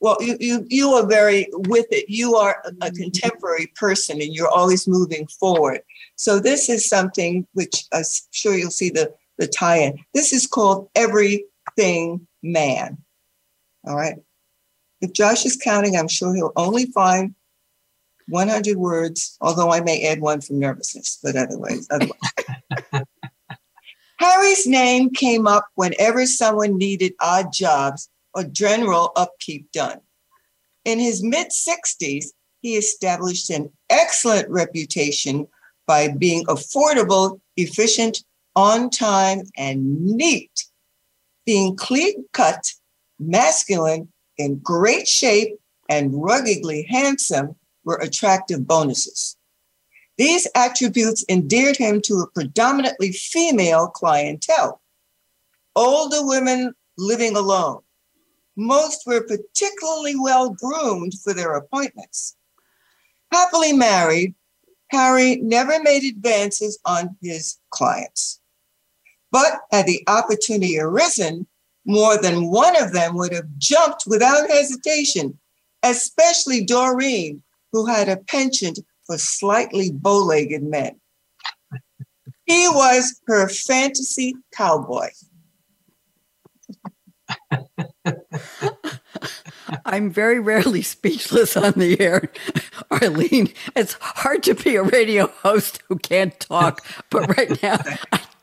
Well, 0.00 0.18
you, 0.20 0.36
you 0.40 0.66
you 0.68 0.90
are 0.90 1.06
very 1.06 1.48
with 1.52 1.86
it. 1.90 2.08
You 2.08 2.36
are 2.36 2.62
a, 2.64 2.86
a 2.86 2.90
contemporary 2.90 3.72
person, 3.76 4.20
and 4.20 4.34
you're 4.34 4.48
always 4.48 4.86
moving 4.86 5.26
forward. 5.40 5.80
So 6.16 6.38
this 6.38 6.68
is 6.68 6.88
something 6.88 7.46
which 7.54 7.84
I'm 7.92 8.04
sure 8.30 8.54
you'll 8.54 8.70
see 8.70 8.90
the 8.90 9.12
the 9.38 9.46
tie-in. 9.46 9.98
This 10.14 10.32
is 10.32 10.46
called 10.46 10.88
everything 10.94 12.26
man. 12.42 12.98
All 13.86 13.96
right. 13.96 14.16
If 15.00 15.12
Josh 15.12 15.44
is 15.44 15.56
counting, 15.56 15.96
I'm 15.96 16.08
sure 16.08 16.34
he'll 16.34 16.52
only 16.56 16.86
find 16.86 17.34
100 18.28 18.76
words, 18.76 19.36
although 19.40 19.70
I 19.70 19.80
may 19.80 20.06
add 20.06 20.20
one 20.20 20.40
from 20.40 20.58
nervousness, 20.58 21.18
but 21.22 21.36
otherwise, 21.36 21.86
otherwise. 21.90 23.06
Harry's 24.18 24.66
name 24.66 25.10
came 25.10 25.46
up 25.46 25.66
whenever 25.74 26.26
someone 26.26 26.78
needed 26.78 27.12
odd 27.20 27.52
jobs 27.52 28.08
or 28.34 28.44
general 28.44 29.12
upkeep 29.16 29.70
done. 29.72 30.00
In 30.84 30.98
his 30.98 31.22
mid 31.22 31.48
60s, 31.48 32.26
he 32.60 32.76
established 32.76 33.50
an 33.50 33.70
excellent 33.90 34.48
reputation 34.48 35.46
by 35.86 36.08
being 36.08 36.44
affordable, 36.46 37.40
efficient, 37.56 38.24
on 38.54 38.90
time, 38.90 39.42
and 39.56 40.04
neat. 40.04 40.64
Being 41.44 41.76
clean 41.76 42.24
cut, 42.32 42.72
masculine, 43.18 44.08
in 44.38 44.58
great 44.58 45.06
shape, 45.06 45.58
and 45.88 46.22
ruggedly 46.22 46.86
handsome 46.88 47.56
were 47.84 47.96
attractive 47.96 48.66
bonuses. 48.66 49.36
These 50.18 50.48
attributes 50.54 51.24
endeared 51.28 51.76
him 51.76 52.00
to 52.02 52.20
a 52.20 52.30
predominantly 52.30 53.12
female 53.12 53.88
clientele. 53.88 54.80
Older 55.74 56.24
women 56.26 56.72
living 56.96 57.36
alone. 57.36 57.82
Most 58.56 59.06
were 59.06 59.26
particularly 59.26 60.16
well 60.16 60.50
groomed 60.50 61.12
for 61.22 61.34
their 61.34 61.52
appointments. 61.52 62.36
Happily 63.30 63.74
married, 63.74 64.34
Harry 64.88 65.36
never 65.36 65.82
made 65.82 66.04
advances 66.04 66.78
on 66.86 67.16
his 67.20 67.58
clients. 67.70 68.40
But 69.30 69.60
had 69.70 69.86
the 69.86 70.02
opportunity 70.06 70.78
arisen, 70.78 71.46
more 71.84 72.16
than 72.16 72.50
one 72.50 72.80
of 72.82 72.92
them 72.92 73.16
would 73.16 73.32
have 73.32 73.58
jumped 73.58 74.04
without 74.06 74.48
hesitation, 74.48 75.38
especially 75.82 76.64
Doreen, 76.64 77.42
who 77.72 77.84
had 77.84 78.08
a 78.08 78.16
penchant 78.16 78.78
for 79.06 79.18
slightly 79.18 79.90
bow 79.92 80.18
legged 80.24 80.62
men. 80.62 81.00
He 82.44 82.68
was 82.68 83.20
her 83.26 83.48
fantasy 83.48 84.34
cowboy. 84.52 85.08
I'm 89.84 90.10
very 90.10 90.38
rarely 90.38 90.82
speechless 90.82 91.56
on 91.56 91.72
the 91.72 92.00
air, 92.00 92.30
Arlene. 92.90 93.52
It's 93.74 93.94
hard 94.00 94.42
to 94.44 94.54
be 94.54 94.76
a 94.76 94.82
radio 94.82 95.26
host 95.26 95.80
who 95.88 95.96
can't 95.96 96.38
talk, 96.38 96.86
but 97.10 97.36
right 97.36 97.60
now, 97.62 97.78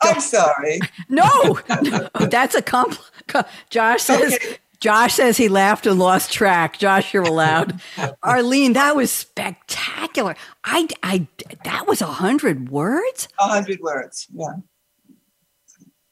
I'm 0.02 0.20
sorry. 0.20 0.80
no, 1.10 1.60
no 1.82 2.10
that's 2.30 2.56
a 2.56 2.62
compl- 2.62 3.10
co- 3.28 3.44
Josh 3.70 4.04
says. 4.04 4.36
Okay. 4.36 4.58
Josh 4.84 5.14
says 5.14 5.38
he 5.38 5.48
laughed 5.48 5.88
and 5.88 5.98
lost 5.98 6.34
track. 6.34 6.78
Josh, 6.78 7.14
you're 7.14 7.24
allowed. 7.24 7.80
Arlene, 8.22 8.74
that 8.74 8.98
was 8.98 9.12
spectacular. 9.12 10.36
I, 10.66 10.90
I, 11.02 11.26
that 11.64 11.88
was 11.88 12.02
a 12.02 12.06
hundred 12.08 12.68
words. 12.70 13.30
A 13.40 13.48
hundred 13.48 13.80
words. 13.80 14.28
Yeah. 14.36 14.48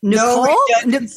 Nicole, 0.01 0.45
no 0.85 0.97
n- 0.99 1.09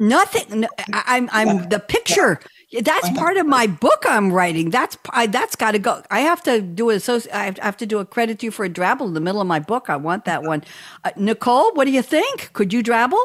nothing. 0.00 0.60
no, 0.62 0.68
I'm 0.92 1.28
I'm 1.32 1.46
Yeah. 1.58 1.66
the 1.66 1.78
picture. 1.78 2.40
That's 2.82 3.06
Uh-huh. 3.06 3.18
part 3.18 3.36
of 3.36 3.46
my 3.46 3.68
book 3.68 4.04
I'm 4.08 4.32
writing. 4.32 4.70
That's 4.70 4.98
I, 5.10 5.28
that's 5.28 5.54
got 5.54 5.70
to 5.72 5.78
go. 5.78 6.02
I 6.10 6.20
have 6.22 6.42
to 6.42 6.60
do 6.60 6.90
a 6.90 6.98
so 6.98 7.20
I 7.32 7.44
have- 7.44 7.58
I 7.62 7.66
have 7.66 7.76
to 7.76 7.86
do 7.86 8.00
a 8.00 8.04
credit 8.04 8.40
to 8.40 8.46
you 8.46 8.50
for 8.50 8.64
a 8.64 8.68
drabble 8.68 9.06
in 9.06 9.14
the 9.14 9.20
middle 9.20 9.40
of 9.40 9.46
my 9.46 9.60
book. 9.60 9.88
I 9.88 9.94
want 9.96 10.24
that 10.24 10.42
one. 10.42 10.64
Uh, 11.04 11.12
Nicole, 11.16 11.72
what 11.74 11.84
do 11.84 11.92
you 11.92 12.02
think? 12.02 12.52
Could 12.52 12.72
you 12.72 12.82
drabble? 12.82 13.24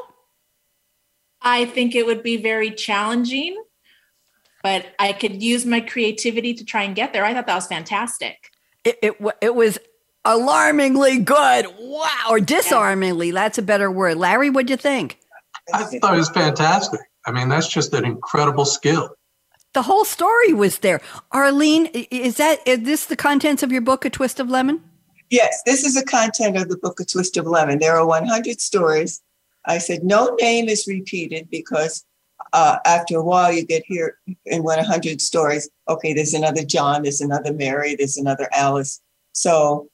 I 1.41 1.65
think 1.65 1.95
it 1.95 2.05
would 2.05 2.23
be 2.23 2.37
very 2.37 2.71
challenging, 2.71 3.61
but 4.63 4.85
I 4.99 5.13
could 5.13 5.41
use 5.41 5.65
my 5.65 5.79
creativity 5.79 6.53
to 6.55 6.65
try 6.65 6.83
and 6.83 6.95
get 6.95 7.13
there. 7.13 7.25
I 7.25 7.33
thought 7.33 7.47
that 7.47 7.55
was 7.55 7.67
fantastic. 7.67 8.51
It 8.83 8.99
it, 9.01 9.15
it 9.41 9.55
was 9.55 9.79
alarmingly 10.25 11.19
good. 11.19 11.67
Wow, 11.79 12.25
or 12.29 12.39
disarmingly. 12.39 13.31
That's 13.31 13.57
a 13.57 13.61
better 13.61 13.89
word. 13.89 14.17
Larry, 14.17 14.49
what'd 14.49 14.69
you 14.69 14.77
think? 14.77 15.19
I 15.73 15.83
thought 15.83 16.13
it 16.13 16.17
was 16.17 16.29
fantastic. 16.29 16.99
I 17.25 17.31
mean, 17.31 17.49
that's 17.49 17.67
just 17.67 17.93
an 17.93 18.05
incredible 18.05 18.65
skill. 18.65 19.15
The 19.73 19.83
whole 19.83 20.05
story 20.05 20.53
was 20.53 20.79
there. 20.79 20.99
Arlene, 21.31 21.87
is 21.93 22.37
that 22.37 22.59
is 22.65 22.81
this 22.81 23.05
the 23.05 23.15
contents 23.15 23.61
of 23.61 23.71
your 23.71 23.81
book, 23.81 24.03
A 24.03 24.09
Twist 24.09 24.39
of 24.39 24.49
Lemon? 24.49 24.83
Yes, 25.29 25.61
this 25.65 25.83
is 25.83 25.93
the 25.93 26.03
content 26.03 26.57
of 26.57 26.69
the 26.69 26.77
book, 26.77 26.99
A 26.99 27.05
Twist 27.05 27.37
of 27.37 27.45
Lemon. 27.45 27.77
There 27.77 27.95
are 27.95 28.05
100 28.05 28.59
stories. 28.59 29.21
I 29.66 29.78
said 29.78 30.03
no 30.03 30.36
name 30.39 30.70
is 30.70 30.88
repeated 30.88 31.49
because 31.49 32.05
uh, 32.53 32.78
after 32.86 33.18
a 33.18 33.24
while 33.24 33.51
you 33.51 33.66
get 33.66 33.84
here 33.86 34.18
in 34.45 34.64
100 34.64 35.22
stories. 35.22 35.70
Okay, 35.88 36.14
there's 36.14 36.34
another 36.34 36.64
John, 36.64 37.03
there's 37.03 37.22
another 37.22 37.53
Mary, 37.53 37.95
there's 37.95 38.18
another 38.18 38.47
Alice. 38.53 39.01
So 39.34 39.89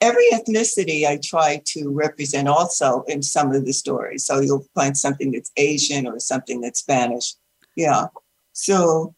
every 0.00 0.24
ethnicity 0.32 1.06
I 1.06 1.18
try 1.22 1.62
to 1.66 1.90
represent 1.90 2.48
also 2.48 3.02
in 3.08 3.22
some 3.22 3.52
of 3.52 3.64
the 3.64 3.72
stories. 3.72 4.24
So 4.24 4.40
you'll 4.40 4.66
find 4.74 4.96
something 4.96 5.32
that's 5.32 5.50
Asian 5.56 6.06
or 6.06 6.20
something 6.20 6.60
that's 6.60 6.80
Spanish. 6.80 7.34
Yeah. 7.76 8.06
So 8.52 9.14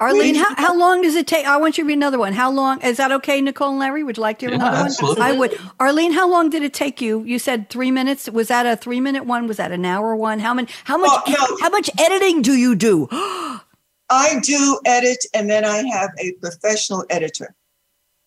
Arlene, 0.00 0.34
how, 0.34 0.52
how 0.56 0.76
long 0.76 1.00
does 1.02 1.14
it 1.14 1.28
take? 1.28 1.46
I 1.46 1.56
want 1.58 1.78
you 1.78 1.84
to 1.84 1.88
read 1.88 1.94
another 1.94 2.18
one. 2.18 2.32
How 2.32 2.50
long 2.50 2.80
is 2.82 2.96
that 2.96 3.12
okay, 3.12 3.40
Nicole 3.40 3.70
and 3.70 3.78
Larry? 3.78 4.02
Would 4.02 4.16
you 4.16 4.20
like 4.22 4.40
to 4.40 4.46
hear 4.46 4.50
Yeah, 4.50 4.56
another 4.66 4.86
absolutely. 4.86 5.20
one? 5.20 5.30
I 5.30 5.38
would. 5.38 5.58
Arlene, 5.78 6.12
how 6.12 6.28
long 6.28 6.50
did 6.50 6.64
it 6.64 6.74
take 6.74 7.00
you? 7.00 7.22
You 7.22 7.38
said 7.38 7.70
three 7.70 7.92
minutes. 7.92 8.28
Was 8.28 8.48
that 8.48 8.66
a 8.66 8.76
three 8.76 9.00
minute 9.00 9.26
one? 9.26 9.46
Was 9.46 9.58
that 9.58 9.70
an 9.70 9.84
hour 9.84 10.16
one? 10.16 10.40
How 10.40 10.52
many 10.54 10.66
how 10.84 10.98
much 10.98 11.10
Oh, 11.12 11.22
no. 11.50 11.56
how 11.60 11.70
much 11.70 11.88
editing 12.00 12.42
do 12.42 12.54
you 12.54 12.74
do? 12.74 13.06
I 14.10 14.40
do 14.42 14.80
edit 14.84 15.24
and 15.34 15.48
then 15.48 15.64
I 15.64 15.78
have 15.88 16.10
a 16.18 16.32
professional 16.34 17.04
editor. 17.10 17.54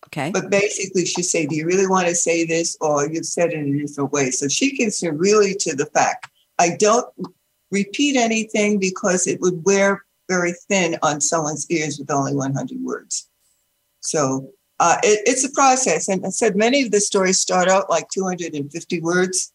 okay. 0.06 0.30
But 0.30 0.50
basically, 0.50 1.04
she 1.04 1.22
say, 1.22 1.44
"Do 1.46 1.56
you 1.56 1.66
really 1.66 1.86
want 1.86 2.08
to 2.08 2.14
say 2.14 2.44
this, 2.46 2.76
or 2.80 3.06
you've 3.10 3.26
said 3.26 3.50
it 3.52 3.58
in 3.58 3.74
a 3.74 3.78
different 3.86 4.12
way?" 4.12 4.30
So 4.30 4.48
she 4.48 4.74
gets 4.76 5.02
really 5.02 5.54
to 5.56 5.76
the 5.76 5.86
fact. 5.86 6.26
I 6.58 6.70
don't 6.78 7.06
repeat 7.70 8.16
anything 8.16 8.78
because 8.78 9.26
it 9.26 9.40
would 9.40 9.64
wear 9.64 10.04
very 10.30 10.54
thin 10.68 10.96
on 11.02 11.20
someone's 11.20 11.68
ears 11.70 11.98
with 11.98 12.10
only 12.10 12.34
100 12.34 12.80
words. 12.82 13.28
So 14.00 14.50
uh, 14.78 14.96
it, 15.02 15.20
it's 15.26 15.44
a 15.44 15.50
process, 15.50 16.08
and 16.08 16.24
I 16.24 16.30
said 16.30 16.56
many 16.56 16.82
of 16.82 16.92
the 16.92 17.00
stories 17.00 17.38
start 17.38 17.68
out 17.68 17.90
like 17.90 18.08
250 18.14 19.00
words, 19.00 19.52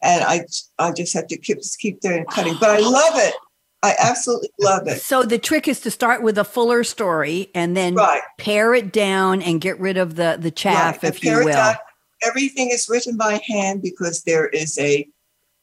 and 0.00 0.22
I 0.22 0.44
I 0.78 0.92
just 0.92 1.12
have 1.14 1.26
to 1.28 1.36
keep 1.36 1.58
keep 1.80 2.00
there 2.02 2.16
and 2.16 2.28
cutting. 2.28 2.54
But 2.60 2.70
I 2.70 2.78
love 2.78 3.14
it. 3.16 3.34
I 3.82 3.94
absolutely 3.98 4.50
love 4.60 4.86
it. 4.86 5.00
So 5.02 5.24
the 5.24 5.38
trick 5.38 5.66
is 5.66 5.80
to 5.80 5.90
start 5.90 6.22
with 6.22 6.38
a 6.38 6.44
fuller 6.44 6.84
story 6.84 7.50
and 7.54 7.76
then 7.76 7.94
Right. 7.94 8.22
pare 8.38 8.74
it 8.74 8.92
down 8.92 9.42
and 9.42 9.60
get 9.60 9.80
rid 9.80 9.96
of 9.96 10.14
the 10.14 10.38
the 10.40 10.50
chaff, 10.52 11.02
Right. 11.02 11.12
if 11.14 11.24
you 11.24 11.44
will. 11.44 11.52
Dot, 11.52 11.78
everything 12.22 12.70
is 12.70 12.88
written 12.88 13.16
by 13.16 13.40
hand 13.46 13.82
because 13.82 14.22
there 14.22 14.46
is 14.48 14.78
a 14.78 15.06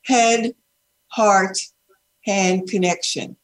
head, 0.04 0.54
heart, 1.08 1.58
hand 2.26 2.70
connection. 2.70 3.38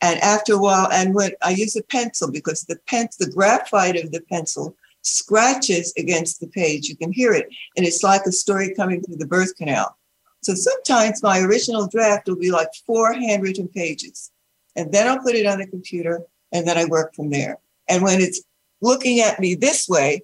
And 0.00 0.20
after 0.20 0.54
a 0.54 0.58
while, 0.58 0.88
and 0.92 1.14
when 1.14 1.32
I 1.42 1.50
use 1.50 1.74
a 1.76 1.82
pencil 1.82 2.30
because 2.30 2.62
the 2.62 2.78
pen, 2.86 3.08
the 3.18 3.30
graphite 3.30 3.96
of 3.96 4.12
the 4.12 4.20
pencil 4.20 4.76
scratches 5.02 5.92
against 5.96 6.40
the 6.40 6.46
page, 6.46 6.88
you 6.88 6.96
can 6.96 7.12
hear 7.12 7.32
it, 7.32 7.48
and 7.76 7.84
it's 7.86 8.02
like 8.02 8.22
a 8.26 8.32
story 8.32 8.74
coming 8.74 9.02
through 9.02 9.16
the 9.16 9.26
birth 9.26 9.56
canal. 9.56 9.96
So 10.42 10.54
sometimes 10.54 11.22
my 11.22 11.40
original 11.40 11.88
draft 11.88 12.28
will 12.28 12.36
be 12.36 12.50
like 12.50 12.68
four 12.86 13.12
handwritten 13.12 13.68
pages, 13.68 14.30
and 14.76 14.92
then 14.92 15.08
I'll 15.08 15.22
put 15.22 15.34
it 15.34 15.46
on 15.46 15.58
the 15.58 15.66
computer, 15.66 16.22
and 16.52 16.66
then 16.66 16.78
I 16.78 16.84
work 16.84 17.14
from 17.14 17.30
there. 17.30 17.58
And 17.88 18.02
when 18.02 18.20
it's 18.20 18.42
looking 18.80 19.20
at 19.20 19.40
me 19.40 19.54
this 19.56 19.88
way, 19.88 20.22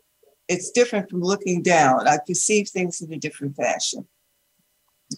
it's 0.48 0.70
different 0.70 1.10
from 1.10 1.20
looking 1.20 1.62
down. 1.62 2.06
I 2.06 2.18
perceive 2.24 2.68
things 2.68 3.00
in 3.00 3.12
a 3.12 3.18
different 3.18 3.56
fashion. 3.56 4.06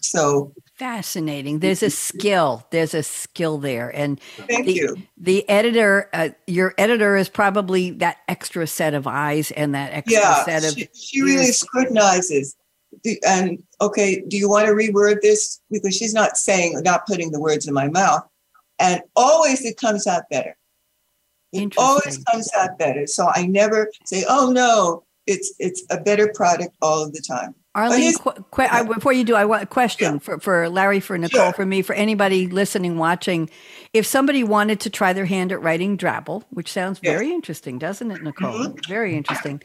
So 0.01 0.53
Fascinating. 0.75 1.59
There's 1.59 1.81
a 1.81 1.89
skill. 1.89 2.67
There's 2.69 2.93
a 2.93 3.01
skill 3.01 3.57
there. 3.57 3.89
And 3.89 4.19
thank 4.47 4.67
the, 4.67 4.73
you. 4.73 4.97
the 5.17 5.47
editor, 5.49 6.07
uh, 6.13 6.29
your 6.45 6.75
editor 6.77 7.17
is 7.17 7.29
probably 7.29 7.89
that 7.91 8.17
extra 8.27 8.67
set 8.67 8.93
of 8.93 9.07
eyes 9.07 9.49
and 9.51 9.73
that 9.73 9.91
extra 9.93 10.19
Yeah, 10.21 10.45
set 10.45 10.63
of. 10.63 10.73
she, 10.77 10.87
she 10.93 11.21
really 11.23 11.45
ears. 11.47 11.57
scrutinizes. 11.57 12.55
Do- 13.03 13.17
And 13.27 13.63
okay, 13.81 14.21
do 14.27 14.37
you 14.37 14.47
want 14.47 14.67
to 14.67 14.73
reword 14.73 15.21
this? 15.21 15.59
Because 15.71 15.95
she's 15.95 16.13
not 16.13 16.37
saying, 16.37 16.79
not 16.83 17.07
putting 17.07 17.31
the 17.31 17.39
words 17.39 17.67
in 17.67 17.73
my 17.73 17.87
mouth. 17.87 18.23
And 18.77 19.01
always 19.15 19.65
it 19.65 19.77
comes 19.77 20.05
out 20.05 20.23
better. 20.29 20.55
It 21.53 21.73
always 21.77 22.19
comes 22.25 22.51
out 22.55 22.77
better. 22.77 23.07
So 23.07 23.29
I 23.33 23.47
never 23.47 23.89
say, 24.05 24.25
oh 24.29 24.51
no, 24.51 25.05
it's 25.25 25.53
it's 25.57 25.83
a 25.89 25.99
better 25.99 26.31
product 26.35 26.75
all 26.83 27.03
of 27.03 27.13
the 27.13 27.21
time. 27.21 27.55
Arlene, 27.77 28.01
here's- 28.01 28.17
qu- 28.17 28.63
I, 28.63 28.83
before 28.83 29.13
you 29.13 29.23
do, 29.23 29.35
I 29.35 29.45
want 29.45 29.63
a 29.63 29.67
question 29.67 30.13
Yeah. 30.15 30.19
for, 30.19 30.39
for 30.39 30.67
Larry, 30.69 30.99
for 30.99 31.17
Nicole, 31.17 31.45
Sure. 31.45 31.53
for 31.53 31.65
me, 31.65 31.81
for 31.81 31.93
anybody 31.93 32.47
listening, 32.47 32.97
watching. 32.97 33.49
If 33.93 34.05
somebody 34.05 34.43
wanted 34.43 34.79
to 34.81 34.89
try 34.89 35.13
their 35.13 35.25
hand 35.25 35.51
at 35.51 35.61
writing 35.61 35.97
Drabble, 35.97 36.43
which 36.49 36.71
sounds 36.71 36.99
Yes. 37.01 37.13
very 37.13 37.31
interesting, 37.31 37.77
doesn't 37.77 38.09
it, 38.11 38.23
Nicole? 38.23 38.53
Mhm. 38.65 38.87
Very 38.87 39.15
interesting. 39.15 39.61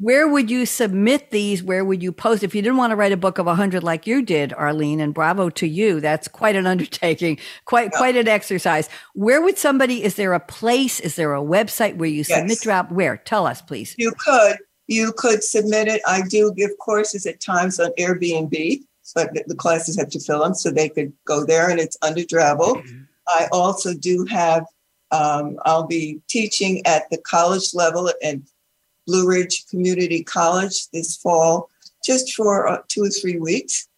Where 0.00 0.28
would 0.28 0.48
you 0.48 0.64
submit 0.64 1.32
these? 1.32 1.60
Where 1.60 1.84
would 1.84 2.04
you 2.04 2.12
post? 2.12 2.44
If 2.44 2.54
you 2.54 2.62
didn't 2.62 2.76
want 2.76 2.92
to 2.92 2.96
write 2.96 3.10
a 3.10 3.16
book 3.16 3.38
of 3.38 3.48
100 3.48 3.82
like 3.82 4.06
you 4.06 4.22
did, 4.22 4.52
Arlene, 4.52 5.00
and 5.00 5.12
bravo 5.12 5.50
to 5.50 5.66
you, 5.66 6.00
that's 6.00 6.28
quite 6.28 6.54
an 6.54 6.66
undertaking, 6.72 7.36
quite 7.64 7.90
quite 7.90 8.14
an 8.14 8.28
exercise. 8.28 8.88
Where 9.14 9.40
would 9.42 9.58
somebody, 9.58 10.04
is 10.04 10.14
there 10.14 10.34
a 10.34 10.40
place, 10.40 11.00
is 11.00 11.16
there 11.16 11.34
a 11.34 11.42
website 11.42 11.96
where 11.96 12.08
you 12.08 12.22
submit 12.22 12.50
Yes. 12.50 12.64
Drabble? 12.64 12.92
Where? 12.92 13.16
Tell 13.16 13.44
us, 13.44 13.60
please. 13.60 13.96
You 13.98 14.12
could, 14.24 14.58
you 14.88 15.12
could 15.12 15.44
submit 15.44 15.86
it. 15.86 16.00
I 16.06 16.22
do 16.22 16.52
give 16.54 16.70
courses 16.78 17.26
at 17.26 17.40
times 17.40 17.78
on 17.78 17.92
Airbnb, 17.98 18.82
but 19.14 19.32
the- 19.46 19.54
classes 19.54 19.96
have 19.98 20.08
to 20.10 20.20
fill 20.20 20.42
them 20.42 20.54
so 20.54 20.70
they 20.70 20.88
could 20.88 21.12
go 21.26 21.44
there 21.44 21.70
and 21.70 21.78
it's 21.78 21.98
under 22.02 22.22
Drabble. 22.22 22.82
I 23.28 23.48
also 23.52 23.92
do 23.94 24.24
have, 24.24 24.64
um, 25.10 25.58
I'll 25.66 25.86
be 25.86 26.20
teaching 26.28 26.84
at 26.86 27.08
the 27.10 27.18
college 27.18 27.74
level 27.74 28.10
at 28.22 28.36
Blue 29.06 29.28
Ridge 29.28 29.66
Community 29.68 30.24
College 30.24 30.88
this 30.90 31.16
fall, 31.16 31.68
just 32.04 32.34
for 32.34 32.66
uh, 32.66 32.82
two 32.88 33.04
or 33.04 33.10
three 33.10 33.38
weeks. 33.38 33.88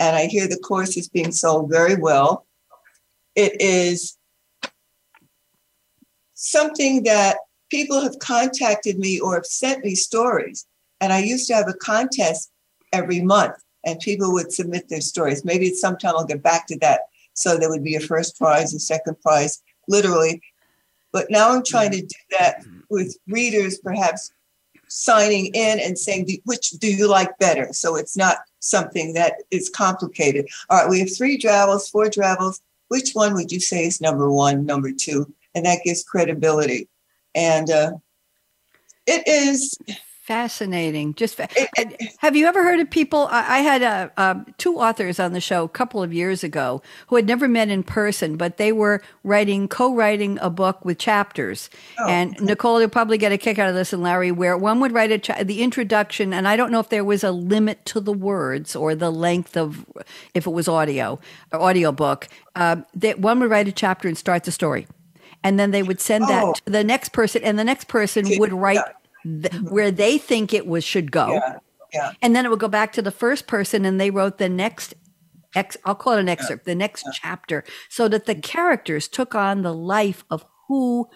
And 0.00 0.16
I 0.16 0.26
hear 0.26 0.48
the 0.48 0.58
course 0.58 0.96
is 0.96 1.08
being 1.08 1.32
sold 1.32 1.70
very 1.70 1.94
well. 1.94 2.46
It 3.36 3.60
is 3.60 4.18
something 6.34 7.04
that 7.04 7.36
people 7.72 8.02
have 8.02 8.18
contacted 8.18 8.98
me 8.98 9.18
or 9.18 9.34
have 9.34 9.46
sent 9.46 9.82
me 9.82 9.94
stories. 9.94 10.66
And 11.00 11.10
I 11.10 11.20
used 11.20 11.46
to 11.48 11.54
have 11.54 11.68
a 11.68 11.72
contest 11.72 12.50
every 12.92 13.22
month, 13.22 13.54
and 13.86 13.98
people 13.98 14.30
would 14.34 14.52
submit 14.52 14.90
their 14.90 15.00
stories. 15.00 15.42
Maybe 15.42 15.68
at 15.68 15.76
some 15.76 15.96
time 15.96 16.14
I'll 16.14 16.26
get 16.26 16.42
back 16.42 16.66
to 16.66 16.78
that. 16.80 17.00
So 17.32 17.56
there 17.56 17.70
would 17.70 17.82
be 17.82 17.96
a 17.96 18.00
first 18.00 18.36
prize, 18.36 18.74
a 18.74 18.78
second 18.78 19.18
prize, 19.22 19.62
literally. 19.88 20.42
But 21.12 21.30
now 21.30 21.50
I'm 21.50 21.64
trying 21.64 21.92
to 21.92 22.02
do 22.02 22.36
that 22.38 22.62
with 22.90 23.16
readers, 23.26 23.78
perhaps 23.78 24.30
signing 24.88 25.46
in 25.46 25.80
and 25.80 25.98
saying, 25.98 26.28
which 26.44 26.70
do 26.72 26.94
you 26.94 27.08
like 27.08 27.38
better? 27.38 27.72
So 27.72 27.96
it's 27.96 28.18
not 28.18 28.36
something 28.60 29.14
that 29.14 29.36
is 29.50 29.70
complicated. 29.70 30.46
All 30.68 30.78
right, 30.78 30.90
we 30.90 31.00
have 31.00 31.16
three 31.16 31.38
travels, 31.38 31.88
four 31.88 32.10
travels. 32.10 32.60
Which 32.88 33.12
one 33.12 33.32
would 33.32 33.50
you 33.50 33.60
say 33.60 33.86
is 33.86 34.02
number 34.02 34.30
one, 34.30 34.66
number 34.66 34.92
two? 34.92 35.32
And 35.54 35.64
that 35.64 35.80
gives 35.84 36.04
credibility. 36.04 36.88
And 37.34 37.70
uh, 37.70 37.92
it 39.06 39.22
is, 39.26 39.76
Fascinating. 40.22 41.14
Just 41.14 41.34
fa- 41.34 41.48
it, 41.56 41.68
And 41.76 41.96
have 42.18 42.36
you 42.36 42.46
ever 42.46 42.62
heard 42.62 42.78
of 42.78 42.88
people? 42.88 43.26
I, 43.28 43.56
I 43.56 43.58
had 43.58 43.82
uh, 43.82 44.08
um, 44.16 44.46
two 44.56 44.78
authors 44.78 45.18
on 45.18 45.32
the 45.32 45.40
show 45.40 45.64
a 45.64 45.68
couple 45.68 46.00
of 46.00 46.12
years 46.12 46.44
ago 46.44 46.80
who 47.08 47.16
had 47.16 47.26
never 47.26 47.48
met 47.48 47.68
in 47.70 47.82
person, 47.82 48.36
but 48.36 48.56
they 48.56 48.70
were 48.70 49.02
writing, 49.24 49.66
co-writing 49.66 50.38
a 50.40 50.48
book 50.48 50.84
with 50.84 50.98
chapters. 50.98 51.68
Oh, 51.98 52.08
and 52.08 52.40
Nicole, 52.40 52.78
you'll 52.78 52.88
probably 52.88 53.18
get 53.18 53.32
a 53.32 53.36
kick 53.36 53.58
out 53.58 53.68
of 53.68 53.74
this, 53.74 53.92
and 53.92 54.00
Larry, 54.00 54.30
where 54.30 54.56
one 54.56 54.78
would 54.78 54.92
write 54.92 55.10
a 55.10 55.18
cha- 55.18 55.42
the 55.42 55.60
introduction, 55.60 56.32
and 56.32 56.46
I 56.46 56.54
don't 56.54 56.70
know 56.70 56.80
if 56.80 56.88
there 56.88 57.04
was 57.04 57.24
a 57.24 57.32
limit 57.32 57.84
to 57.86 57.98
the 57.98 58.12
words 58.12 58.76
or 58.76 58.94
the 58.94 59.10
length 59.10 59.56
of 59.56 59.84
if 60.34 60.46
it 60.46 60.50
was 60.50 60.68
audio 60.68 61.18
or 61.52 61.60
audio 61.60 61.90
book. 61.90 62.28
Um, 62.54 62.86
that 62.94 63.18
one 63.18 63.40
would 63.40 63.50
write 63.50 63.66
a 63.66 63.72
chapter 63.72 64.06
and 64.06 64.16
start 64.16 64.44
the 64.44 64.52
story. 64.52 64.86
And 65.44 65.58
then 65.58 65.70
they 65.70 65.82
would 65.82 66.00
send 66.00 66.24
Oh. 66.24 66.28
that 66.28 66.54
to 66.56 66.70
the 66.70 66.84
next 66.84 67.12
person, 67.12 67.42
and 67.42 67.58
the 67.58 67.64
next 67.64 67.88
person 67.88 68.26
would 68.38 68.52
write 68.52 68.76
yeah. 69.24 69.40
th- 69.40 69.52
mm-hmm. 69.52 69.74
where 69.74 69.90
they 69.90 70.18
think 70.18 70.52
it 70.52 70.66
was 70.66 70.84
should 70.84 71.10
go. 71.10 71.32
Yeah, 71.32 71.58
yeah. 71.92 72.12
and 72.22 72.34
then 72.34 72.44
it 72.44 72.50
would 72.50 72.60
go 72.60 72.68
back 72.68 72.92
to 72.92 73.02
the 73.02 73.10
first 73.10 73.46
person 73.46 73.84
and 73.84 74.00
they 74.00 74.10
wrote 74.10 74.38
the 74.38 74.48
next 74.48 74.94
ex, 75.54 75.76
I'll 75.84 75.94
call 75.94 76.14
it 76.14 76.20
an 76.20 76.28
excerpt, 76.28 76.64
the 76.64 76.74
next 76.74 77.06
chapter, 77.14 77.64
so 77.88 78.08
that 78.08 78.26
the 78.26 78.34
mm-hmm. 78.34 78.40
characters 78.40 79.08
took 79.08 79.34
on 79.34 79.62
the 79.62 79.74
life 79.74 80.24
of 80.30 80.44
who 80.68 81.08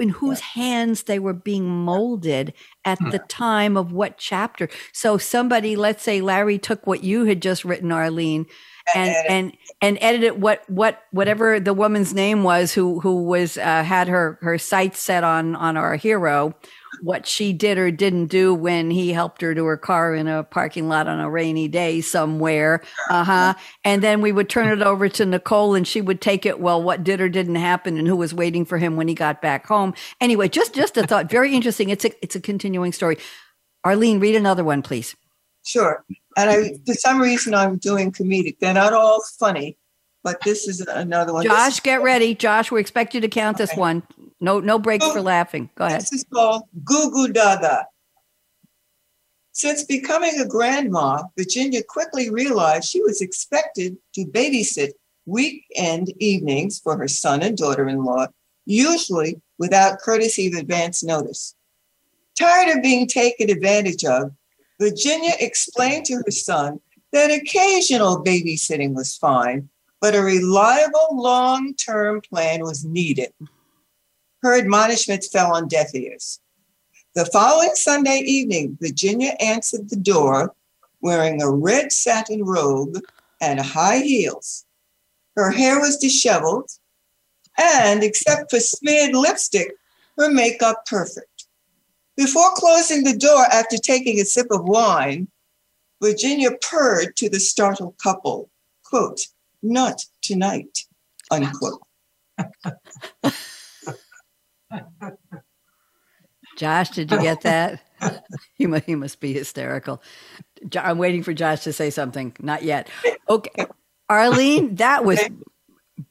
in 0.00 0.08
whose 0.08 0.40
hands 0.40 1.04
they 1.04 1.18
were 1.18 1.32
being 1.32 1.68
molded 1.68 2.52
at 2.84 2.98
the 2.98 3.18
mm-hmm. 3.18 3.26
time 3.28 3.76
of 3.76 3.92
what 3.92 4.18
chapter. 4.18 4.68
So 4.92 5.18
somebody, 5.18 5.76
let's 5.76 6.02
say 6.02 6.20
Larry 6.20 6.58
took 6.58 6.86
what 6.86 7.04
you 7.04 7.26
had 7.26 7.40
just 7.40 7.64
written, 7.64 7.92
Arlene, 7.92 8.46
and 8.94 9.14
and 9.28 9.56
and 9.80 9.98
edited 10.00 10.40
what 10.40 10.68
what 10.68 11.02
whatever 11.10 11.58
the 11.58 11.74
woman's 11.74 12.12
name 12.12 12.42
was 12.42 12.72
who 12.72 13.00
who 13.00 13.24
was 13.24 13.56
uh, 13.56 13.82
had 13.82 14.08
her 14.08 14.38
her 14.42 14.58
sights 14.58 15.00
set 15.00 15.24
on 15.24 15.56
on 15.56 15.76
our 15.76 15.96
hero 15.96 16.54
what 17.02 17.26
she 17.26 17.52
did 17.52 17.78
or 17.78 17.90
didn't 17.90 18.26
do 18.26 18.54
when 18.54 18.90
he 18.90 19.12
helped 19.12 19.40
her 19.42 19.54
to 19.54 19.64
her 19.64 19.76
car 19.76 20.14
in 20.14 20.28
a 20.28 20.44
parking 20.44 20.88
lot 20.88 21.06
on 21.08 21.20
a 21.20 21.28
rainy 21.28 21.68
day 21.68 22.00
somewhere. 22.00 22.82
Uh 23.10 23.24
huh. 23.24 23.54
And 23.84 24.02
then 24.02 24.20
we 24.20 24.32
would 24.32 24.48
turn 24.48 24.68
it 24.68 24.82
over 24.84 25.08
to 25.08 25.26
Nicole 25.26 25.74
and 25.74 25.86
she 25.86 26.00
would 26.00 26.20
take 26.20 26.46
it. 26.46 26.60
Well, 26.60 26.82
what 26.82 27.04
did 27.04 27.20
or 27.20 27.28
didn't 27.28 27.56
happen 27.56 27.98
and 27.98 28.06
who 28.06 28.16
was 28.16 28.32
waiting 28.32 28.64
for 28.64 28.78
him 28.78 28.96
when 28.96 29.08
he 29.08 29.14
got 29.14 29.42
back 29.42 29.66
home. 29.66 29.94
Anyway, 30.20 30.48
just, 30.48 30.74
just 30.74 30.96
a 30.96 31.06
thought. 31.06 31.30
Very 31.30 31.54
interesting. 31.54 31.90
It's 31.90 32.04
a, 32.04 32.10
it's 32.22 32.36
a 32.36 32.40
continuing 32.40 32.92
story. 32.92 33.18
Arlene, 33.84 34.20
read 34.20 34.34
another 34.34 34.64
one, 34.64 34.82
please. 34.82 35.14
Sure. 35.64 36.04
And 36.36 36.50
I, 36.50 36.74
for 36.86 36.94
some 36.94 37.20
reason, 37.20 37.54
I'm 37.54 37.78
doing 37.78 38.12
comedic. 38.12 38.58
They're 38.60 38.74
not 38.74 38.92
all 38.92 39.22
funny, 39.38 39.76
but 40.22 40.40
this 40.42 40.68
is 40.68 40.80
another 40.80 41.32
one. 41.32 41.44
Josh, 41.44 41.80
get 41.80 42.02
ready. 42.02 42.34
Josh, 42.34 42.70
we 42.70 42.80
expect 42.80 43.14
you 43.14 43.20
to 43.20 43.28
count 43.28 43.58
this 43.58 43.74
one. 43.74 44.04
No, 44.40 44.60
no 44.60 44.78
breaks 44.78 45.06
for 45.10 45.20
laughing. 45.20 45.70
Go 45.74 45.86
ahead. 45.86 46.02
This 46.02 46.12
is 46.12 46.24
called 46.32 46.62
Goo 46.84 47.10
Goo 47.10 47.32
Dada. 47.32 47.86
Since 49.52 49.84
becoming 49.84 50.40
a 50.40 50.46
grandma, 50.46 51.22
Virginia 51.38 51.82
quickly 51.82 52.28
realized 52.28 52.88
she 52.88 53.00
was 53.02 53.20
expected 53.20 53.96
to 54.14 54.24
babysit 54.26 54.90
weekend 55.26 56.12
evenings 56.18 56.80
for 56.80 56.98
her 56.98 57.08
son 57.08 57.40
and 57.40 57.56
daughter 57.56 57.88
in 57.88 58.04
law, 58.04 58.26
usually 58.66 59.40
without 59.58 60.00
courtesy 60.00 60.48
of 60.48 60.54
advance 60.54 61.04
notice. 61.04 61.54
Tired 62.36 62.76
of 62.76 62.82
being 62.82 63.06
taken 63.06 63.48
advantage 63.48 64.04
of, 64.04 64.32
Virginia 64.80 65.32
explained 65.40 66.06
to 66.06 66.16
her 66.24 66.30
son 66.30 66.80
that 67.12 67.30
occasional 67.30 68.22
babysitting 68.22 68.94
was 68.94 69.16
fine, 69.16 69.68
but 70.00 70.14
a 70.14 70.22
reliable 70.22 71.08
long 71.12 71.74
term 71.74 72.20
plan 72.20 72.62
was 72.62 72.84
needed 72.84 73.32
her 74.44 74.58
admonishments 74.58 75.26
fell 75.26 75.54
on 75.54 75.66
deaf 75.68 75.94
ears. 75.94 76.38
The 77.14 77.24
following 77.24 77.74
Sunday 77.74 78.18
evening, 78.18 78.76
Virginia 78.78 79.34
answered 79.40 79.88
the 79.88 79.96
door 79.96 80.54
wearing 81.00 81.40
a 81.40 81.50
red 81.50 81.92
satin 81.92 82.44
robe 82.44 83.00
and 83.40 83.58
high 83.58 84.00
heels. 84.00 84.66
Her 85.34 85.50
hair 85.50 85.80
was 85.80 85.96
disheveled, 85.96 86.70
and 87.56 88.02
except 88.04 88.50
for 88.50 88.60
smeared 88.60 89.14
lipstick, 89.14 89.72
her 90.18 90.30
makeup 90.30 90.84
perfect. 90.84 91.33
Before 92.16 92.50
closing 92.54 93.04
the 93.04 93.16
door 93.16 93.44
after 93.52 93.76
taking 93.76 94.20
a 94.20 94.24
sip 94.24 94.46
of 94.50 94.64
wine, 94.64 95.28
Virginia 96.02 96.50
purred 96.60 97.16
to 97.16 97.28
the 97.28 97.40
startled 97.40 97.96
couple, 97.98 98.50
quote, 98.84 99.20
not 99.62 100.00
tonight, 100.22 100.80
unquote. 101.30 101.80
Josh, 106.56 106.90
did 106.90 107.10
you 107.10 107.20
get 107.20 107.40
that? 107.42 107.80
he, 108.54 108.66
must, 108.66 108.84
he 108.84 108.94
must 108.94 109.20
be 109.20 109.32
hysterical. 109.32 110.02
I'm 110.78 110.98
waiting 110.98 111.22
for 111.22 111.32
Josh 111.32 111.64
to 111.64 111.72
say 111.72 111.90
something. 111.90 112.36
Not 112.40 112.62
yet. 112.62 112.88
Okay. 113.28 113.66
Arlene, 114.08 114.76
that 114.76 115.04
was 115.04 115.20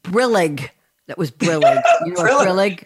brillig. 0.04 0.70
That 1.14 1.20
was 1.20 1.30
brillig. 1.30 1.80
You 2.06 2.14
know 2.14 2.24
brillig. 2.24 2.86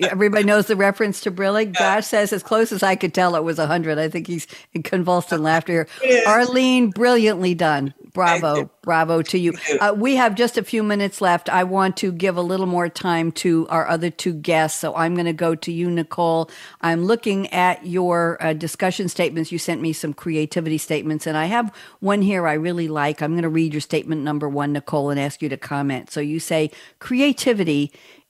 Everybody 0.00 0.44
knows 0.44 0.66
the 0.66 0.74
reference 0.74 1.20
to 1.20 1.30
brillig. 1.30 1.76
Josh 1.76 2.06
says, 2.06 2.32
as 2.32 2.42
close 2.42 2.72
as 2.72 2.82
I 2.82 2.96
could 2.96 3.12
tell, 3.12 3.36
it 3.36 3.44
was 3.44 3.58
100. 3.58 3.98
I 3.98 4.08
think 4.08 4.26
he's 4.26 4.46
convulsed 4.84 5.32
in 5.32 5.42
laughter 5.42 5.86
here. 6.02 6.22
Arlene, 6.26 6.90
brilliantly 6.90 7.54
done. 7.54 7.92
Bravo, 8.14 8.68
bravo 8.82 9.22
to 9.22 9.38
you. 9.38 9.52
Uh, 9.80 9.94
we 9.96 10.16
have 10.16 10.34
just 10.34 10.58
a 10.58 10.64
few 10.64 10.82
minutes 10.82 11.20
left. 11.20 11.48
I 11.48 11.62
want 11.62 11.96
to 11.98 12.10
give 12.10 12.36
a 12.36 12.42
little 12.42 12.66
more 12.66 12.88
time 12.88 13.30
to 13.32 13.68
our 13.68 13.86
other 13.86 14.10
two 14.10 14.32
guests. 14.32 14.80
So 14.80 14.96
I'm 14.96 15.14
going 15.14 15.26
to 15.26 15.32
go 15.32 15.54
to 15.54 15.70
you, 15.70 15.88
Nicole. 15.88 16.50
I'm 16.80 17.04
looking 17.04 17.46
at 17.52 17.86
your 17.86 18.42
uh, 18.42 18.54
discussion 18.54 19.08
statements. 19.08 19.52
You 19.52 19.58
sent 19.58 19.80
me 19.82 19.92
some 19.92 20.14
creativity 20.14 20.78
statements, 20.78 21.26
and 21.28 21.36
I 21.36 21.44
have 21.44 21.72
one 22.00 22.22
here 22.22 22.48
I 22.48 22.54
really 22.54 22.88
like. 22.88 23.22
I'm 23.22 23.32
going 23.32 23.42
to 23.42 23.48
read 23.48 23.72
your 23.72 23.82
statement 23.82 24.22
number 24.22 24.48
one, 24.48 24.72
Nicole, 24.72 25.10
and 25.10 25.20
ask 25.20 25.40
you 25.40 25.48
to 25.50 25.56
comment. 25.56 26.10
So 26.10 26.20
you 26.20 26.40
say 26.40 26.70
creativity 26.98 27.57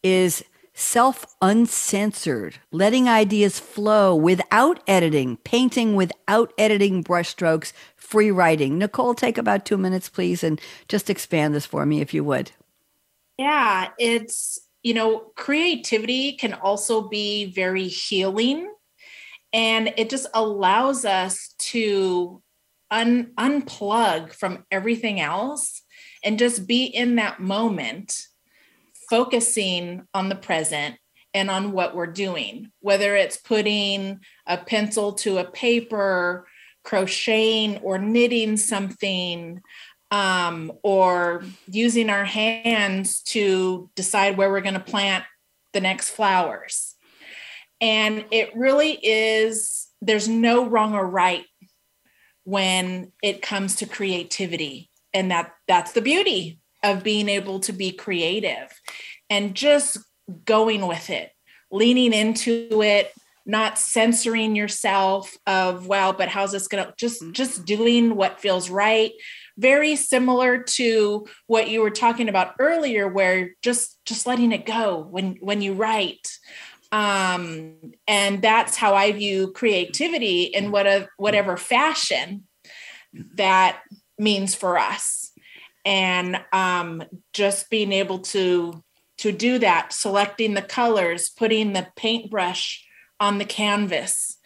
is 0.02 0.44
self 0.74 1.26
uncensored, 1.42 2.56
letting 2.70 3.08
ideas 3.08 3.58
flow 3.58 4.14
without 4.14 4.80
editing, 4.86 5.36
painting 5.38 5.96
without 5.96 6.52
editing 6.56 7.02
brushstrokes, 7.02 7.72
free 7.96 8.30
writing. 8.30 8.78
Nicole, 8.78 9.14
take 9.14 9.36
about 9.36 9.64
two 9.64 9.76
minutes, 9.76 10.08
please, 10.08 10.44
and 10.44 10.60
just 10.86 11.10
expand 11.10 11.54
this 11.54 11.66
for 11.66 11.84
me 11.84 12.00
if 12.00 12.14
you 12.14 12.22
would. 12.22 12.52
Yeah, 13.38 13.88
it's, 13.98 14.58
you 14.82 14.94
know, 14.94 15.32
creativity 15.36 16.32
can 16.32 16.54
also 16.54 17.08
be 17.08 17.46
very 17.52 17.88
healing. 17.88 18.72
And 19.52 19.92
it 19.96 20.10
just 20.10 20.26
allows 20.34 21.04
us 21.04 21.54
to 21.58 22.42
un- 22.90 23.32
unplug 23.38 24.32
from 24.32 24.64
everything 24.70 25.20
else 25.20 25.82
and 26.22 26.38
just 26.38 26.66
be 26.66 26.84
in 26.84 27.16
that 27.16 27.40
moment, 27.40 28.26
focusing 29.08 30.06
on 30.14 30.28
the 30.28 30.34
present 30.34 30.96
and 31.34 31.50
on 31.50 31.72
what 31.72 31.94
we're 31.94 32.06
doing, 32.06 32.70
whether 32.80 33.14
it's 33.14 33.36
putting 33.36 34.20
a 34.46 34.56
pencil 34.56 35.12
to 35.12 35.38
a 35.38 35.44
paper 35.44 36.46
crocheting 36.84 37.76
or 37.78 37.98
knitting 37.98 38.56
something 38.56 39.60
um, 40.10 40.72
or 40.82 41.44
using 41.66 42.08
our 42.08 42.24
hands 42.24 43.20
to 43.22 43.90
decide 43.94 44.36
where 44.36 44.50
we're 44.50 44.62
going 44.62 44.74
to 44.74 44.80
plant 44.80 45.24
the 45.74 45.80
next 45.80 46.10
flowers. 46.10 46.94
And 47.80 48.24
it 48.30 48.56
really 48.56 48.92
is, 48.92 49.88
there's 50.00 50.28
no 50.28 50.66
wrong 50.66 50.94
or 50.94 51.06
right 51.06 51.44
when 52.44 53.12
it 53.22 53.42
comes 53.42 53.76
to 53.76 53.86
creativity. 53.86 54.90
And 55.12 55.30
that 55.30 55.52
that's 55.66 55.92
the 55.92 56.00
beauty 56.00 56.57
of 56.82 57.02
being 57.02 57.28
able 57.28 57.60
to 57.60 57.72
be 57.72 57.90
creative 57.92 58.68
and 59.30 59.54
just 59.54 59.98
going 60.44 60.86
with 60.86 61.10
it, 61.10 61.30
leaning 61.70 62.12
into 62.12 62.82
it, 62.82 63.12
not 63.48 63.78
censoring 63.78 64.54
yourself 64.54 65.38
of 65.46 65.86
well 65.86 66.12
but 66.12 66.28
how's 66.28 66.52
this 66.52 66.68
gonna 66.68 66.92
just 66.98 67.22
mm-hmm. 67.22 67.32
just 67.32 67.64
doing 67.64 68.14
what 68.14 68.40
feels 68.40 68.68
right. 68.68 69.12
Very 69.56 69.96
similar 69.96 70.62
to 70.62 71.26
what 71.46 71.68
you 71.68 71.80
were 71.80 71.90
talking 71.90 72.28
about 72.28 72.54
earlier 72.60 73.08
where 73.08 73.52
just 73.62 73.98
just 74.04 74.26
letting 74.26 74.52
it 74.52 74.66
go 74.66 75.00
when 75.10 75.38
when 75.40 75.62
you 75.62 75.72
write. 75.72 76.28
Um 76.92 77.92
and 78.06 78.40
that's 78.40 78.76
how 78.76 78.94
i 78.94 79.12
view 79.12 79.52
creativity 79.52 80.44
in 80.44 80.70
what 80.70 80.86
a, 80.86 81.08
whatever 81.16 81.56
fashion 81.56 82.44
that 83.34 83.80
means 84.18 84.54
for 84.54 84.78
us 84.78 85.27
and 85.88 86.38
um 86.52 87.02
just 87.32 87.70
being 87.70 87.92
able 87.92 88.18
to 88.18 88.84
to 89.16 89.32
do 89.32 89.58
that 89.58 89.92
selecting 89.92 90.54
the 90.54 90.62
colors 90.62 91.30
putting 91.30 91.72
the 91.72 91.88
paintbrush 91.96 92.84
on 93.18 93.38
the 93.38 93.44
canvas 93.44 94.38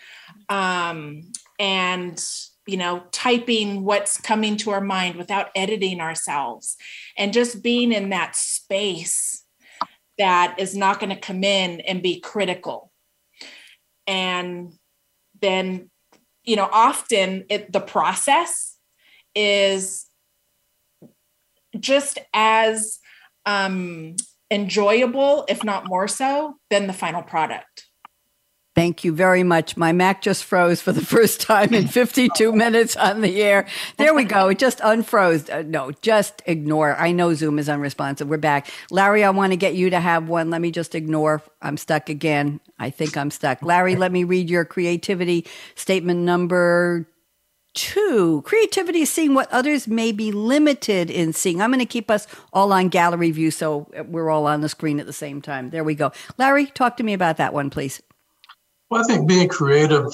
um, 0.49 1.23
and 1.59 2.25
you 2.67 2.77
know 2.77 3.03
typing 3.11 3.85
what's 3.85 4.21
coming 4.21 4.57
to 4.57 4.71
our 4.71 4.81
mind 4.81 5.17
without 5.17 5.51
editing 5.55 6.01
ourselves 6.01 6.77
and 7.19 7.33
just 7.33 7.63
being 7.63 7.93
in 7.93 8.11
that 8.11 8.37
space 8.37 9.45
that 10.19 10.57
is 10.59 10.77
not 10.77 11.01
going 11.01 11.11
to 11.11 11.21
come 11.21 11.43
in 11.43 11.81
and 11.81 12.03
be 12.03 12.21
critical. 12.21 12.93
And 14.07 14.73
then 15.41 15.91
you 16.45 16.57
know 16.57 16.69
often 16.71 17.45
it, 17.49 17.73
the 17.73 17.81
process 17.81 18.77
is 19.35 20.07
just 21.79 22.19
as 22.33 22.99
um, 23.47 24.17
enjoyable 24.51 25.45
if 25.49 25.65
not 25.65 25.89
more 25.89 26.09
so 26.09 26.57
than 26.71 26.87
the 26.87 26.93
final 26.93 27.23
product 27.23 27.87
Thank 28.75 29.05
you 29.05 29.13
very 29.13 29.43
much. 29.43 29.77
My 29.77 29.93
Mac 29.93 30.23
just 30.23 30.45
froze 30.45 30.81
for 30.81 30.93
the 30.93 31.05
first 31.05 31.43
time 31.43 31.75
in 31.75 31.89
52 31.89 32.53
minutes 32.55 32.97
on 32.97 33.21
the 33.21 33.43
air. 33.43 33.67
There 33.99 34.15
we 34.15 34.25
go. 34.25 34.49
It 34.49 34.59
just 34.59 34.79
unfroze. 34.79 35.53
Uh, 35.53 35.63
no, 35.63 35.91
just 36.01 36.41
ignore. 36.47 36.97
I 36.97 37.13
know 37.13 37.35
Zoom 37.35 37.59
is 37.59 37.69
unresponsive. 37.69 38.29
We're 38.29 38.39
back. 38.39 38.71
Larry, 38.91 39.25
I 39.25 39.31
want 39.31 39.53
to 39.53 39.59
get 39.59 39.75
you 39.75 39.91
to 39.91 40.01
have 40.01 40.27
one. 40.27 40.49
Let 40.49 40.63
me 40.63 40.71
just 40.71 40.95
ignore. 40.95 41.43
I'm 41.61 41.77
stuck 41.77 42.09
again. 42.09 42.61
I 42.79 42.89
think 42.89 43.15
I'm 43.15 43.31
stuck. 43.31 43.63
Larry, 43.63 43.95
let 43.95 44.11
me 44.11 44.25
read 44.25 44.49
your 44.49 44.65
creativity 44.65 45.47
statement 45.75 46.21
number 46.21 47.07
two. 47.75 48.43
Creativity 48.45 49.01
is 49.01 49.11
seeing 49.11 49.35
what 49.35 49.51
others 49.53 49.89
may 49.89 50.13
be 50.13 50.33
limited 50.33 51.11
in 51.11 51.33
seeing. 51.33 51.61
I'm 51.61 51.71
going 51.71 51.81
to 51.81 51.87
keep 51.87 52.11
us 52.11 52.27
all 52.53 52.73
on 52.73 52.89
gallery 52.89 53.31
view 53.31 53.51
so 53.51 53.91
we're 54.09 54.31
all 54.31 54.47
on 54.47 54.61
the 54.61 54.69
screen 54.69 55.01
at 55.01 55.07
the 55.07 55.13
same 55.13 55.43
time. 55.43 55.71
There 55.71 55.85
we 55.85 55.95
go. 55.95 56.13
Larry, 56.39 56.67
talk 56.67 56.97
to 56.99 57.03
me 57.03 57.13
about 57.13 57.37
that 57.39 57.55
one, 57.55 57.71
please. 57.71 58.03
Well, 58.91 59.03
I 59.03 59.05
think 59.05 59.27
being 59.29 59.49
creative 59.49 60.13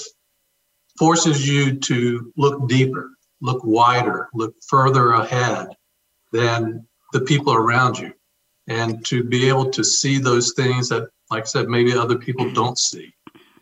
forces 0.99 1.49
you 1.49 1.79
to 1.79 2.33
look 2.37 2.69
deeper, 2.69 3.11
look 3.41 3.63
wider, 3.65 4.29
look 4.35 4.55
further 4.67 5.13
ahead 5.13 5.69
than 6.33 6.87
the 7.13 7.21
people 7.21 7.55
around 7.55 7.99
you, 7.99 8.13
and 8.69 9.05
to 9.07 9.25
be 9.25 9.49
able 9.49 9.71
to 9.71 9.83
see 9.83 10.19
those 10.19 10.53
things 10.55 10.89
that, 10.91 11.09
like 11.31 11.43
I 11.43 11.47
said, 11.47 11.69
maybe 11.69 11.97
other 11.97 12.17
people 12.17 12.53
don't 12.53 12.79
see. 12.79 13.13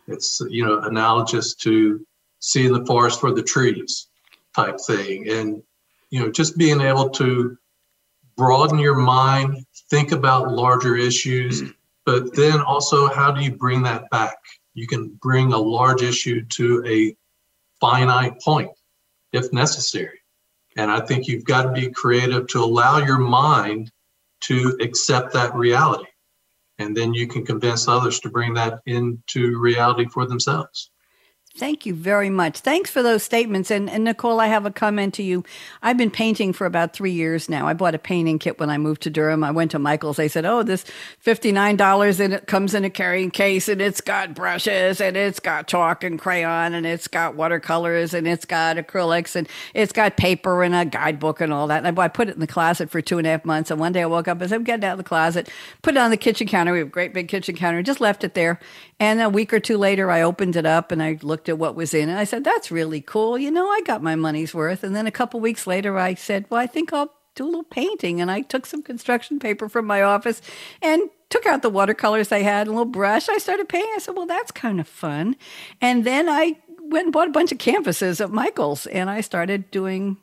It's 0.07 0.41
you 0.49 0.65
know 0.65 0.79
analogous 0.79 1.55
to 1.55 2.05
seeing 2.39 2.73
the 2.73 2.85
forest 2.85 3.19
for 3.19 3.31
the 3.31 3.43
trees 3.43 4.07
type 4.55 4.79
thing, 4.79 5.29
and 5.29 5.61
you 6.09 6.19
know 6.19 6.31
just 6.31 6.57
being 6.57 6.81
able 6.81 7.09
to 7.09 7.57
broaden 8.35 8.79
your 8.79 8.95
mind, 8.95 9.65
think 9.89 10.11
about 10.11 10.51
larger 10.51 10.95
issues, 10.95 11.63
but 12.05 12.35
then 12.35 12.61
also 12.61 13.07
how 13.07 13.31
do 13.31 13.43
you 13.43 13.51
bring 13.51 13.81
that 13.83 14.09
back? 14.09 14.37
You 14.73 14.87
can 14.87 15.09
bring 15.21 15.53
a 15.53 15.57
large 15.57 16.03
issue 16.03 16.45
to 16.45 16.83
a 16.85 17.15
finite 17.79 18.39
point 18.41 18.71
if 19.33 19.51
necessary. 19.51 20.19
And 20.75 20.91
I 20.91 20.99
think 20.99 21.27
you've 21.27 21.45
got 21.45 21.63
to 21.63 21.71
be 21.71 21.89
creative 21.89 22.47
to 22.47 22.63
allow 22.63 22.99
your 22.99 23.17
mind 23.17 23.91
to 24.41 24.77
accept 24.81 25.33
that 25.33 25.55
reality. 25.55 26.09
And 26.79 26.95
then 26.95 27.13
you 27.13 27.27
can 27.27 27.45
convince 27.45 27.87
others 27.87 28.19
to 28.19 28.29
bring 28.29 28.53
that 28.53 28.81
into 28.85 29.59
reality 29.59 30.05
for 30.05 30.27
themselves. 30.27 30.91
Thank 31.57 31.87
you 31.87 31.95
very 31.95 32.29
much. 32.29 32.59
Thanks 32.59 32.91
for 32.91 33.01
those 33.01 33.23
statements. 33.23 33.71
And, 33.71 33.89
and, 33.89 34.03
Nicole, 34.03 34.39
I 34.39 34.45
have 34.45 34.67
a 34.67 34.71
comment 34.71 35.15
to 35.15 35.23
you. 35.23 35.43
I've 35.81 35.97
been 35.97 36.11
painting 36.11 36.53
for 36.53 36.67
about 36.67 36.93
three 36.93 37.11
years 37.11 37.49
now. 37.49 37.67
I 37.67 37.73
bought 37.73 37.95
a 37.95 37.99
painting 37.99 38.37
kit 38.37 38.59
when 38.59 38.69
I 38.69 38.77
moved 38.77 39.01
to 39.03 39.09
Durham. 39.09 39.43
I 39.43 39.49
went 39.49 39.71
to 39.71 39.79
Michael's. 39.79 40.17
They 40.17 40.27
said, 40.27 40.45
Oh, 40.45 40.61
this 40.61 40.85
$59 41.25 42.19
and 42.19 42.33
it 42.35 42.45
comes 42.45 42.75
in 42.75 42.85
a 42.85 42.91
carrying 42.91 43.31
case 43.31 43.67
and 43.67 43.81
it's 43.81 44.01
got 44.01 44.35
brushes 44.35 45.01
and 45.01 45.17
it's 45.17 45.39
got 45.39 45.67
chalk 45.67 46.03
and 46.03 46.19
crayon 46.19 46.75
and 46.75 46.85
it's 46.85 47.07
got 47.07 47.33
watercolors 47.35 48.13
and 48.13 48.27
it's 48.27 48.45
got 48.45 48.77
acrylics 48.77 49.35
and 49.35 49.49
it's 49.73 49.91
got 49.91 50.15
paper 50.15 50.61
and 50.61 50.75
a 50.75 50.85
guidebook 50.85 51.41
and 51.41 51.51
all 51.51 51.65
that. 51.65 51.83
And 51.83 51.99
I, 51.99 52.03
I 52.03 52.07
put 52.07 52.29
it 52.29 52.35
in 52.35 52.39
the 52.39 52.45
closet 52.45 52.91
for 52.91 53.01
two 53.01 53.17
and 53.17 53.25
a 53.25 53.31
half 53.31 53.45
months. 53.45 53.71
And 53.71 53.79
one 53.79 53.93
day 53.93 54.03
I 54.03 54.05
woke 54.05 54.27
up 54.27 54.39
and 54.39 54.47
said, 54.47 54.57
I'm 54.57 54.63
getting 54.63 54.85
out 54.85 54.91
of 54.91 54.97
the 54.99 55.03
closet, 55.03 55.49
put 55.81 55.95
it 55.95 55.97
on 55.97 56.11
the 56.11 56.17
kitchen 56.17 56.45
counter. 56.45 56.71
We 56.71 56.79
have 56.79 56.87
a 56.89 56.91
great 56.91 57.15
big 57.15 57.27
kitchen 57.29 57.55
counter, 57.55 57.81
just 57.81 57.99
left 57.99 58.23
it 58.23 58.35
there. 58.35 58.59
And 58.99 59.21
a 59.21 59.29
week 59.29 59.53
or 59.53 59.59
two 59.59 59.77
later, 59.77 60.09
I 60.11 60.21
opened 60.21 60.55
it 60.55 60.65
up 60.65 60.91
and 60.91 61.01
I 61.01 61.17
looked 61.21 61.46
at 61.49 61.57
what 61.57 61.75
was 61.75 61.93
in 61.93 62.09
it. 62.09 62.17
I 62.17 62.23
said, 62.23 62.43
that's 62.43 62.71
really 62.71 63.01
cool. 63.01 63.37
You 63.37 63.51
know, 63.51 63.69
I 63.69 63.81
got 63.81 64.03
my 64.03 64.15
money's 64.15 64.53
worth. 64.53 64.83
And 64.83 64.95
then 64.95 65.07
a 65.07 65.11
couple 65.11 65.39
weeks 65.39 65.67
later, 65.67 65.97
I 65.97 66.13
said, 66.13 66.45
well, 66.49 66.59
I 66.59 66.67
think 66.67 66.93
I'll 66.93 67.13
do 67.35 67.43
a 67.43 67.45
little 67.45 67.63
painting. 67.63 68.21
And 68.21 68.29
I 68.31 68.41
took 68.41 68.65
some 68.65 68.81
construction 68.81 69.39
paper 69.39 69.69
from 69.69 69.85
my 69.85 70.01
office 70.01 70.41
and 70.81 71.01
took 71.29 71.45
out 71.45 71.61
the 71.61 71.69
watercolors 71.69 72.31
I 72.31 72.39
had, 72.41 72.67
a 72.67 72.71
little 72.71 72.85
brush. 72.85 73.29
I 73.29 73.37
started 73.37 73.69
painting. 73.69 73.93
I 73.95 73.99
said, 73.99 74.15
well, 74.15 74.25
that's 74.25 74.51
kind 74.51 74.79
of 74.79 74.87
fun. 74.87 75.35
And 75.81 76.03
then 76.03 76.29
I 76.29 76.57
went 76.79 77.05
and 77.05 77.13
bought 77.13 77.27
a 77.27 77.31
bunch 77.31 77.51
of 77.51 77.57
canvases 77.57 78.21
at 78.21 78.31
Michael's 78.31 78.87
and 78.87 79.09
I 79.09 79.21
started 79.21 79.69
doing 79.71 80.17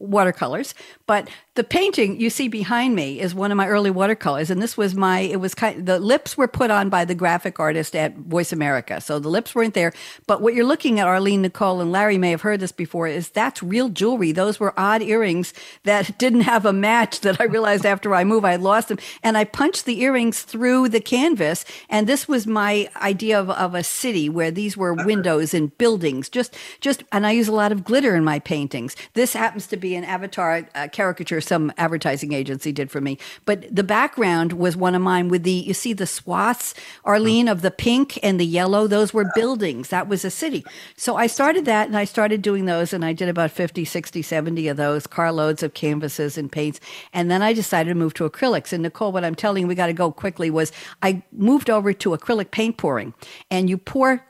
watercolors 0.00 0.74
but 1.06 1.28
the 1.54 1.64
painting 1.64 2.20
you 2.20 2.30
see 2.30 2.48
behind 2.48 2.94
me 2.96 3.20
is 3.20 3.34
one 3.34 3.50
of 3.50 3.56
my 3.56 3.68
early 3.68 3.90
watercolors 3.90 4.50
and 4.50 4.60
this 4.60 4.76
was 4.76 4.94
my 4.94 5.20
it 5.20 5.40
was 5.40 5.54
kind 5.54 5.86
the 5.86 5.98
lips 5.98 6.36
were 6.36 6.48
put 6.48 6.70
on 6.70 6.88
by 6.88 7.04
the 7.04 7.14
graphic 7.14 7.60
artist 7.60 7.94
at 7.94 8.16
voice 8.16 8.52
america 8.52 9.00
so 9.04 9.18
the 9.18 9.28
lips 9.28 9.54
weren't 9.54 9.74
there. 9.74 9.92
But 10.26 10.40
what 10.40 10.54
you're 10.54 10.64
looking 10.64 10.98
at 10.98 11.06
arlene 11.06 11.42
nicole 11.42 11.80
and 11.80 11.92
larry 11.92 12.18
may 12.18 12.30
have 12.30 12.42
heard 12.42 12.60
this 12.60 12.72
before 12.72 13.06
is 13.06 13.28
that's 13.28 13.62
real 13.62 13.88
jewelry. 13.88 14.32
Those 14.32 14.58
were 14.58 14.78
odd 14.78 15.02
earrings 15.02 15.52
that 15.84 16.16
didn't 16.18 16.42
have 16.42 16.64
a 16.64 16.72
match 16.72 17.20
that 17.20 17.40
i 17.40 17.44
realized 17.44 17.86
after 17.86 18.14
i 18.14 18.24
moved 18.24 18.46
i 18.46 18.56
lost 18.56 18.88
them. 18.88 18.98
And 19.22 19.36
i 19.36 19.44
punched 19.44 19.84
the 19.84 20.00
earrings 20.00 20.42
through 20.42 20.88
the 20.88 21.00
canvas 21.00 21.64
and 21.88 22.06
this 22.06 22.26
was 22.26 22.46
my 22.46 22.88
idea 22.96 23.38
of, 23.38 23.50
of 23.50 23.74
a 23.74 23.82
city 23.82 24.28
where 24.28 24.50
these 24.50 24.76
were 24.76 24.94
windows 24.94 25.54
and 25.54 25.76
buildings 25.78 26.28
just 26.28 26.56
just 26.80 27.04
and 27.12 27.26
i 27.26 27.30
use 27.30 27.48
a 27.48 27.52
lot 27.52 27.72
of 27.72 27.84
glitter 27.84 28.16
in 28.16 28.24
my 28.24 28.38
paintings. 28.38 28.96
This 29.12 29.34
happens 29.34 29.66
to 29.68 29.76
be 29.76 29.83
an 29.92 30.04
avatar 30.04 30.66
uh, 30.74 30.88
caricature 30.90 31.40
some 31.40 31.72
advertising 31.76 32.32
agency 32.32 32.72
did 32.72 32.90
for 32.90 33.00
me. 33.00 33.18
But 33.44 33.74
the 33.74 33.82
background 33.82 34.54
was 34.54 34.76
one 34.76 34.94
of 34.94 35.02
mine 35.02 35.28
with 35.28 35.42
the, 35.42 35.50
you 35.50 35.74
see 35.74 35.92
the 35.92 36.06
swaths, 36.06 36.74
Arlene, 37.04 37.48
of 37.48 37.60
the 37.62 37.70
pink 37.70 38.18
and 38.22 38.40
the 38.40 38.46
yellow. 38.46 38.86
Those 38.86 39.12
were 39.12 39.30
buildings. 39.34 39.88
That 39.88 40.08
was 40.08 40.24
a 40.24 40.30
city. 40.30 40.64
So 40.96 41.16
I 41.16 41.26
started 41.26 41.64
that 41.66 41.88
and 41.88 41.96
I 41.96 42.04
started 42.04 42.40
doing 42.40 42.64
those 42.64 42.92
and 42.92 43.04
I 43.04 43.12
did 43.12 43.28
about 43.28 43.50
50, 43.50 43.84
60, 43.84 44.22
70 44.22 44.68
of 44.68 44.76
those, 44.76 45.06
carloads 45.06 45.62
of 45.62 45.74
canvases 45.74 46.38
and 46.38 46.50
paints. 46.50 46.80
And 47.12 47.30
then 47.30 47.42
I 47.42 47.52
decided 47.52 47.90
to 47.90 47.94
move 47.94 48.14
to 48.14 48.28
acrylics. 48.28 48.72
And 48.72 48.82
Nicole, 48.82 49.12
what 49.12 49.24
I'm 49.24 49.34
telling 49.34 49.62
you, 49.62 49.66
we 49.66 49.74
got 49.74 49.86
to 49.86 49.92
go 49.92 50.10
quickly 50.10 50.50
was 50.50 50.72
I 51.02 51.22
moved 51.32 51.68
over 51.68 51.92
to 51.92 52.10
acrylic 52.10 52.50
paint 52.50 52.76
pouring 52.76 53.12
and 53.50 53.68
you 53.68 53.76
pour 53.76 54.24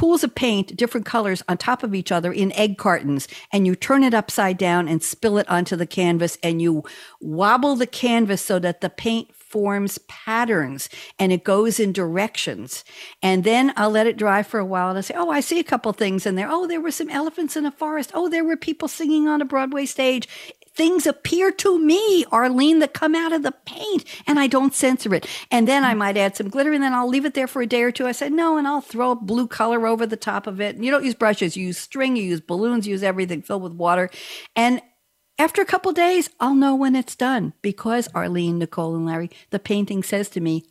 pools 0.00 0.24
of 0.24 0.34
paint, 0.34 0.74
different 0.76 1.04
colors 1.04 1.42
on 1.46 1.58
top 1.58 1.82
of 1.82 1.94
each 1.94 2.10
other 2.10 2.32
in 2.32 2.50
egg 2.52 2.78
cartons, 2.78 3.28
and 3.52 3.66
you 3.66 3.76
turn 3.76 4.02
it 4.02 4.14
upside 4.14 4.56
down 4.56 4.88
and 4.88 5.02
spill 5.02 5.36
it 5.36 5.46
onto 5.46 5.76
the 5.76 5.84
canvas, 5.84 6.38
and 6.42 6.62
you 6.62 6.82
wobble 7.20 7.76
the 7.76 7.86
canvas 7.86 8.40
so 8.40 8.58
that 8.58 8.80
the 8.80 8.88
paint 8.88 9.30
forms 9.34 9.98
patterns 10.08 10.88
and 11.18 11.32
it 11.32 11.42
goes 11.42 11.80
in 11.80 11.92
directions. 11.92 12.84
And 13.20 13.42
then 13.42 13.72
I'll 13.76 13.90
let 13.90 14.06
it 14.06 14.16
dry 14.16 14.44
for 14.44 14.60
a 14.60 14.64
while 14.64 14.90
and 14.90 14.98
I 14.98 15.00
say, 15.00 15.14
Oh, 15.16 15.28
I 15.28 15.40
see 15.40 15.58
a 15.58 15.64
couple 15.64 15.92
things 15.92 16.24
in 16.24 16.36
there. 16.36 16.48
Oh, 16.48 16.68
there 16.68 16.80
were 16.80 16.92
some 16.92 17.10
elephants 17.10 17.56
in 17.56 17.66
a 17.66 17.72
forest. 17.72 18.12
Oh, 18.14 18.28
there 18.28 18.44
were 18.44 18.56
people 18.56 18.86
singing 18.86 19.26
on 19.26 19.42
a 19.42 19.44
Broadway 19.44 19.86
stage 19.86 20.28
things 20.74 21.06
appear 21.06 21.50
to 21.52 21.78
me, 21.78 22.24
Arlene, 22.30 22.78
that 22.78 22.94
come 22.94 23.14
out 23.14 23.32
of 23.32 23.42
the 23.42 23.52
paint 23.64 24.04
and 24.26 24.38
I 24.38 24.46
don't 24.46 24.74
censor 24.74 25.14
it. 25.14 25.26
And 25.50 25.66
then 25.66 25.84
I 25.84 25.94
might 25.94 26.16
add 26.16 26.36
some 26.36 26.48
glitter 26.48 26.72
and 26.72 26.82
then 26.82 26.94
I'll 26.94 27.08
leave 27.08 27.24
it 27.24 27.34
there 27.34 27.46
for 27.46 27.62
a 27.62 27.66
day 27.66 27.82
or 27.82 27.92
two. 27.92 28.06
I 28.06 28.12
said, 28.12 28.32
no, 28.32 28.56
and 28.56 28.66
I'll 28.66 28.80
throw 28.80 29.10
a 29.10 29.16
blue 29.16 29.46
color 29.46 29.86
over 29.86 30.06
the 30.06 30.16
top 30.16 30.46
of 30.46 30.60
it. 30.60 30.76
And 30.76 30.84
you 30.84 30.90
don't 30.90 31.04
use 31.04 31.14
brushes, 31.14 31.56
you 31.56 31.66
use 31.66 31.78
string, 31.78 32.16
you 32.16 32.22
use 32.22 32.40
balloons, 32.40 32.86
you 32.86 32.92
use 32.92 33.02
everything 33.02 33.42
filled 33.42 33.62
with 33.62 33.72
water. 33.72 34.10
And 34.54 34.80
after 35.38 35.62
a 35.62 35.66
couple 35.66 35.92
days, 35.92 36.30
I'll 36.38 36.54
know 36.54 36.74
when 36.74 36.94
it's 36.94 37.16
done 37.16 37.54
because 37.62 38.08
Arlene, 38.14 38.58
Nicole, 38.58 38.94
and 38.94 39.06
Larry, 39.06 39.30
the 39.50 39.58
painting 39.58 40.02
says 40.02 40.28
to 40.30 40.40
me, 40.40 40.64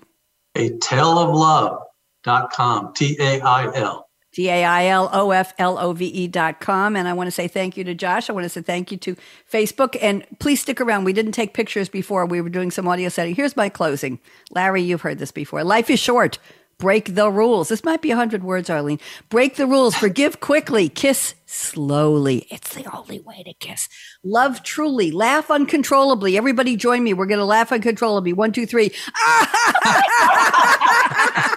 A 0.55 0.77
tail 0.77 1.17
of 1.17 1.33
love 1.33 1.81
dot 2.23 2.53
com. 2.53 2.93
T 2.93 3.17
A 3.19 3.41
I 3.41 3.75
L. 3.75 4.05
T 4.31 4.47
A 4.47 4.63
I 4.63 4.85
L 4.85 5.09
O 5.11 5.31
F 5.31 5.53
L 5.57 5.79
O 5.79 5.91
V 5.93 6.05
E 6.05 6.27
dot 6.27 6.59
com. 6.59 6.95
And 6.95 7.07
I 7.07 7.13
want 7.13 7.27
to 7.27 7.31
say 7.31 7.47
thank 7.47 7.77
you 7.77 7.83
to 7.85 7.95
Josh. 7.95 8.29
I 8.29 8.33
want 8.33 8.45
to 8.45 8.49
say 8.49 8.61
thank 8.61 8.91
you 8.91 8.97
to 8.99 9.15
Facebook. 9.51 9.97
And 9.99 10.23
please 10.39 10.61
stick 10.61 10.79
around. 10.79 11.03
We 11.03 11.13
didn't 11.13 11.31
take 11.31 11.55
pictures 11.55 11.89
before. 11.89 12.27
We 12.27 12.41
were 12.41 12.49
doing 12.49 12.69
some 12.69 12.87
audio 12.87 13.09
setting. 13.09 13.33
Here's 13.33 13.57
my 13.57 13.69
closing. 13.69 14.19
Larry, 14.51 14.83
you've 14.83 15.01
heard 15.01 15.17
this 15.17 15.31
before. 15.31 15.63
Life 15.63 15.89
is 15.89 15.99
short. 15.99 16.37
Break 16.79 17.13
the 17.13 17.29
rules. 17.29 17.67
This 17.67 17.83
might 17.83 18.01
be 18.01 18.11
a 18.11 18.15
hundred 18.15 18.41
words, 18.41 18.69
Arlene. 18.69 19.01
Break 19.27 19.57
the 19.57 19.67
rules. 19.67 19.95
Forgive 19.95 20.39
quickly. 20.39 20.87
Kiss 20.87 21.35
slowly. 21.45 22.47
It's 22.49 22.73
the 22.73 22.85
only 22.95 23.19
way 23.19 23.43
to 23.43 23.53
kiss. 23.53 23.89
Love 24.23 24.63
truly. 24.63 25.11
Laugh 25.11 25.51
uncontrollably. 25.51 26.37
Everybody 26.37 26.77
join 26.77 27.03
me. 27.03 27.13
We're 27.13 27.25
going 27.25 27.39
to 27.39 27.45
laugh 27.45 27.73
uncontrollably. 27.73 28.31
One, 28.31 28.53
two, 28.53 28.65
three. 28.65 28.91
Ah! 29.17 30.45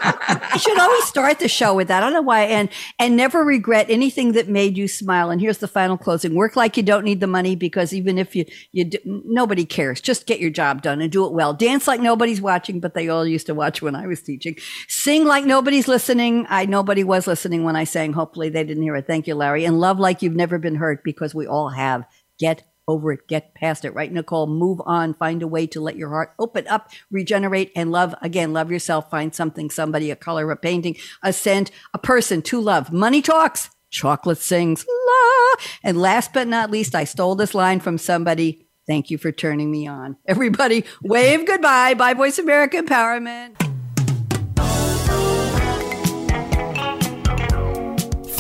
I 0.53 0.59
should 0.59 0.79
always 0.79 1.05
start 1.05 1.39
the 1.39 1.49
show 1.49 1.75
with 1.75 1.89
that. 1.89 2.03
I 2.03 2.07
don't 2.07 2.13
know 2.13 2.23
why. 2.23 2.43
And 2.43 2.69
and 2.99 3.17
never 3.17 3.43
regret 3.43 3.87
anything 3.89 4.33
that 4.33 4.49
made 4.49 4.77
you 4.77 4.87
smile. 4.87 5.31
And 5.31 5.41
here's 5.41 5.59
the 5.59 5.69
final 5.69 5.97
closing: 5.97 6.35
work 6.35 6.57
like 6.57 6.77
you 6.77 6.83
don't 6.83 7.05
need 7.05 7.21
the 7.21 7.27
money 7.27 7.57
because 7.57 7.93
even 7.93 8.19
if 8.19 8.37
you 8.37 8.45
you 8.73 8.85
do, 8.85 8.99
nobody 9.05 9.65
cares. 9.65 10.01
Just 10.01 10.27
get 10.27 10.41
your 10.41 10.51
job 10.51 10.83
done 10.83 11.01
and 11.01 11.11
do 11.11 11.25
it 11.25 11.33
well. 11.33 11.55
Dance 11.55 11.89
like 11.89 12.01
nobody's 12.01 12.41
watching, 12.41 12.81
but 12.81 12.95
they 12.95 13.09
all 13.09 13.27
used 13.27 13.47
to 13.47 13.55
watch 13.55 13.81
when 13.81 13.95
I 13.95 14.07
was 14.07 14.21
teaching. 14.21 14.57
Sing 14.89 15.25
like 15.25 15.45
nobody's 15.45 15.89
listening. 15.89 16.47
I 16.49 16.67
nobody 16.67 17.05
was 17.05 17.27
listening 17.27 17.65
when 17.65 17.77
I 17.77 17.85
sang. 17.85 18.13
Hopefully 18.13 18.51
they 18.51 18.65
didn't 18.65 18.83
hear 18.83 18.97
it. 18.97 19.07
Thank 19.07 19.27
you, 19.27 19.35
Larry. 19.35 19.65
And 19.65 19.81
love 19.81 19.99
like 19.99 20.21
you've 20.21 20.37
never 20.37 20.59
been 20.59 20.75
hurt 20.75 21.03
because 21.03 21.35
we 21.35 21.47
all 21.47 21.71
have. 21.71 22.05
Get 22.39 22.65
over 22.89 23.13
it. 23.13 23.29
Get 23.29 23.55
past 23.55 23.85
it, 23.85 23.95
right, 23.95 24.13
Nicole? 24.13 24.47
Move 24.47 24.81
on. 24.85 25.15
Find 25.15 25.43
a 25.43 25.47
way 25.47 25.67
to 25.69 25.81
let 25.81 25.97
your 25.97 26.11
heart 26.11 26.35
open 26.39 26.67
up, 26.67 26.91
regenerate, 27.11 27.73
and 27.77 27.91
love. 27.91 28.15
Again, 28.23 28.53
love 28.53 28.71
yourself. 28.71 29.11
Find 29.11 29.35
something, 29.35 29.71
somebody, 29.71 30.11
a 30.11 30.17
color, 30.17 30.51
a 30.51 30.57
painting, 30.57 30.97
a 31.23 31.33
scent, 31.33 31.71
a 31.95 31.99
person 31.99 32.43
to 32.43 32.61
love. 32.61 32.93
Money 32.93 33.23
talks, 33.23 33.71
chocolate 33.91 34.39
sings. 34.39 34.85
La. 34.89 35.65
And 35.83 36.01
last 36.01 36.33
but 36.33 36.49
not 36.49 36.71
least, 36.71 36.95
I 36.95 37.05
stole 37.05 37.35
this 37.35 37.55
line 37.55 37.81
from 37.81 37.99
somebody. 37.99 38.67
Thank 38.87 39.11
you 39.11 39.19
for 39.19 39.31
turning 39.31 39.71
me 39.71 39.87
on. 39.87 40.17
Everybody, 40.27 40.85
wave 41.03 41.47
goodbye. 41.47 41.95
Bye, 41.95 42.15
Voice 42.15 42.39
America 42.39 42.83
Empowerment. 42.83 43.72